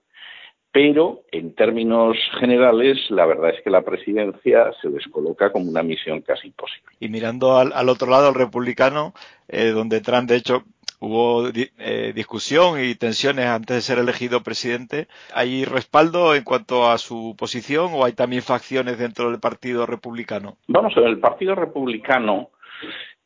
pero 0.71 1.21
en 1.31 1.55
términos 1.55 2.17
generales 2.39 2.97
la 3.09 3.25
verdad 3.25 3.51
es 3.55 3.63
que 3.63 3.69
la 3.69 3.81
presidencia 3.81 4.71
se 4.81 4.89
descoloca 4.89 5.51
como 5.51 5.69
una 5.69 5.81
misión 5.81 6.21
casi 6.21 6.47
imposible. 6.47 6.91
Y 6.99 7.07
mirando 7.07 7.57
al, 7.57 7.89
otro 7.89 8.09
lado, 8.09 8.27
al 8.27 8.35
republicano, 8.35 9.13
eh, 9.47 9.69
donde 9.69 10.01
Trump 10.01 10.29
de 10.29 10.35
hecho 10.35 10.63
hubo 10.99 11.47
eh, 11.47 12.11
discusión 12.13 12.83
y 12.83 12.93
tensiones 12.95 13.45
antes 13.45 13.77
de 13.77 13.81
ser 13.81 13.99
elegido 13.99 14.43
presidente. 14.43 15.07
¿Hay 15.33 15.63
respaldo 15.63 16.35
en 16.35 16.43
cuanto 16.43 16.89
a 16.89 16.97
su 16.97 17.35
posición 17.37 17.91
o 17.93 18.03
hay 18.03 18.11
también 18.11 18.41
facciones 18.41 18.99
dentro 18.99 19.31
del 19.31 19.39
Partido 19.39 19.85
Republicano? 19.85 20.57
Vamos 20.67 20.93
ver, 20.95 21.05
el 21.05 21.19
Partido 21.19 21.55
Republicano 21.55 22.49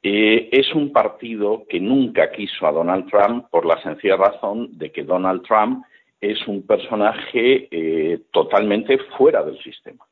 eh, 0.05 0.49
es 0.51 0.73
un 0.75 0.91
partido 0.91 1.65
que 1.69 1.79
nunca 1.79 2.29
quiso 2.31 2.67
a 2.67 2.73
Donald 2.73 3.09
Trump 3.09 3.45
por 3.49 3.65
la 3.65 3.81
sencilla 3.81 4.17
razón 4.17 4.77
de 4.77 4.91
que 4.91 5.03
Donald 5.03 5.43
Trump 5.43 5.85
es 6.19 6.45
un 6.45 6.67
personaje 6.67 7.69
eh, 7.71 8.19
totalmente 8.31 8.97
fuera 9.17 9.43
del 9.43 9.57
sistema. 9.63 10.05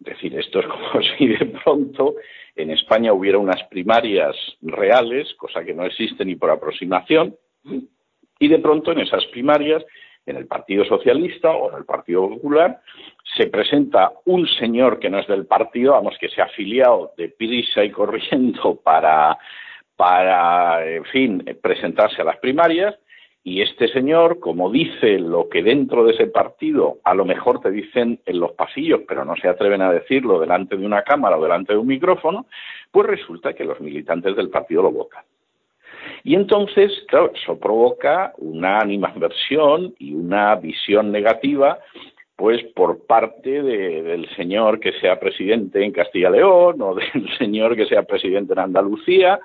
Es 0.00 0.14
decir, 0.14 0.38
esto 0.38 0.60
es 0.60 0.66
como 0.66 1.02
si 1.18 1.28
de 1.28 1.46
pronto 1.62 2.14
en 2.56 2.70
España 2.70 3.12
hubiera 3.12 3.38
unas 3.38 3.62
primarias 3.64 4.34
reales, 4.62 5.34
cosa 5.34 5.64
que 5.64 5.74
no 5.74 5.84
existe 5.84 6.24
ni 6.24 6.36
por 6.36 6.50
aproximación, 6.50 7.36
y 8.38 8.48
de 8.48 8.58
pronto 8.58 8.92
en 8.92 9.00
esas 9.00 9.26
primarias, 9.26 9.84
en 10.26 10.36
el 10.36 10.46
Partido 10.46 10.84
Socialista 10.84 11.50
o 11.50 11.70
en 11.70 11.78
el 11.78 11.84
Partido 11.84 12.28
Popular, 12.28 12.80
se 13.36 13.46
presenta 13.46 14.12
un 14.26 14.46
señor 14.46 14.98
que 14.98 15.10
no 15.10 15.18
es 15.18 15.26
del 15.26 15.46
partido, 15.46 15.92
vamos, 15.92 16.16
que 16.18 16.28
se 16.28 16.40
ha 16.40 16.46
afiliado 16.46 17.12
de 17.16 17.28
prisa 17.28 17.84
y 17.84 17.90
corriendo 17.90 18.76
para, 18.82 19.38
para, 19.96 20.86
en 20.86 21.04
fin, 21.04 21.44
presentarse 21.62 22.22
a 22.22 22.24
las 22.24 22.38
primarias 22.38 22.96
y 23.42 23.62
este 23.62 23.88
señor, 23.88 24.38
como 24.38 24.70
dice 24.70 25.18
lo 25.18 25.48
que 25.48 25.62
dentro 25.62 26.04
de 26.04 26.12
ese 26.12 26.26
partido 26.26 26.98
a 27.04 27.14
lo 27.14 27.24
mejor 27.24 27.60
te 27.60 27.70
dicen 27.70 28.20
en 28.26 28.38
los 28.38 28.52
pasillos, 28.52 29.00
pero 29.08 29.24
no 29.24 29.34
se 29.36 29.48
atreven 29.48 29.80
a 29.80 29.92
decirlo 29.92 30.38
delante 30.38 30.76
de 30.76 30.84
una 30.84 31.02
cámara 31.02 31.38
o 31.38 31.42
delante 31.42 31.72
de 31.72 31.78
un 31.78 31.86
micrófono, 31.86 32.46
pues 32.90 33.06
resulta 33.06 33.54
que 33.54 33.64
los 33.64 33.80
militantes 33.80 34.36
del 34.36 34.50
partido 34.50 34.82
lo 34.82 34.92
votan. 34.92 35.24
Y 36.24 36.34
entonces, 36.34 36.92
claro, 37.08 37.32
eso 37.34 37.58
provoca 37.58 38.32
una 38.38 38.78
animadversión 38.78 39.94
y 39.98 40.14
una 40.14 40.54
visión 40.56 41.10
negativa 41.12 41.78
pues 42.40 42.64
por 42.74 43.04
parte 43.04 43.62
del 43.62 44.26
señor 44.34 44.80
que 44.80 44.92
sea 44.98 45.20
presidente 45.20 45.84
en 45.84 45.92
Castilla 45.92 46.30
y 46.30 46.32
León 46.32 46.80
o 46.80 46.94
del 46.94 47.28
señor 47.38 47.76
que 47.76 47.84
sea 47.84 48.04
presidente 48.04 48.54
en 48.54 48.60
Andalucía 48.60 49.38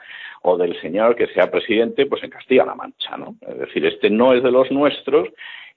o 0.43 0.55
del 0.57 0.79
señor 0.79 1.13
que 1.15 1.27
sea 1.27 1.51
presidente 1.51 2.05
pues 2.05 2.23
en 2.23 2.29
Castilla-La 2.29 2.73
Mancha, 2.73 3.17
¿no? 3.17 3.35
Es 3.45 3.57
decir, 3.59 3.85
este 3.85 4.09
no 4.09 4.33
es 4.33 4.43
de 4.43 4.51
los 4.51 4.71
nuestros 4.71 5.27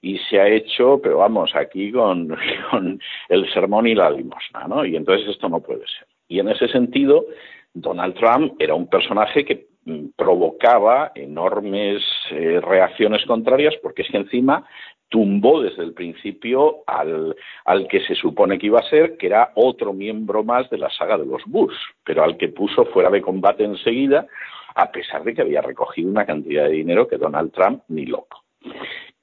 y 0.01 0.17
se 0.29 0.39
ha 0.39 0.47
hecho, 0.47 1.01
pero 1.03 1.17
vamos, 1.17 1.53
aquí 1.55 1.91
con, 1.91 2.37
el 3.29 3.53
sermón 3.53 3.87
y 3.87 3.95
la 3.95 4.09
limosna, 4.09 4.67
¿no? 4.69 4.85
Y 4.85 4.95
entonces 4.95 5.27
esto 5.27 5.49
no 5.49 5.59
puede 5.59 5.81
ser. 5.81 6.07
Y 6.29 6.39
en 6.39 6.47
ese 6.47 6.69
sentido, 6.69 7.25
Donald 7.73 8.15
Trump 8.15 8.53
era 8.59 8.75
un 8.75 8.87
personaje 8.87 9.43
que 9.43 9.67
provocaba 10.15 11.11
enormes 11.15 12.03
eh, 12.31 12.59
reacciones 12.61 13.25
contrarias 13.25 13.75
porque 13.81 14.03
es 14.03 14.09
que 14.09 14.17
encima 14.17 14.65
tumbó 15.09 15.61
desde 15.61 15.83
el 15.83 15.93
principio 15.93 16.83
al, 16.85 17.35
al, 17.65 17.87
que 17.87 17.99
se 18.01 18.13
supone 18.13 18.59
que 18.59 18.67
iba 18.67 18.79
a 18.79 18.89
ser, 18.89 19.17
que 19.17 19.27
era 19.27 19.51
otro 19.55 19.91
miembro 19.91 20.43
más 20.43 20.69
de 20.69 20.77
la 20.77 20.89
saga 20.91 21.17
de 21.17 21.25
los 21.25 21.43
Bush, 21.45 21.75
pero 22.03 22.23
al 22.23 22.37
que 22.37 22.49
puso 22.49 22.85
fuera 22.85 23.09
de 23.09 23.21
combate 23.21 23.63
enseguida, 23.63 24.27
a 24.75 24.91
pesar 24.91 25.23
de 25.23 25.33
que 25.33 25.41
había 25.41 25.61
recogido 25.61 26.09
una 26.09 26.25
cantidad 26.25 26.65
de 26.65 26.71
dinero 26.71 27.07
que 27.07 27.17
Donald 27.17 27.51
Trump 27.51 27.83
ni 27.87 28.05
loco. 28.05 28.43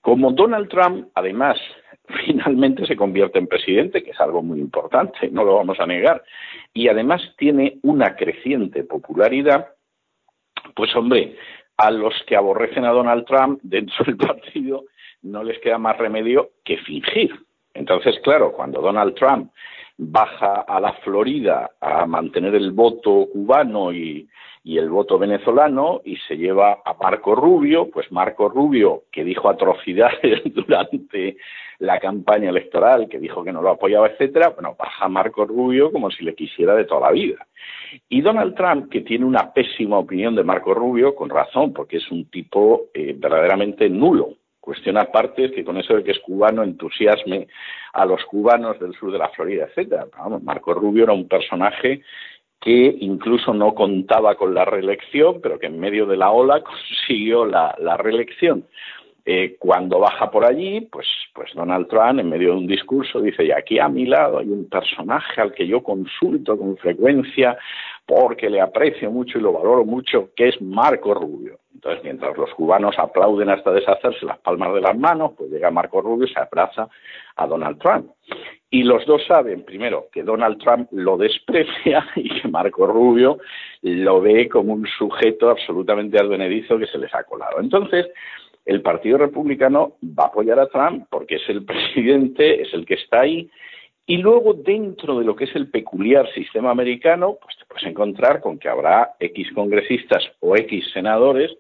Como 0.00 0.32
Donald 0.32 0.68
Trump, 0.68 1.08
además, 1.14 1.56
finalmente 2.26 2.86
se 2.86 2.96
convierte 2.96 3.38
en 3.38 3.46
presidente, 3.46 4.02
que 4.02 4.10
es 4.10 4.20
algo 4.20 4.42
muy 4.42 4.60
importante, 4.60 5.30
no 5.30 5.44
lo 5.44 5.56
vamos 5.56 5.78
a 5.80 5.86
negar, 5.86 6.22
y 6.72 6.88
además 6.88 7.22
tiene 7.36 7.78
una 7.82 8.16
creciente 8.16 8.84
popularidad, 8.84 9.68
pues 10.76 10.94
hombre, 10.94 11.36
a 11.78 11.90
los 11.90 12.14
que 12.26 12.36
aborrecen 12.36 12.84
a 12.84 12.90
Donald 12.90 13.24
Trump 13.24 13.58
dentro 13.62 14.04
del 14.04 14.16
partido 14.16 14.84
no 15.22 15.42
les 15.42 15.58
queda 15.58 15.78
más 15.78 15.96
remedio 15.98 16.50
que 16.64 16.76
fingir. 16.78 17.34
Entonces, 17.74 18.20
claro, 18.22 18.52
cuando 18.52 18.80
Donald 18.80 19.14
Trump 19.14 19.50
baja 19.98 20.62
a 20.62 20.80
la 20.80 20.92
Florida 20.94 21.70
a 21.80 22.06
mantener 22.06 22.54
el 22.54 22.72
voto 22.72 23.28
cubano 23.32 23.92
y, 23.92 24.28
el 24.64 24.90
voto 24.90 25.16
venezolano 25.16 26.00
y 26.04 26.16
se 26.16 26.36
lleva 26.36 26.78
a 26.84 26.94
Marco 27.00 27.36
Rubio, 27.36 27.88
pues 27.88 28.10
Marco 28.10 28.48
Rubio, 28.48 29.04
que 29.12 29.22
dijo 29.22 29.48
atrocidades 29.48 30.42
durante 30.54 31.36
la 31.78 32.00
campaña 32.00 32.50
electoral, 32.50 33.08
que 33.08 33.20
dijo 33.20 33.44
que 33.44 33.52
no 33.52 33.62
lo 33.62 33.70
apoyaba, 33.70 34.08
etcétera, 34.08 34.48
bueno, 34.48 34.74
baja 34.76 35.08
Marco 35.08 35.44
Rubio 35.44 35.92
como 35.92 36.10
si 36.10 36.24
le 36.24 36.34
quisiera 36.34 36.74
de 36.74 36.84
toda 36.84 37.02
la 37.02 37.12
vida. 37.12 37.46
Y 38.08 38.22
Donald 38.22 38.56
Trump, 38.56 38.90
que 38.90 39.02
tiene 39.02 39.24
una 39.24 39.52
pésima 39.52 39.98
opinión 39.98 40.34
de 40.34 40.42
Marco 40.42 40.74
Rubio, 40.74 41.14
con 41.14 41.30
razón, 41.30 41.72
porque 41.72 41.98
es 41.98 42.10
un 42.10 42.28
tipo 42.28 42.86
eh, 42.92 43.14
verdaderamente 43.16 43.88
nulo, 43.88 44.34
Cuestión 44.66 44.96
aparte 44.96 45.44
es 45.44 45.52
que 45.52 45.64
con 45.64 45.76
eso 45.76 45.94
de 45.94 46.02
que 46.02 46.10
es 46.10 46.18
cubano 46.18 46.64
entusiasme 46.64 47.46
a 47.92 48.04
los 48.04 48.24
cubanos 48.24 48.76
del 48.80 48.94
sur 48.94 49.12
de 49.12 49.18
la 49.18 49.28
Florida, 49.28 49.66
etcétera. 49.66 50.08
Marco 50.42 50.74
Rubio 50.74 51.04
era 51.04 51.12
un 51.12 51.28
personaje 51.28 52.02
que 52.60 52.96
incluso 52.98 53.54
no 53.54 53.76
contaba 53.76 54.34
con 54.34 54.54
la 54.54 54.64
reelección, 54.64 55.40
pero 55.40 55.60
que 55.60 55.66
en 55.66 55.78
medio 55.78 56.04
de 56.06 56.16
la 56.16 56.32
ola 56.32 56.64
consiguió 56.64 57.46
la, 57.46 57.76
reelección. 57.96 58.64
Eh, 59.24 59.54
cuando 59.56 60.00
baja 60.00 60.32
por 60.32 60.44
allí, 60.44 60.80
pues, 60.80 61.06
pues 61.32 61.54
Donald 61.54 61.86
Trump, 61.86 62.18
en 62.18 62.28
medio 62.28 62.50
de 62.50 62.56
un 62.56 62.66
discurso, 62.66 63.20
dice, 63.20 63.44
y 63.44 63.52
aquí 63.52 63.78
a 63.78 63.88
mi 63.88 64.04
lado 64.04 64.38
hay 64.38 64.48
un 64.48 64.68
personaje 64.68 65.40
al 65.40 65.52
que 65.52 65.68
yo 65.68 65.80
consulto 65.84 66.58
con 66.58 66.76
frecuencia 66.76 67.56
porque 68.06 68.48
le 68.48 68.60
aprecio 68.60 69.10
mucho 69.10 69.38
y 69.38 69.42
lo 69.42 69.52
valoro 69.52 69.84
mucho, 69.84 70.30
que 70.36 70.48
es 70.48 70.62
Marco 70.62 71.12
Rubio. 71.12 71.58
Entonces, 71.74 72.04
mientras 72.04 72.36
los 72.38 72.50
cubanos 72.54 72.98
aplauden 72.98 73.50
hasta 73.50 73.70
deshacerse 73.70 74.24
las 74.24 74.38
palmas 74.38 74.72
de 74.72 74.80
las 74.80 74.96
manos, 74.96 75.32
pues 75.36 75.50
llega 75.50 75.70
Marco 75.70 76.00
Rubio 76.00 76.26
y 76.26 76.32
se 76.32 76.40
abraza 76.40 76.88
a 77.36 77.46
Donald 77.46 77.78
Trump. 77.78 78.10
Y 78.70 78.84
los 78.84 79.04
dos 79.06 79.22
saben, 79.26 79.64
primero, 79.64 80.06
que 80.12 80.22
Donald 80.22 80.58
Trump 80.58 80.88
lo 80.92 81.16
desprecia 81.16 82.06
y 82.16 82.40
que 82.40 82.48
Marco 82.48 82.86
Rubio 82.86 83.38
lo 83.82 84.20
ve 84.20 84.48
como 84.48 84.72
un 84.72 84.86
sujeto 84.86 85.50
absolutamente 85.50 86.18
advenedizo 86.18 86.78
que 86.78 86.86
se 86.86 86.98
les 86.98 87.14
ha 87.14 87.24
colado. 87.24 87.60
Entonces, 87.60 88.06
el 88.64 88.82
Partido 88.82 89.18
Republicano 89.18 89.96
va 90.02 90.24
a 90.24 90.28
apoyar 90.28 90.58
a 90.58 90.68
Trump 90.68 91.06
porque 91.10 91.36
es 91.36 91.48
el 91.48 91.64
presidente, 91.64 92.62
es 92.62 92.72
el 92.72 92.86
que 92.86 92.94
está 92.94 93.20
ahí, 93.20 93.50
y 94.08 94.18
luego, 94.18 94.54
dentro 94.54 95.18
de 95.18 95.24
lo 95.24 95.34
que 95.34 95.44
es 95.44 95.56
el 95.56 95.68
peculiar 95.68 96.32
sistema 96.32 96.70
americano, 96.70 97.38
pues 97.42 97.56
te 97.56 97.64
puedes 97.64 97.86
encontrar 97.88 98.40
con 98.40 98.58
que 98.58 98.68
habrá 98.68 99.16
X 99.18 99.48
congresistas 99.52 100.22
o 100.40 100.56
X 100.56 100.84
senadores 100.92 101.50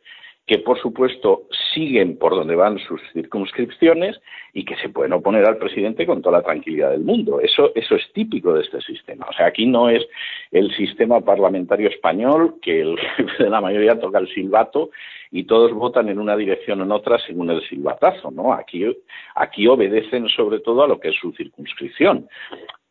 que 0.46 0.58
por 0.58 0.80
supuesto 0.80 1.48
siguen 1.74 2.16
por 2.18 2.34
donde 2.34 2.54
van 2.54 2.78
sus 2.78 3.00
circunscripciones 3.12 4.20
y 4.52 4.64
que 4.64 4.76
se 4.76 4.88
pueden 4.88 5.12
oponer 5.12 5.44
al 5.44 5.58
presidente 5.58 6.06
con 6.06 6.22
toda 6.22 6.38
la 6.38 6.44
tranquilidad 6.44 6.92
del 6.92 7.00
mundo. 7.00 7.40
Eso, 7.40 7.72
eso 7.74 7.96
es 7.96 8.12
típico 8.12 8.54
de 8.54 8.62
este 8.62 8.80
sistema. 8.80 9.26
O 9.28 9.32
sea, 9.32 9.46
aquí 9.46 9.66
no 9.66 9.90
es 9.90 10.06
el 10.52 10.72
sistema 10.76 11.20
parlamentario 11.20 11.88
español 11.88 12.54
que 12.62 12.80
el 12.80 12.96
jefe 13.16 13.44
de 13.44 13.50
la 13.50 13.60
mayoría 13.60 13.98
toca 13.98 14.18
el 14.18 14.28
silbato 14.28 14.90
y 15.32 15.44
todos 15.44 15.72
votan 15.72 16.08
en 16.08 16.20
una 16.20 16.36
dirección 16.36 16.80
o 16.80 16.84
en 16.84 16.92
otra 16.92 17.18
según 17.18 17.50
el 17.50 17.60
silbatazo, 17.68 18.30
¿no? 18.30 18.52
Aquí, 18.52 18.86
aquí 19.34 19.66
obedecen 19.66 20.28
sobre 20.28 20.60
todo 20.60 20.84
a 20.84 20.88
lo 20.88 21.00
que 21.00 21.08
es 21.08 21.16
su 21.16 21.32
circunscripción. 21.32 22.28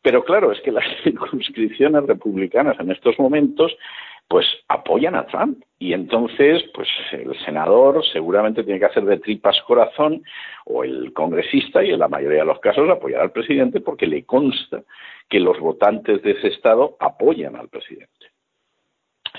Pero 0.01 0.23
claro, 0.25 0.51
es 0.51 0.59
que 0.59 0.73
las 0.73 0.85
circunscripciones 1.03 2.03
republicanas 2.03 2.77
en 2.81 2.91
estos 2.91 3.17
momentos 3.17 3.75
pues 4.27 4.45
apoyan 4.67 5.15
a 5.15 5.25
Trump. 5.27 5.63
Y 5.77 5.93
entonces, 5.93 6.63
pues 6.73 6.87
el 7.11 7.37
senador 7.45 8.03
seguramente 8.11 8.63
tiene 8.63 8.79
que 8.79 8.85
hacer 8.85 9.05
de 9.05 9.19
tripas 9.19 9.61
corazón, 9.63 10.23
o 10.65 10.83
el 10.83 11.13
congresista, 11.13 11.83
y 11.83 11.91
en 11.91 11.99
la 11.99 12.07
mayoría 12.07 12.39
de 12.39 12.45
los 12.45 12.59
casos 12.59 12.89
apoyar 12.89 13.21
al 13.21 13.31
presidente 13.31 13.81
porque 13.81 14.07
le 14.07 14.23
consta 14.23 14.83
que 15.29 15.39
los 15.39 15.59
votantes 15.59 16.21
de 16.23 16.31
ese 16.31 16.47
estado 16.47 16.97
apoyan 16.99 17.55
al 17.55 17.69
presidente. 17.69 18.11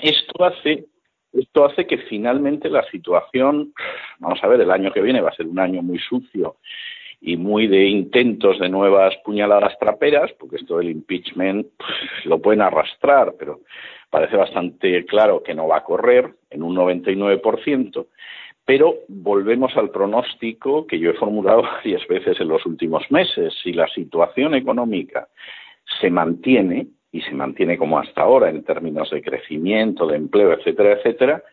Esto 0.01 0.45
hace, 0.45 0.85
esto 1.33 1.65
hace 1.65 1.87
que 1.87 1.97
finalmente 1.97 2.69
la 2.69 2.83
situación, 2.89 3.73
vamos 4.19 4.39
a 4.43 4.47
ver, 4.47 4.61
el 4.61 4.71
año 4.71 4.91
que 4.91 5.01
viene 5.01 5.21
va 5.21 5.29
a 5.29 5.35
ser 5.35 5.47
un 5.47 5.59
año 5.59 5.81
muy 5.81 5.99
sucio 5.99 6.57
y 7.19 7.35
muy 7.35 7.67
de 7.67 7.85
intentos 7.87 8.59
de 8.59 8.69
nuevas 8.69 9.15
puñaladas 9.25 9.77
traperas, 9.79 10.31
porque 10.33 10.57
esto 10.57 10.77
del 10.77 10.91
impeachment 10.91 11.67
pues, 11.77 12.25
lo 12.25 12.39
pueden 12.39 12.61
arrastrar, 12.61 13.33
pero 13.39 13.61
parece 14.09 14.37
bastante 14.37 15.05
claro 15.05 15.43
que 15.43 15.53
no 15.53 15.67
va 15.67 15.77
a 15.77 15.83
correr 15.83 16.35
en 16.49 16.63
un 16.63 16.75
99%, 16.75 18.07
pero 18.65 18.95
volvemos 19.07 19.75
al 19.77 19.91
pronóstico 19.91 20.85
que 20.87 20.99
yo 20.99 21.11
he 21.11 21.13
formulado 21.13 21.61
varias 21.83 22.05
veces 22.07 22.39
en 22.39 22.47
los 22.49 22.65
últimos 22.65 23.09
meses. 23.09 23.53
Si 23.63 23.73
la 23.73 23.87
situación 23.87 24.55
económica 24.55 25.27
se 26.01 26.09
mantiene, 26.09 26.87
y 27.11 27.21
se 27.21 27.31
mantiene 27.31 27.77
como 27.77 27.99
hasta 27.99 28.21
ahora 28.21 28.49
en 28.49 28.63
términos 28.63 29.09
de 29.09 29.21
crecimiento, 29.21 30.07
de 30.07 30.17
empleo, 30.17 30.53
etcétera, 30.53 30.93
etcétera, 30.93 31.43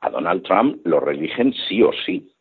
a 0.00 0.10
Donald 0.10 0.42
Trump 0.42 0.80
lo 0.84 1.00
religen 1.00 1.52
sí 1.68 1.82
o 1.82 1.92
sí. 2.04 2.31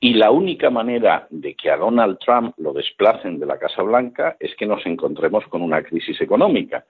Y 0.00 0.14
la 0.14 0.30
única 0.30 0.70
manera 0.70 1.26
de 1.30 1.54
que 1.54 1.70
a 1.70 1.76
Donald 1.76 2.18
Trump 2.18 2.54
lo 2.58 2.72
desplacen 2.72 3.38
de 3.38 3.46
la 3.46 3.58
Casa 3.58 3.82
Blanca 3.82 4.36
es 4.40 4.54
que 4.56 4.66
nos 4.66 4.84
encontremos 4.86 5.46
con 5.46 5.62
una 5.62 5.82
crisis 5.82 6.20
económica 6.20 6.84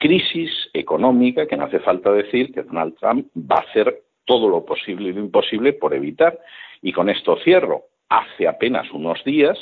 crisis 0.00 0.50
económica 0.72 1.46
que 1.46 1.56
no 1.56 1.66
hace 1.66 1.78
falta 1.78 2.10
decir 2.10 2.52
que 2.52 2.62
Donald 2.62 2.96
Trump 2.98 3.28
va 3.36 3.56
a 3.56 3.68
hacer 3.70 4.02
todo 4.24 4.48
lo 4.48 4.64
posible 4.64 5.10
y 5.10 5.12
lo 5.12 5.20
imposible 5.20 5.74
por 5.74 5.94
evitar. 5.94 6.40
Y 6.82 6.92
con 6.92 7.08
esto 7.10 7.36
cierro. 7.44 7.84
Hace 8.08 8.48
apenas 8.48 8.90
unos 8.90 9.22
días, 9.22 9.58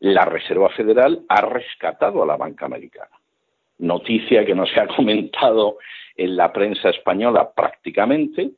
la 0.00 0.24
Reserva 0.24 0.70
Federal 0.70 1.22
ha 1.28 1.42
rescatado 1.42 2.22
a 2.22 2.26
la 2.26 2.36
banca 2.36 2.64
americana. 2.66 3.10
Noticia 3.78 4.44
que 4.44 4.54
no 4.54 4.66
se 4.66 4.80
ha 4.80 4.86
comentado 4.88 5.76
en 6.16 6.36
la 6.36 6.52
prensa 6.52 6.88
española 6.88 7.52
prácticamente, 7.54 8.52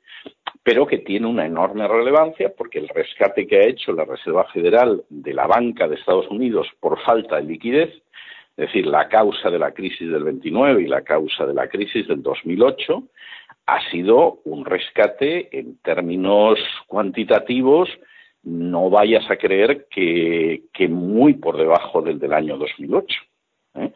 pero 0.62 0.86
que 0.86 0.98
tiene 0.98 1.26
una 1.26 1.46
enorme 1.46 1.86
relevancia 1.86 2.52
porque 2.56 2.78
el 2.78 2.88
rescate 2.88 3.46
que 3.46 3.58
ha 3.58 3.66
hecho 3.66 3.92
la 3.92 4.04
Reserva 4.04 4.44
Federal 4.52 5.04
de 5.08 5.34
la 5.34 5.46
banca 5.46 5.88
de 5.88 5.96
Estados 5.96 6.28
Unidos 6.28 6.68
por 6.80 7.00
falta 7.02 7.36
de 7.36 7.44
liquidez 7.44 8.04
es 8.56 8.66
decir, 8.68 8.86
la 8.86 9.08
causa 9.08 9.50
de 9.50 9.58
la 9.58 9.72
crisis 9.72 10.08
del 10.08 10.22
29 10.22 10.82
y 10.82 10.86
la 10.86 11.02
causa 11.02 11.44
de 11.44 11.54
la 11.54 11.66
crisis 11.68 12.06
del 12.06 12.22
2008 12.22 13.02
ha 13.66 13.90
sido 13.90 14.40
un 14.44 14.64
rescate 14.64 15.58
en 15.58 15.78
términos 15.78 16.60
cuantitativos, 16.86 17.88
no 18.44 18.90
vayas 18.90 19.28
a 19.28 19.36
creer 19.36 19.86
que, 19.90 20.62
muy 20.88 21.34
por 21.34 21.56
debajo 21.56 22.00
del 22.00 22.20
del 22.20 22.32
año 22.32 22.56
2008. 22.56 23.16
¿eh? 23.76 23.92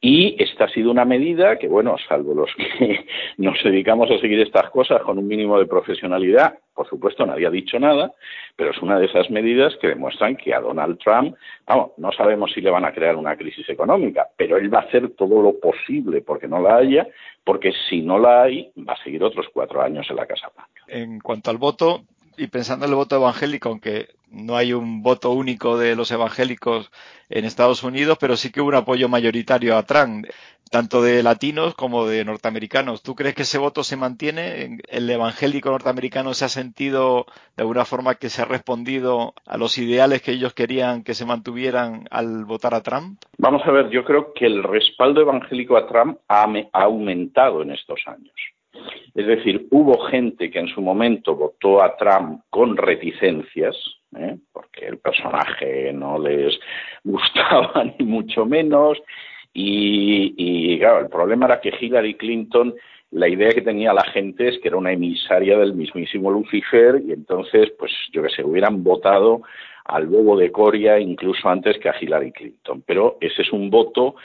Y 0.00 0.40
esta 0.42 0.64
ha 0.64 0.68
sido 0.68 0.90
una 0.90 1.04
medida 1.04 1.58
que, 1.58 1.68
bueno, 1.68 1.96
salvo 2.08 2.34
los 2.34 2.50
que 2.54 3.06
nos 3.38 3.62
dedicamos 3.62 4.10
a 4.10 4.18
seguir 4.18 4.40
estas 4.40 4.70
cosas 4.70 5.02
con 5.02 5.18
un 5.18 5.26
mínimo 5.26 5.58
de 5.58 5.66
profesionalidad, 5.66 6.58
por 6.74 6.88
supuesto 6.88 7.24
nadie 7.24 7.46
ha 7.46 7.50
dicho 7.50 7.78
nada, 7.78 8.12
pero 8.54 8.70
es 8.70 8.82
una 8.82 8.98
de 8.98 9.06
esas 9.06 9.30
medidas 9.30 9.74
que 9.80 9.88
demuestran 9.88 10.36
que 10.36 10.54
a 10.54 10.60
Donald 10.60 10.98
Trump, 10.98 11.34
vamos, 11.66 11.92
no 11.96 12.12
sabemos 12.12 12.52
si 12.52 12.60
le 12.60 12.70
van 12.70 12.84
a 12.84 12.92
crear 12.92 13.16
una 13.16 13.36
crisis 13.36 13.68
económica, 13.68 14.28
pero 14.36 14.58
él 14.58 14.72
va 14.72 14.80
a 14.80 14.82
hacer 14.82 15.10
todo 15.16 15.40
lo 15.40 15.58
posible 15.58 16.20
porque 16.20 16.46
no 16.48 16.60
la 16.60 16.76
haya, 16.76 17.08
porque 17.44 17.72
si 17.88 18.02
no 18.02 18.18
la 18.18 18.42
hay, 18.42 18.70
va 18.76 18.92
a 18.92 19.02
seguir 19.02 19.24
otros 19.24 19.46
cuatro 19.52 19.80
años 19.80 20.06
en 20.10 20.16
la 20.16 20.26
Casa 20.26 20.50
Blanca. 20.54 20.82
En 20.88 21.20
cuanto 21.20 21.50
al 21.50 21.56
voto, 21.56 22.02
y 22.36 22.48
pensando 22.48 22.84
en 22.84 22.90
el 22.90 22.96
voto 22.96 23.16
evangélico, 23.16 23.70
aunque 23.70 24.08
no 24.28 24.56
hay 24.56 24.72
un 24.72 25.02
voto 25.02 25.30
único 25.30 25.78
de 25.78 25.96
los 25.96 26.10
evangélicos 26.10 26.90
en 27.28 27.44
Estados 27.44 27.82
Unidos, 27.82 28.18
pero 28.20 28.36
sí 28.36 28.50
que 28.50 28.60
hubo 28.60 28.68
un 28.68 28.74
apoyo 28.74 29.08
mayoritario 29.08 29.76
a 29.76 29.84
Trump, 29.84 30.26
tanto 30.70 31.02
de 31.02 31.22
latinos 31.22 31.74
como 31.74 32.06
de 32.06 32.24
norteamericanos. 32.24 33.02
¿Tú 33.02 33.14
crees 33.14 33.34
que 33.34 33.42
ese 33.42 33.58
voto 33.58 33.84
se 33.84 33.96
mantiene? 33.96 34.78
¿El 34.88 35.08
evangélico 35.08 35.70
norteamericano 35.70 36.34
se 36.34 36.44
ha 36.44 36.48
sentido 36.48 37.26
de 37.56 37.62
alguna 37.62 37.84
forma 37.84 38.16
que 38.16 38.28
se 38.28 38.42
ha 38.42 38.46
respondido 38.46 39.34
a 39.46 39.56
los 39.56 39.78
ideales 39.78 40.22
que 40.22 40.32
ellos 40.32 40.54
querían 40.54 41.04
que 41.04 41.14
se 41.14 41.26
mantuvieran 41.26 42.06
al 42.10 42.44
votar 42.44 42.74
a 42.74 42.82
Trump? 42.82 43.20
Vamos 43.38 43.62
a 43.64 43.70
ver, 43.70 43.90
yo 43.90 44.04
creo 44.04 44.32
que 44.34 44.46
el 44.46 44.62
respaldo 44.62 45.20
evangélico 45.20 45.76
a 45.76 45.86
Trump 45.86 46.18
ha 46.28 46.46
aumentado 46.72 47.62
en 47.62 47.72
estos 47.72 48.00
años. 48.06 48.34
Es 49.14 49.26
decir, 49.26 49.66
hubo 49.70 49.98
gente 50.06 50.50
que 50.50 50.58
en 50.58 50.68
su 50.68 50.80
momento 50.80 51.34
votó 51.34 51.82
a 51.82 51.96
Trump 51.96 52.42
con 52.50 52.76
reticencias, 52.76 53.76
¿eh? 54.16 54.36
porque 54.52 54.86
el 54.86 54.98
personaje 54.98 55.92
no 55.92 56.18
les 56.18 56.58
gustaba 57.04 57.84
ni 57.98 58.04
mucho 58.04 58.44
menos, 58.44 58.98
y, 59.52 60.34
y 60.36 60.78
claro, 60.78 61.00
el 61.00 61.08
problema 61.08 61.46
era 61.46 61.60
que 61.60 61.72
Hillary 61.80 62.14
Clinton 62.14 62.74
la 63.12 63.28
idea 63.28 63.50
que 63.50 63.62
tenía 63.62 63.92
la 63.92 64.04
gente 64.04 64.48
es 64.48 64.58
que 64.58 64.68
era 64.68 64.76
una 64.76 64.92
emisaria 64.92 65.56
del 65.58 65.74
mismísimo 65.74 66.30
Lucifer 66.30 67.00
y 67.06 67.12
entonces, 67.12 67.72
pues 67.78 67.92
yo 68.12 68.22
que 68.22 68.30
sé, 68.30 68.42
hubieran 68.42 68.82
votado 68.82 69.42
al 69.84 70.06
bobo 70.06 70.36
de 70.36 70.50
Coria 70.50 70.98
incluso 70.98 71.48
antes 71.48 71.78
que 71.78 71.88
a 71.88 71.94
Hillary 71.98 72.32
Clinton. 72.32 72.82
Pero 72.84 73.16
ese 73.20 73.42
es 73.42 73.52
un 73.52 73.70
voto 73.70 74.16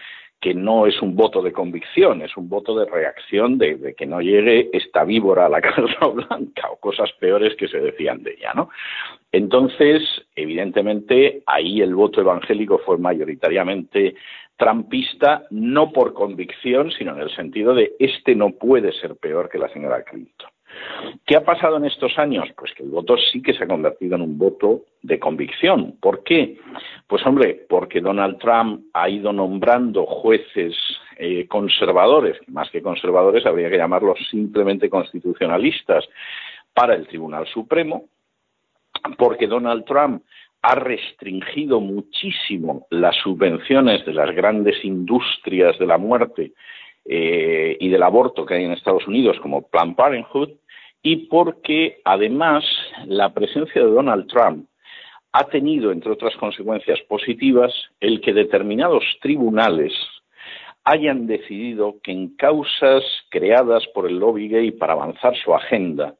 que 0.41 0.55
no 0.55 0.87
es 0.87 0.99
un 1.03 1.15
voto 1.15 1.43
de 1.43 1.53
convicción, 1.53 2.23
es 2.23 2.35
un 2.35 2.49
voto 2.49 2.75
de 2.77 2.85
reacción 2.85 3.59
de, 3.59 3.93
que 3.95 4.07
no 4.07 4.21
llegue 4.21 4.71
esta 4.73 5.03
víbora 5.03 5.45
a 5.45 5.49
la 5.49 5.61
Casa 5.61 6.07
Blanca 6.07 6.71
o 6.71 6.77
cosas 6.77 7.11
peores 7.19 7.55
que 7.55 7.67
se 7.67 7.79
decían 7.79 8.23
de 8.23 8.31
ella, 8.31 8.51
¿no? 8.55 8.69
Entonces, 9.31 10.01
evidentemente, 10.35 11.43
ahí 11.45 11.81
el 11.81 11.93
voto 11.93 12.19
evangélico 12.19 12.79
fue 12.79 12.97
mayoritariamente 12.97 14.15
trampista, 14.57 15.45
no 15.51 15.91
por 15.91 16.13
convicción, 16.13 16.91
sino 16.91 17.13
en 17.13 17.21
el 17.21 17.35
sentido 17.35 17.73
de 17.73 17.93
este 17.99 18.35
no 18.35 18.49
puede 18.51 18.91
ser 18.93 19.15
peor 19.15 19.47
que 19.47 19.59
la 19.59 19.69
señora 19.69 20.03
Clinton. 20.03 20.49
¿Qué 21.25 21.35
ha 21.35 21.43
pasado 21.43 21.77
en 21.77 21.85
estos 21.85 22.17
años? 22.17 22.49
Pues 22.57 22.73
que 22.73 22.83
el 22.83 22.89
voto 22.89 23.15
sí 23.31 23.41
que 23.41 23.53
se 23.53 23.63
ha 23.63 23.67
convertido 23.67 24.15
en 24.15 24.21
un 24.21 24.37
voto 24.37 24.81
de 25.01 25.19
convicción. 25.19 25.95
¿Por 25.99 26.23
qué? 26.23 26.57
Pues 27.07 27.25
hombre, 27.25 27.65
porque 27.69 28.01
Donald 28.01 28.37
Trump 28.39 28.85
ha 28.93 29.09
ido 29.09 29.31
nombrando 29.33 30.05
jueces 30.05 30.75
eh, 31.17 31.47
conservadores, 31.47 32.37
más 32.47 32.69
que 32.69 32.81
conservadores 32.81 33.45
habría 33.45 33.69
que 33.69 33.77
llamarlos 33.77 34.17
simplemente 34.29 34.89
constitucionalistas, 34.89 36.05
para 36.73 36.95
el 36.95 37.07
Tribunal 37.07 37.47
Supremo, 37.47 38.05
porque 39.17 39.47
Donald 39.47 39.85
Trump 39.85 40.23
ha 40.61 40.75
restringido 40.75 41.79
muchísimo 41.79 42.85
las 42.89 43.15
subvenciones 43.17 44.05
de 44.05 44.13
las 44.13 44.33
grandes 44.35 44.83
industrias 44.85 45.77
de 45.79 45.87
la 45.87 45.97
muerte 45.97 46.53
eh, 47.05 47.77
y 47.79 47.89
del 47.89 48.03
aborto 48.03 48.45
que 48.45 48.55
hay 48.55 48.65
en 48.65 48.71
Estados 48.71 49.07
Unidos, 49.07 49.39
como 49.41 49.67
Planned 49.67 49.95
Parenthood, 49.95 50.51
y 51.03 51.27
porque 51.27 52.01
además 52.05 52.63
la 53.05 53.33
presencia 53.33 53.81
de 53.81 53.89
Donald 53.89 54.27
Trump 54.27 54.67
ha 55.33 55.45
tenido, 55.45 55.91
entre 55.91 56.11
otras 56.11 56.35
consecuencias 56.35 56.99
positivas, 57.07 57.73
el 57.99 58.21
que 58.21 58.33
determinados 58.33 59.03
tribunales 59.21 59.93
hayan 60.83 61.27
decidido 61.27 61.97
que 62.03 62.11
en 62.11 62.35
causas 62.35 63.03
creadas 63.29 63.85
por 63.93 64.07
el 64.07 64.17
lobby 64.17 64.49
gay 64.49 64.71
para 64.71 64.93
avanzar 64.93 65.35
su 65.37 65.53
agenda, 65.53 66.15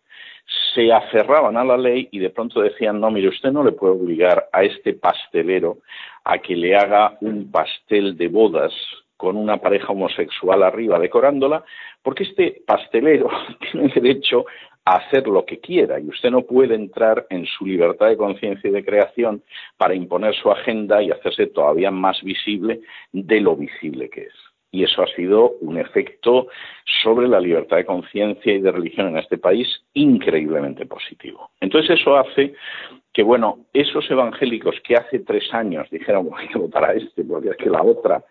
se 0.74 0.92
aferraban 0.92 1.58
a 1.58 1.64
la 1.64 1.78
ley 1.78 2.10
y 2.12 2.20
de 2.20 2.30
pronto 2.30 2.62
decían, 2.62 3.00
no, 3.00 3.10
mire, 3.10 3.30
usted 3.30 3.52
no 3.52 3.64
le 3.64 3.72
puede 3.72 3.94
obligar 3.94 4.50
a 4.52 4.64
este 4.64 4.94
pastelero 4.94 5.80
a 6.24 6.38
que 6.40 6.56
le 6.56 6.76
haga 6.76 7.18
un 7.22 7.52
pastel 7.52 8.18
de 8.18 8.28
bodas 8.28 8.74
con 9.18 9.38
una 9.38 9.58
pareja 9.58 9.94
homosexual 9.94 10.64
arriba 10.64 11.00
decorándola, 11.00 11.64
porque 12.02 12.24
este 12.24 12.64
pastelero 12.66 13.30
tiene 13.72 13.92
derecho 13.94 14.46
hacer 14.86 15.28
lo 15.28 15.46
que 15.46 15.60
quiera 15.60 16.00
y 16.00 16.08
usted 16.08 16.32
no 16.32 16.42
puede 16.42 16.76
entrar 16.76 17.28
en 17.30 17.46
su 17.46 17.66
libertad 17.66 18.08
de 18.08 18.18
conciencia 18.18 18.70
y 18.70 18.74
de 18.74 18.84
creación 18.84 19.44
para 19.78 19.94
imponer 19.94 20.34
su 20.36 20.52
agenda 20.52 21.02
y 21.04 21.12
hacerse 21.12 21.48
todavía 21.48 21.92
más 21.92 22.22
visible 22.24 22.82
de 23.12 23.42
lo 23.42 23.56
visible 23.56 24.10
que 24.10 24.24
es. 24.24 24.34
Y 24.74 24.84
eso 24.84 25.04
ha 25.04 25.08
sido 25.08 25.58
un 25.60 25.78
efecto 25.78 26.48
sobre 27.04 27.28
la 27.28 27.42
libertad 27.42 27.78
de 27.78 27.86
conciencia 27.86 28.54
y 28.54 28.62
de 28.62 28.72
religión 28.72 29.10
en 29.10 29.18
este 29.18 29.38
país 29.38 29.68
increíblemente 29.94 30.86
positivo. 30.86 31.52
Entonces 31.60 32.00
eso 32.00 32.16
hace 32.16 32.54
que, 33.12 33.22
bueno, 33.22 33.66
esos 33.74 34.10
evangélicos 34.10 34.76
que 34.86 34.96
hace 34.96 35.20
tres 35.20 35.54
años 35.54 35.90
dijeron, 35.92 36.30
hay 36.38 36.48
que 36.48 36.58
votar 36.58 36.86
a 36.86 36.94
este 36.94 37.24
porque 37.26 37.50
es 37.50 37.58
que 37.58 37.70
la 37.70 37.84
otra 37.84 38.24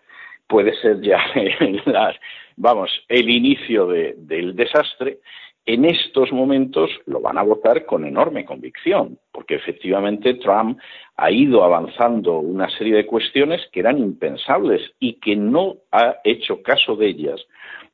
puede 0.47 0.75
ser 0.81 0.99
ya, 0.99 1.23
vamos, 2.57 2.91
el 3.07 3.29
inicio 3.29 3.87
del 3.87 4.55
desastre, 4.55 5.19
en 5.65 5.85
estos 5.85 6.31
momentos 6.31 6.89
lo 7.05 7.21
van 7.21 7.37
a 7.37 7.43
votar 7.43 7.85
con 7.85 8.05
enorme 8.05 8.45
convicción, 8.45 9.19
porque 9.31 9.55
efectivamente 9.55 10.33
Trump 10.35 10.79
ha 11.17 11.31
ido 11.31 11.63
avanzando 11.63 12.39
una 12.39 12.69
serie 12.77 12.95
de 12.95 13.05
cuestiones 13.05 13.61
que 13.71 13.81
eran 13.81 13.99
impensables 13.99 14.81
y 14.99 15.13
que 15.13 15.35
no 15.35 15.75
ha 15.91 16.17
hecho 16.23 16.63
caso 16.63 16.95
de 16.95 17.07
ellas 17.09 17.39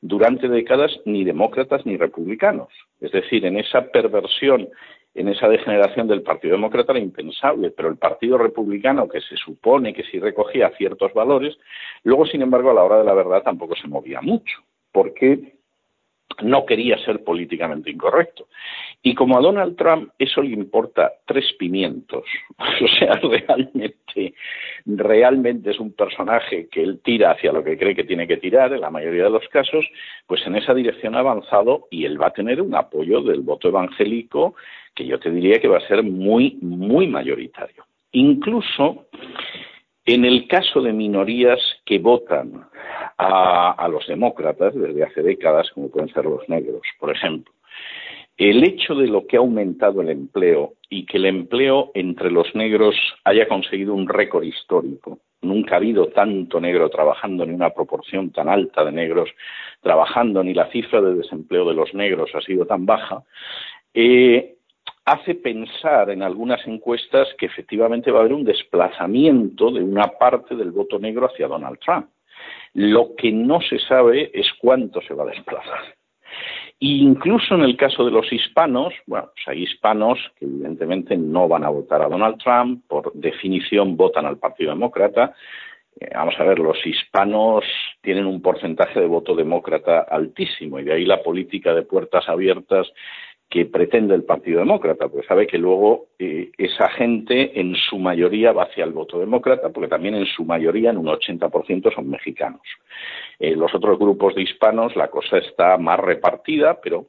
durante 0.02 0.48
décadas 0.48 0.92
ni 1.06 1.26
demócratas 1.26 1.86
ni 1.86 1.98
republicanos. 1.98 2.70
Es 3.02 3.12
decir, 3.12 3.46
en 3.46 3.58
esa 3.58 3.92
perversión, 3.92 4.70
en 5.14 5.28
esa 5.28 5.50
degeneración 5.50 6.08
del 6.08 6.22
Partido 6.22 6.54
Demócrata 6.54 6.94
era 6.94 7.02
impensable, 7.02 7.72
pero 7.72 7.90
el 7.90 7.98
Partido 7.98 8.38
Republicano, 8.38 9.10
que 9.10 9.20
se 9.20 9.36
supone 9.36 9.94
que 9.94 10.04
sí 10.04 10.20
recogía 10.20 10.72
ciertos 10.78 11.14
valores, 11.14 11.58
luego, 12.04 12.26
sin 12.26 12.44
embargo, 12.44 12.72
a 12.72 12.76
la 12.76 12.84
hora 12.84 13.00
de 13.00 13.06
la 13.06 13.14
verdad 13.14 13.44
tampoco 13.44 13.76
se 13.76 13.88
movía 13.88 14.22
mucho, 14.22 14.60
porque 14.92 15.57
no 16.42 16.66
quería 16.66 16.98
ser 17.00 17.24
políticamente 17.24 17.90
incorrecto. 17.90 18.48
Y 19.02 19.14
como 19.16 19.38
a 19.38 19.42
Donald 19.42 19.76
Trump 19.76 20.12
eso 20.18 20.42
le 20.42 20.52
importa 20.52 21.14
tres 21.26 21.54
pimientos, 21.58 22.24
o 22.58 22.88
sea, 23.00 23.20
realmente, 23.22 24.34
realmente 24.86 25.72
es 25.72 25.80
un 25.80 25.94
personaje 25.94 26.68
que 26.70 26.84
él 26.84 27.00
tira 27.04 27.32
hacia 27.32 27.52
lo 27.52 27.64
que 27.64 27.78
cree 27.78 27.96
que 27.96 28.04
tiene 28.04 28.28
que 28.28 28.38
tirar, 28.38 28.74
en 28.74 28.82
la 28.82 28.90
mayoría 28.90 29.26
de 29.26 29.30
los 29.30 29.48
casos, 29.50 29.86
pues 30.26 30.46
en 30.46 30.56
esa 30.56 30.74
dirección 30.74 31.16
ha 31.16 31.20
avanzado 31.20 31.88
y 31.92 32.06
él 32.06 32.22
va 32.22 32.28
a 32.28 32.34
tener 32.34 32.62
un 32.62 32.76
apoyo 32.76 33.22
del 33.22 33.42
voto 33.42 33.70
evangélico 33.70 34.56
que 34.94 35.06
yo 35.06 35.20
te 35.20 35.30
diría 35.30 35.60
que 35.60 35.68
va 35.68 35.78
a 35.78 35.88
ser 35.88 36.04
muy, 36.04 36.58
muy 36.62 37.08
mayoritario. 37.08 37.86
Incluso 38.14 39.08
en 40.08 40.24
el 40.24 40.48
caso 40.48 40.82
de 40.82 40.94
minorías 40.94 41.60
que 41.86 42.00
votan 42.00 42.66
a, 43.18 43.88
los 43.92 44.08
demócratas 44.08 44.74
desde 44.74 45.04
hace 45.04 45.22
décadas, 45.22 45.70
como 45.72 45.92
pueden 45.92 46.10
ser 46.14 46.24
los 46.24 46.48
negros, 46.48 46.82
por 46.98 47.12
ejemplo, 47.12 47.54
el 48.38 48.64
hecho 48.64 48.96
de 48.96 49.08
lo 49.08 49.28
que 49.28 49.36
ha 49.36 49.40
aumentado 49.40 50.02
el 50.02 50.10
empleo 50.10 50.76
y 50.90 51.06
que 51.06 51.18
el 51.18 51.26
empleo 51.26 51.92
entre 51.94 52.32
los 52.32 52.56
negros 52.56 52.96
haya 53.26 53.48
conseguido 53.50 53.94
un 53.94 54.08
récord 54.08 54.44
histórico. 54.44 55.20
Nunca 55.42 55.76
ha 55.76 55.78
habido 55.78 56.08
tanto 56.08 56.62
negro 56.62 56.90
trabajando, 56.90 57.46
ni 57.46 57.54
una 57.54 57.72
proporción 57.72 58.32
tan 58.32 58.48
alta 58.48 58.86
de 58.86 58.94
negros 58.94 59.30
trabajando, 59.82 60.42
ni 60.42 60.54
la 60.54 60.72
cifra 60.72 61.02
de 61.02 61.16
desempleo 61.16 61.68
de 61.68 61.74
los 61.74 61.94
negros 61.94 62.30
ha 62.34 62.42
sido 62.42 62.66
tan 62.66 62.86
baja. 62.86 63.24
Eh, 63.94 64.57
hace 65.08 65.36
pensar 65.36 66.10
en 66.10 66.22
algunas 66.22 66.60
encuestas 66.68 67.30
que 67.38 67.46
efectivamente 67.46 68.12
va 68.12 68.20
a 68.20 68.22
haber 68.24 68.34
un 68.34 68.44
desplazamiento 68.44 69.72
de 69.72 69.82
una 69.82 70.08
parte 70.08 70.54
del 70.54 70.72
voto 70.72 71.00
negro 71.00 71.28
hacia 71.28 71.48
Donald 71.48 71.80
Trump. 71.80 72.10
Lo 72.74 73.16
que 73.16 73.32
no 73.32 73.62
se 73.62 73.80
sabe 73.80 74.30
es 74.34 74.48
cuánto 74.60 75.02
se 75.02 75.14
va 75.14 75.24
a 75.24 75.28
desplazar. 75.28 75.80
E 76.82 76.88
incluso 76.88 77.56
en 77.56 77.62
el 77.62 77.78
caso 77.78 78.04
de 78.04 78.12
los 78.12 78.32
hispanos, 78.34 78.94
bueno, 79.06 79.30
pues 79.34 79.48
hay 79.48 79.64
hispanos 79.64 80.20
que 80.38 80.44
evidentemente 80.44 81.16
no 81.16 81.48
van 81.48 81.64
a 81.64 81.70
votar 81.70 82.02
a 82.02 82.10
Donald 82.10 82.38
Trump, 82.44 82.84
por 82.90 83.14
definición 83.14 83.96
votan 83.96 84.26
al 84.26 84.38
Partido 84.38 84.72
Demócrata. 84.72 85.34
Eh, 86.02 86.10
vamos 86.14 86.36
a 86.38 86.44
ver, 86.44 86.60
los 86.60 86.86
hispanos 86.86 87.64
tienen 88.02 88.26
un 88.26 88.42
porcentaje 88.42 89.00
de 89.00 89.08
voto 89.08 89.36
demócrata 89.36 90.02
altísimo 90.02 90.80
y 90.80 90.84
de 90.84 90.94
ahí 90.94 91.06
la 91.06 91.24
política 91.24 91.74
de 91.74 91.84
puertas 91.84 92.28
abiertas 92.28 92.92
que 93.50 93.66
pretende 93.66 94.14
el 94.14 94.24
Partido 94.24 94.60
Demócrata, 94.60 95.08
porque 95.08 95.26
sabe 95.26 95.48
que 95.48 95.58
luego 95.58 96.08
eh, 96.20 96.52
esa 96.58 96.90
gente 96.90 97.60
en 97.60 97.76
su 97.76 97.98
mayoría 97.98 98.52
va 98.52 98.64
hacia 98.64 98.84
el 98.84 98.92
voto 98.92 99.20
demócrata, 99.20 99.70
porque 99.70 99.88
también 99.88 100.16
en 100.16 100.26
su 100.26 100.44
mayoría, 100.44 100.90
en 100.90 100.98
un 100.98 101.06
80% 101.06 101.96
son 101.96 102.10
mexicanos. 102.10 102.62
Eh, 103.40 103.56
los 103.56 103.74
otros 103.74 103.98
grupos 103.98 104.36
de 104.36 104.42
hispanos 104.42 104.96
la 104.98 105.08
cosa 105.08 105.38
está 105.38 105.78
más 105.78 105.98
repartida, 105.98 106.82
pero 106.82 107.06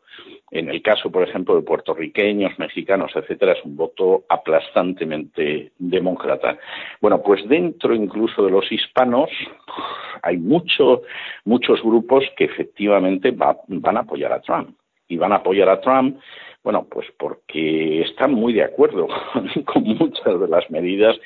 en 0.52 0.68
el 0.68 0.80
caso, 0.80 1.10
por 1.10 1.28
ejemplo, 1.28 1.56
de 1.56 1.62
puertorriqueños, 1.62 2.56
mexicanos, 2.58 3.10
etcétera, 3.16 3.52
es 3.52 3.64
un 3.64 3.76
voto 3.76 4.24
aplastantemente 4.28 5.72
demócrata. 5.76 6.56
Bueno, 7.00 7.20
pues 7.20 7.48
dentro 7.48 7.96
incluso 7.96 8.44
de 8.44 8.52
los 8.52 8.70
hispanos 8.70 9.28
hay 10.22 10.36
mucho, 10.36 11.02
muchos 11.44 11.82
grupos 11.82 12.24
que 12.36 12.44
efectivamente 12.44 13.32
van 13.32 13.96
a 13.96 14.00
apoyar 14.00 14.32
a 14.32 14.40
Trump 14.40 14.77
y 15.08 15.16
van 15.16 15.32
a 15.32 15.36
apoyar 15.36 15.68
a 15.68 15.80
Trump, 15.80 16.18
bueno, 16.62 16.86
pues 16.90 17.06
porque 17.18 18.02
están 18.02 18.34
muy 18.34 18.52
de 18.52 18.62
acuerdo 18.62 19.08
con, 19.64 19.82
muchas 19.84 20.40
de 20.40 20.48
las 20.48 20.70
medidas 20.70 21.16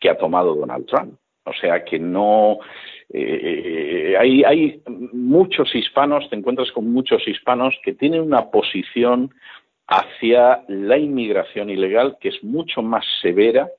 que 0.00 0.10
ha 0.10 0.18
tomado 0.18 0.54
Donald 0.54 0.86
Trump. 0.86 1.14
O 1.44 1.52
sea 1.54 1.84
que 1.84 1.98
no 1.98 2.58
eh, 3.10 4.16
hay, 4.18 4.44
hay 4.44 4.82
muchos 4.86 5.74
hispanos, 5.74 6.28
te 6.28 6.36
encuentras 6.36 6.70
con 6.72 6.92
muchos 6.92 7.26
hispanos 7.26 7.74
que 7.82 7.94
tienen 7.94 8.20
una 8.20 8.50
posición 8.50 9.32
hacia 9.86 10.62
la 10.68 10.98
inmigración 10.98 11.70
ilegal 11.70 12.18
que 12.20 12.28
es 12.28 12.44
mucho 12.44 12.82
más 12.82 13.04
severa 13.22 13.70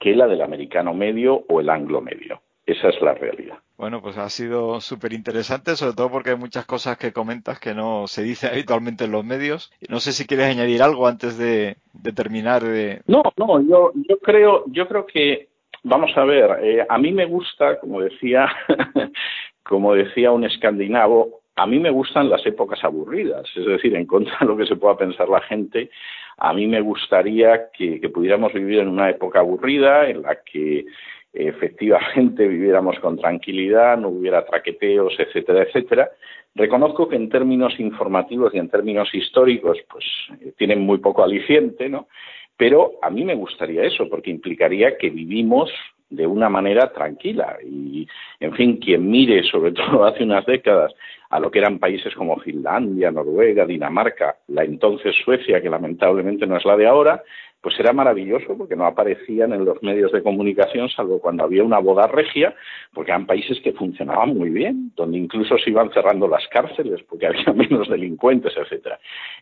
que 0.00 0.16
la 0.16 0.26
del 0.26 0.42
americano 0.42 0.94
medio 0.94 1.44
o 1.48 1.60
el 1.60 1.70
anglo 1.70 2.00
medio. 2.00 2.42
Esa 2.66 2.88
es 2.88 3.00
la 3.00 3.14
realidad. 3.14 3.51
Bueno, 3.82 4.00
pues 4.00 4.16
ha 4.16 4.28
sido 4.28 4.80
súper 4.80 5.12
interesante, 5.12 5.74
sobre 5.74 5.96
todo 5.96 6.08
porque 6.08 6.30
hay 6.30 6.36
muchas 6.36 6.64
cosas 6.66 6.96
que 6.96 7.12
comentas 7.12 7.58
que 7.58 7.74
no 7.74 8.06
se 8.06 8.22
dice 8.22 8.46
habitualmente 8.52 9.06
en 9.06 9.10
los 9.10 9.24
medios. 9.24 9.72
No 9.88 9.98
sé 9.98 10.12
si 10.12 10.24
quieres 10.24 10.46
añadir 10.46 10.84
algo 10.84 11.08
antes 11.08 11.36
de, 11.36 11.78
terminar. 12.14 12.62
De... 12.62 13.02
No, 13.08 13.24
no, 13.36 13.60
yo, 13.60 13.90
yo 14.08 14.18
creo, 14.20 14.62
yo 14.68 14.86
creo 14.86 15.04
que 15.04 15.48
vamos 15.82 16.16
a 16.16 16.22
ver. 16.22 16.60
Eh, 16.62 16.86
a 16.88 16.96
mí 16.96 17.10
me 17.10 17.24
gusta, 17.24 17.80
como 17.80 18.00
decía, 18.00 18.46
como 19.64 19.94
decía 19.94 20.30
un 20.30 20.44
escandinavo, 20.44 21.40
a 21.56 21.66
mí 21.66 21.80
me 21.80 21.90
gustan 21.90 22.30
las 22.30 22.46
épocas 22.46 22.84
aburridas, 22.84 23.50
es 23.56 23.66
decir, 23.66 23.96
en 23.96 24.06
contra 24.06 24.38
de 24.38 24.46
lo 24.46 24.56
que 24.56 24.66
se 24.66 24.76
pueda 24.76 24.96
pensar 24.96 25.28
la 25.28 25.40
gente. 25.40 25.90
A 26.36 26.52
mí 26.52 26.68
me 26.68 26.80
gustaría 26.80 27.72
que 27.72 28.08
pudiéramos 28.14 28.52
vivir 28.52 28.78
en 28.78 28.88
una 28.88 29.10
época 29.10 29.40
aburrida 29.40 30.08
en 30.08 30.22
la 30.22 30.36
que 30.36 30.86
efectivamente 31.32 32.46
viviéramos 32.46 32.98
con 33.00 33.16
tranquilidad, 33.18 33.96
no 33.96 34.08
hubiera 34.08 34.44
traqueteos, 34.44 35.14
etcétera, 35.18 35.62
etcétera. 35.62 36.10
Reconozco 36.54 37.08
que 37.08 37.16
en 37.16 37.30
términos 37.30 37.78
informativos 37.80 38.54
y 38.54 38.58
en 38.58 38.68
términos 38.68 39.14
históricos, 39.14 39.78
pues 39.90 40.04
eh, 40.40 40.52
tienen 40.56 40.80
muy 40.80 40.98
poco 40.98 41.24
aliciente, 41.24 41.88
¿no? 41.88 42.08
Pero 42.56 42.92
a 43.00 43.08
mí 43.08 43.24
me 43.24 43.34
gustaría 43.34 43.84
eso, 43.84 44.08
porque 44.08 44.30
implicaría 44.30 44.98
que 44.98 45.08
vivimos 45.08 45.70
de 46.10 46.26
una 46.26 46.50
manera 46.50 46.92
tranquila. 46.92 47.56
Y, 47.64 48.06
en 48.38 48.52
fin, 48.52 48.76
quien 48.76 49.10
mire, 49.10 49.42
sobre 49.44 49.72
todo 49.72 50.04
hace 50.04 50.24
unas 50.24 50.44
décadas, 50.44 50.92
a 51.30 51.40
lo 51.40 51.50
que 51.50 51.60
eran 51.60 51.78
países 51.78 52.14
como 52.14 52.38
Finlandia, 52.40 53.10
Noruega, 53.10 53.64
Dinamarca, 53.64 54.36
la 54.48 54.64
entonces 54.64 55.14
Suecia, 55.24 55.62
que 55.62 55.70
lamentablemente 55.70 56.46
no 56.46 56.58
es 56.58 56.64
la 56.66 56.76
de 56.76 56.86
ahora, 56.86 57.22
pues 57.62 57.78
era 57.78 57.92
maravilloso 57.92 58.58
porque 58.58 58.74
no 58.74 58.86
aparecían 58.86 59.52
en 59.52 59.64
los 59.64 59.80
medios 59.82 60.10
de 60.10 60.22
comunicación 60.22 60.88
salvo 60.88 61.20
cuando 61.20 61.44
había 61.44 61.62
una 61.62 61.78
boda 61.78 62.08
regia, 62.08 62.54
porque 62.92 63.12
eran 63.12 63.24
países 63.24 63.60
que 63.60 63.72
funcionaban 63.72 64.36
muy 64.36 64.50
bien, 64.50 64.90
donde 64.96 65.16
incluso 65.16 65.56
se 65.58 65.70
iban 65.70 65.90
cerrando 65.92 66.26
las 66.26 66.46
cárceles 66.48 67.02
porque 67.08 67.26
había 67.28 67.52
menos 67.54 67.88
delincuentes, 67.88 68.52
etcétera. 68.56 68.98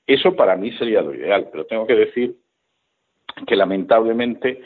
Eso 0.06 0.36
para 0.36 0.54
mí 0.54 0.70
sería 0.72 1.00
lo 1.00 1.14
ideal, 1.14 1.48
pero 1.50 1.64
tengo 1.64 1.86
que 1.86 1.94
decir 1.94 2.36
que 3.46 3.56
lamentablemente 3.56 4.60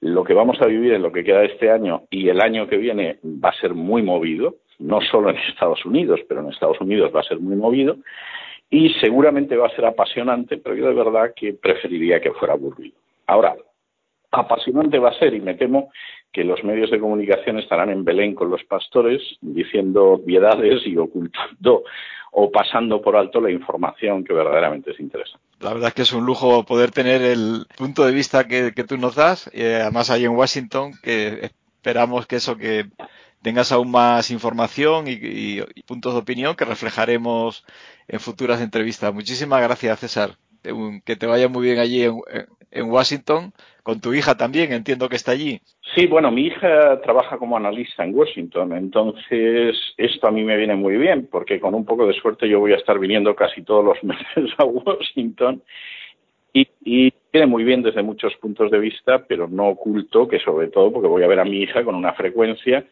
lo 0.00 0.22
que 0.22 0.32
vamos 0.32 0.60
a 0.62 0.66
vivir 0.66 0.92
en 0.92 1.02
lo 1.02 1.10
que 1.10 1.24
queda 1.24 1.44
este 1.44 1.70
año 1.70 2.04
y 2.10 2.28
el 2.28 2.40
año 2.40 2.68
que 2.68 2.76
viene 2.76 3.18
va 3.24 3.50
a 3.50 3.60
ser 3.60 3.74
muy 3.74 4.02
movido, 4.02 4.56
no 4.78 5.00
solo 5.00 5.30
en 5.30 5.36
Estados 5.36 5.84
Unidos, 5.84 6.20
pero 6.28 6.40
en 6.40 6.48
Estados 6.48 6.80
Unidos 6.80 7.10
va 7.14 7.20
a 7.20 7.24
ser 7.24 7.40
muy 7.40 7.56
movido, 7.56 7.96
y 8.70 8.90
seguramente 9.00 9.56
va 9.56 9.66
a 9.66 9.74
ser 9.74 9.84
apasionante, 9.84 10.56
pero 10.58 10.76
yo 10.76 10.86
de 10.86 10.94
verdad 10.94 11.32
que 11.34 11.54
preferiría 11.54 12.20
que 12.20 12.30
fuera 12.30 12.54
aburrido. 12.54 12.96
Ahora, 13.26 13.56
apasionante 14.30 14.98
va 14.98 15.10
a 15.10 15.18
ser, 15.18 15.34
y 15.34 15.40
me 15.40 15.54
temo 15.54 15.90
que 16.32 16.44
los 16.44 16.62
medios 16.62 16.90
de 16.90 17.00
comunicación 17.00 17.58
estarán 17.58 17.90
en 17.90 18.04
Belén 18.04 18.34
con 18.34 18.50
los 18.50 18.62
pastores 18.64 19.20
diciendo 19.40 20.12
obviedades 20.12 20.86
y 20.86 20.96
ocultando 20.96 21.82
o 22.32 22.50
pasando 22.52 23.02
por 23.02 23.16
alto 23.16 23.40
la 23.40 23.50
información 23.50 24.22
que 24.22 24.32
verdaderamente 24.32 24.92
es 24.92 25.00
interesante. 25.00 25.44
La 25.58 25.72
verdad 25.72 25.88
es 25.88 25.94
que 25.94 26.02
es 26.02 26.12
un 26.12 26.24
lujo 26.24 26.64
poder 26.64 26.92
tener 26.92 27.22
el 27.22 27.66
punto 27.76 28.06
de 28.06 28.12
vista 28.12 28.46
que, 28.46 28.72
tú 28.84 28.96
nos 28.96 29.16
das, 29.16 29.50
y 29.52 29.62
además 29.62 30.10
ahí 30.10 30.24
en 30.24 30.36
Washington, 30.36 30.92
que 31.02 31.50
esperamos 31.76 32.28
que 32.28 32.36
eso 32.36 32.56
que 32.56 32.84
tengas 33.42 33.72
aún 33.72 33.90
más 33.90 34.30
información 34.30 35.06
y, 35.08 35.60
puntos 35.86 36.14
de 36.14 36.20
opinión 36.20 36.56
que 36.56 36.64
reflejaremos 36.64 37.64
en 38.08 38.20
futuras 38.20 38.60
entrevistas. 38.60 39.12
Muchísimas 39.12 39.62
gracias, 39.62 40.00
César. 40.00 40.30
Que 41.04 41.16
te 41.16 41.26
vaya 41.26 41.48
muy 41.48 41.64
bien 41.64 41.78
allí 41.78 42.04
en, 42.04 42.90
Washington, 42.90 43.52
con 43.82 44.00
tu 44.00 44.12
hija 44.12 44.36
también, 44.36 44.72
entiendo 44.72 45.08
que 45.08 45.16
está 45.16 45.32
allí. 45.32 45.60
Sí, 45.94 46.06
bueno, 46.06 46.30
mi 46.30 46.46
hija 46.46 47.00
trabaja 47.02 47.38
como 47.38 47.56
analista 47.56 48.04
en 48.04 48.14
Washington, 48.14 48.76
entonces 48.76 49.76
esto 49.96 50.28
a 50.28 50.30
mí 50.30 50.44
me 50.44 50.56
viene 50.56 50.76
muy 50.76 50.96
bien, 50.96 51.26
porque 51.32 51.58
con 51.58 51.74
un 51.74 51.84
poco 51.84 52.06
de 52.06 52.12
suerte 52.12 52.48
yo 52.48 52.60
voy 52.60 52.74
a 52.74 52.76
estar 52.76 52.98
viniendo 52.98 53.34
casi 53.34 53.62
todos 53.62 53.84
los 53.84 54.04
meses 54.04 54.52
a 54.58 54.64
Washington 54.64 55.62
y, 56.52 56.68
y 56.84 57.12
viene 57.32 57.46
muy 57.46 57.64
bien 57.64 57.82
desde 57.82 58.02
muchos 58.02 58.34
puntos 58.36 58.70
de 58.70 58.78
vista, 58.78 59.24
pero 59.26 59.48
no 59.48 59.68
oculto 59.68 60.28
que 60.28 60.40
sobre 60.40 60.68
todo 60.68 60.92
porque 60.92 61.08
voy 61.08 61.22
a 61.22 61.28
ver 61.28 61.40
a 61.40 61.44
mi 61.44 61.62
hija 61.62 61.84
con 61.84 61.94
una 61.94 62.12
frecuencia 62.12 62.84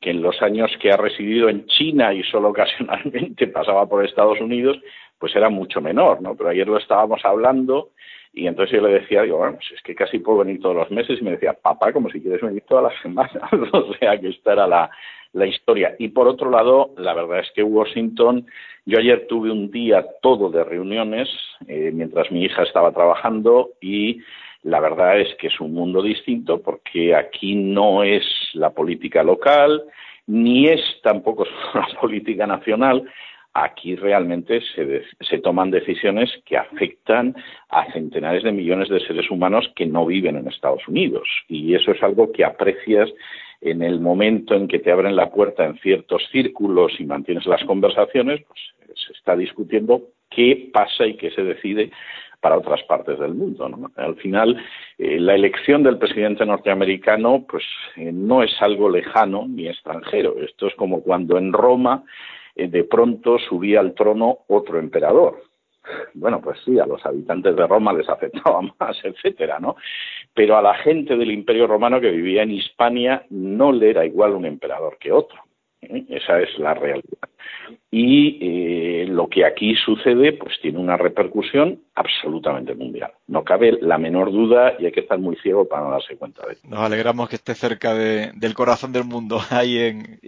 que 0.00 0.10
en 0.10 0.22
los 0.22 0.40
años 0.42 0.70
que 0.80 0.92
ha 0.92 0.96
residido 0.96 1.48
en 1.48 1.66
China 1.66 2.12
y 2.12 2.22
solo 2.24 2.48
ocasionalmente 2.50 3.46
pasaba 3.48 3.88
por 3.88 4.04
Estados 4.04 4.40
Unidos, 4.40 4.78
pues 5.18 5.34
era 5.34 5.48
mucho 5.48 5.80
menor, 5.80 6.20
¿no? 6.20 6.36
Pero 6.36 6.50
ayer 6.50 6.66
lo 6.66 6.78
estábamos 6.78 7.24
hablando 7.24 7.90
y 8.32 8.46
entonces 8.46 8.78
yo 8.78 8.86
le 8.86 9.00
decía, 9.00 9.22
digo, 9.22 9.38
bueno, 9.38 9.54
pues 9.54 9.72
es 9.72 9.82
que 9.82 9.94
casi 9.94 10.18
puedo 10.18 10.40
venir 10.40 10.60
todos 10.60 10.76
los 10.76 10.90
meses 10.90 11.18
y 11.18 11.24
me 11.24 11.30
decía, 11.30 11.54
papá, 11.54 11.90
como 11.92 12.10
si 12.10 12.20
quieres 12.20 12.42
venir 12.42 12.62
todas 12.68 12.92
las 12.92 13.02
semanas. 13.02 13.42
o 13.72 13.94
sea 13.94 14.20
que 14.20 14.28
esta 14.28 14.52
era 14.52 14.66
la, 14.66 14.90
la 15.36 15.46
historia. 15.46 15.94
Y 15.98 16.08
por 16.08 16.26
otro 16.26 16.50
lado, 16.50 16.94
la 16.96 17.12
verdad 17.12 17.40
es 17.40 17.50
que 17.54 17.62
Washington, 17.62 18.46
yo 18.86 18.98
ayer 18.98 19.26
tuve 19.28 19.50
un 19.50 19.70
día 19.70 20.04
todo 20.22 20.50
de 20.50 20.64
reuniones 20.64 21.28
eh, 21.68 21.90
mientras 21.92 22.30
mi 22.32 22.42
hija 22.42 22.62
estaba 22.62 22.92
trabajando 22.92 23.70
y 23.80 24.20
la 24.62 24.80
verdad 24.80 25.20
es 25.20 25.34
que 25.36 25.48
es 25.48 25.60
un 25.60 25.74
mundo 25.74 26.02
distinto 26.02 26.62
porque 26.62 27.14
aquí 27.14 27.54
no 27.54 28.02
es 28.02 28.24
la 28.54 28.70
política 28.70 29.22
local, 29.22 29.84
ni 30.26 30.68
es 30.68 30.80
tampoco 31.02 31.46
la 31.74 31.86
política 32.00 32.46
nacional. 32.46 33.04
Aquí 33.52 33.94
realmente 33.94 34.60
se, 34.74 35.02
se, 35.20 35.38
toman 35.38 35.70
decisiones 35.70 36.30
que 36.44 36.58
afectan 36.58 37.34
a 37.70 37.90
centenares 37.92 38.42
de 38.42 38.52
millones 38.52 38.88
de 38.90 39.00
seres 39.00 39.30
humanos 39.30 39.70
que 39.74 39.86
no 39.86 40.04
viven 40.04 40.36
en 40.36 40.48
Estados 40.48 40.86
Unidos. 40.88 41.26
Y 41.48 41.74
eso 41.74 41.92
es 41.92 42.02
algo 42.02 42.32
que 42.32 42.44
aprecias 42.44 43.10
en 43.60 43.82
el 43.82 44.00
momento 44.00 44.54
en 44.54 44.68
que 44.68 44.78
te 44.78 44.92
abren 44.92 45.16
la 45.16 45.30
puerta 45.30 45.64
en 45.64 45.78
ciertos 45.78 46.22
círculos 46.30 46.92
y 46.98 47.04
mantienes 47.04 47.46
las 47.46 47.64
conversaciones, 47.64 48.42
pues 48.46 48.60
se 49.06 49.12
está 49.12 49.36
discutiendo 49.36 50.02
qué 50.30 50.70
pasa 50.72 51.06
y 51.06 51.16
qué 51.16 51.30
se 51.30 51.42
decide 51.42 51.90
para 52.40 52.58
otras 52.58 52.82
partes 52.84 53.18
del 53.18 53.34
mundo. 53.34 53.68
Al 53.96 54.16
final, 54.16 54.56
eh, 54.98 55.18
la 55.18 55.34
elección 55.34 55.82
del 55.82 55.98
presidente 55.98 56.44
norteamericano 56.44 57.44
pues 57.48 57.64
eh, 57.96 58.12
no 58.12 58.42
es 58.42 58.52
algo 58.60 58.88
lejano 58.88 59.46
ni 59.48 59.68
extranjero. 59.68 60.36
Esto 60.40 60.68
es 60.68 60.74
como 60.74 61.02
cuando 61.02 61.38
en 61.38 61.52
Roma 61.52 62.04
eh, 62.54 62.68
de 62.68 62.84
pronto 62.84 63.38
subía 63.38 63.80
al 63.80 63.94
trono 63.94 64.38
otro 64.48 64.78
emperador. 64.78 65.42
Bueno, 66.14 66.40
pues 66.40 66.58
sí, 66.64 66.78
a 66.78 66.86
los 66.86 67.04
habitantes 67.06 67.54
de 67.56 67.66
Roma 67.66 67.92
les 67.92 68.08
afectaba 68.08 68.60
más, 68.80 68.96
etcétera, 69.02 69.58
¿no? 69.58 69.76
Pero 70.36 70.58
a 70.58 70.62
la 70.62 70.74
gente 70.74 71.16
del 71.16 71.32
Imperio 71.32 71.66
Romano 71.66 71.98
que 71.98 72.10
vivía 72.10 72.42
en 72.42 72.50
Hispania 72.50 73.24
no 73.30 73.72
le 73.72 73.90
era 73.90 74.04
igual 74.04 74.32
un 74.32 74.44
emperador 74.44 74.98
que 74.98 75.10
otro. 75.10 75.40
Esa 75.80 76.40
es 76.40 76.58
la 76.58 76.74
realidad. 76.74 77.28
Y 77.90 78.38
eh, 78.40 79.06
lo 79.06 79.28
que 79.28 79.44
aquí 79.44 79.74
sucede, 79.74 80.32
pues 80.32 80.54
tiene 80.60 80.78
una 80.78 80.96
repercusión 80.96 81.80
absolutamente 81.94 82.74
mundial. 82.74 83.12
No 83.26 83.42
cabe 83.44 83.78
la 83.80 83.96
menor 83.96 84.30
duda 84.30 84.74
y 84.78 84.86
hay 84.86 84.92
que 84.92 85.00
estar 85.00 85.18
muy 85.18 85.36
ciego 85.36 85.66
para 85.66 85.84
no 85.84 85.90
darse 85.92 86.16
cuenta 86.16 86.46
de 86.46 86.54
eso. 86.54 86.68
Nos 86.68 86.80
alegramos 86.80 87.28
que 87.28 87.36
esté 87.36 87.54
cerca 87.54 87.94
del 87.94 88.54
corazón 88.54 88.92
del 88.92 89.04
mundo 89.04 89.40
ahí 89.50 89.78
en, 89.78 90.20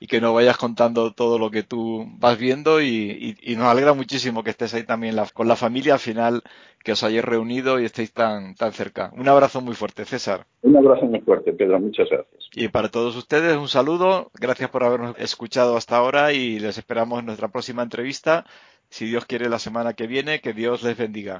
y, 0.00 0.06
que 0.06 0.20
nos 0.20 0.34
vayas 0.34 0.56
contando 0.56 1.12
todo 1.12 1.38
lo 1.38 1.50
que 1.50 1.62
tú 1.62 2.06
vas 2.18 2.38
viendo 2.38 2.82
y, 2.82 3.36
nos 3.56 3.66
alegra 3.66 3.94
muchísimo 3.94 4.42
que 4.42 4.50
estés 4.50 4.74
ahí 4.74 4.84
también 4.84 5.16
con 5.34 5.46
la 5.46 5.56
familia 5.56 5.94
al 5.94 6.00
final 6.00 6.42
que 6.82 6.92
os 6.92 7.04
hayáis 7.04 7.24
reunido 7.24 7.80
y 7.80 7.84
estéis 7.84 8.12
tan, 8.12 8.54
tan 8.56 8.72
cerca. 8.72 9.12
Un 9.16 9.28
abrazo 9.28 9.60
muy 9.60 9.74
fuerte, 9.74 10.04
César. 10.04 10.46
Un 10.62 10.76
abrazo 10.76 11.06
muy 11.06 11.20
fuerte, 11.20 11.52
Pedro. 11.52 11.78
Muchas 11.78 12.08
gracias. 12.10 12.48
Y 12.54 12.68
para 12.68 12.88
todos 12.88 13.16
ustedes, 13.16 13.56
un 13.56 13.68
saludo. 13.68 14.30
Gracias 14.34 14.68
por 14.70 14.84
habernos 14.84 15.16
escuchado 15.18 15.76
hasta 15.76 15.96
ahora 15.96 16.32
y 16.32 16.58
les 16.62 16.78
esperamos 16.78 17.20
en 17.20 17.26
nuestra 17.26 17.48
próxima 17.48 17.82
entrevista. 17.82 18.44
Si 18.88 19.06
Dios 19.06 19.24
quiere 19.26 19.48
la 19.48 19.58
semana 19.58 19.94
que 19.94 20.06
viene, 20.06 20.40
que 20.40 20.52
Dios 20.52 20.82
les 20.82 20.96
bendiga. 20.96 21.30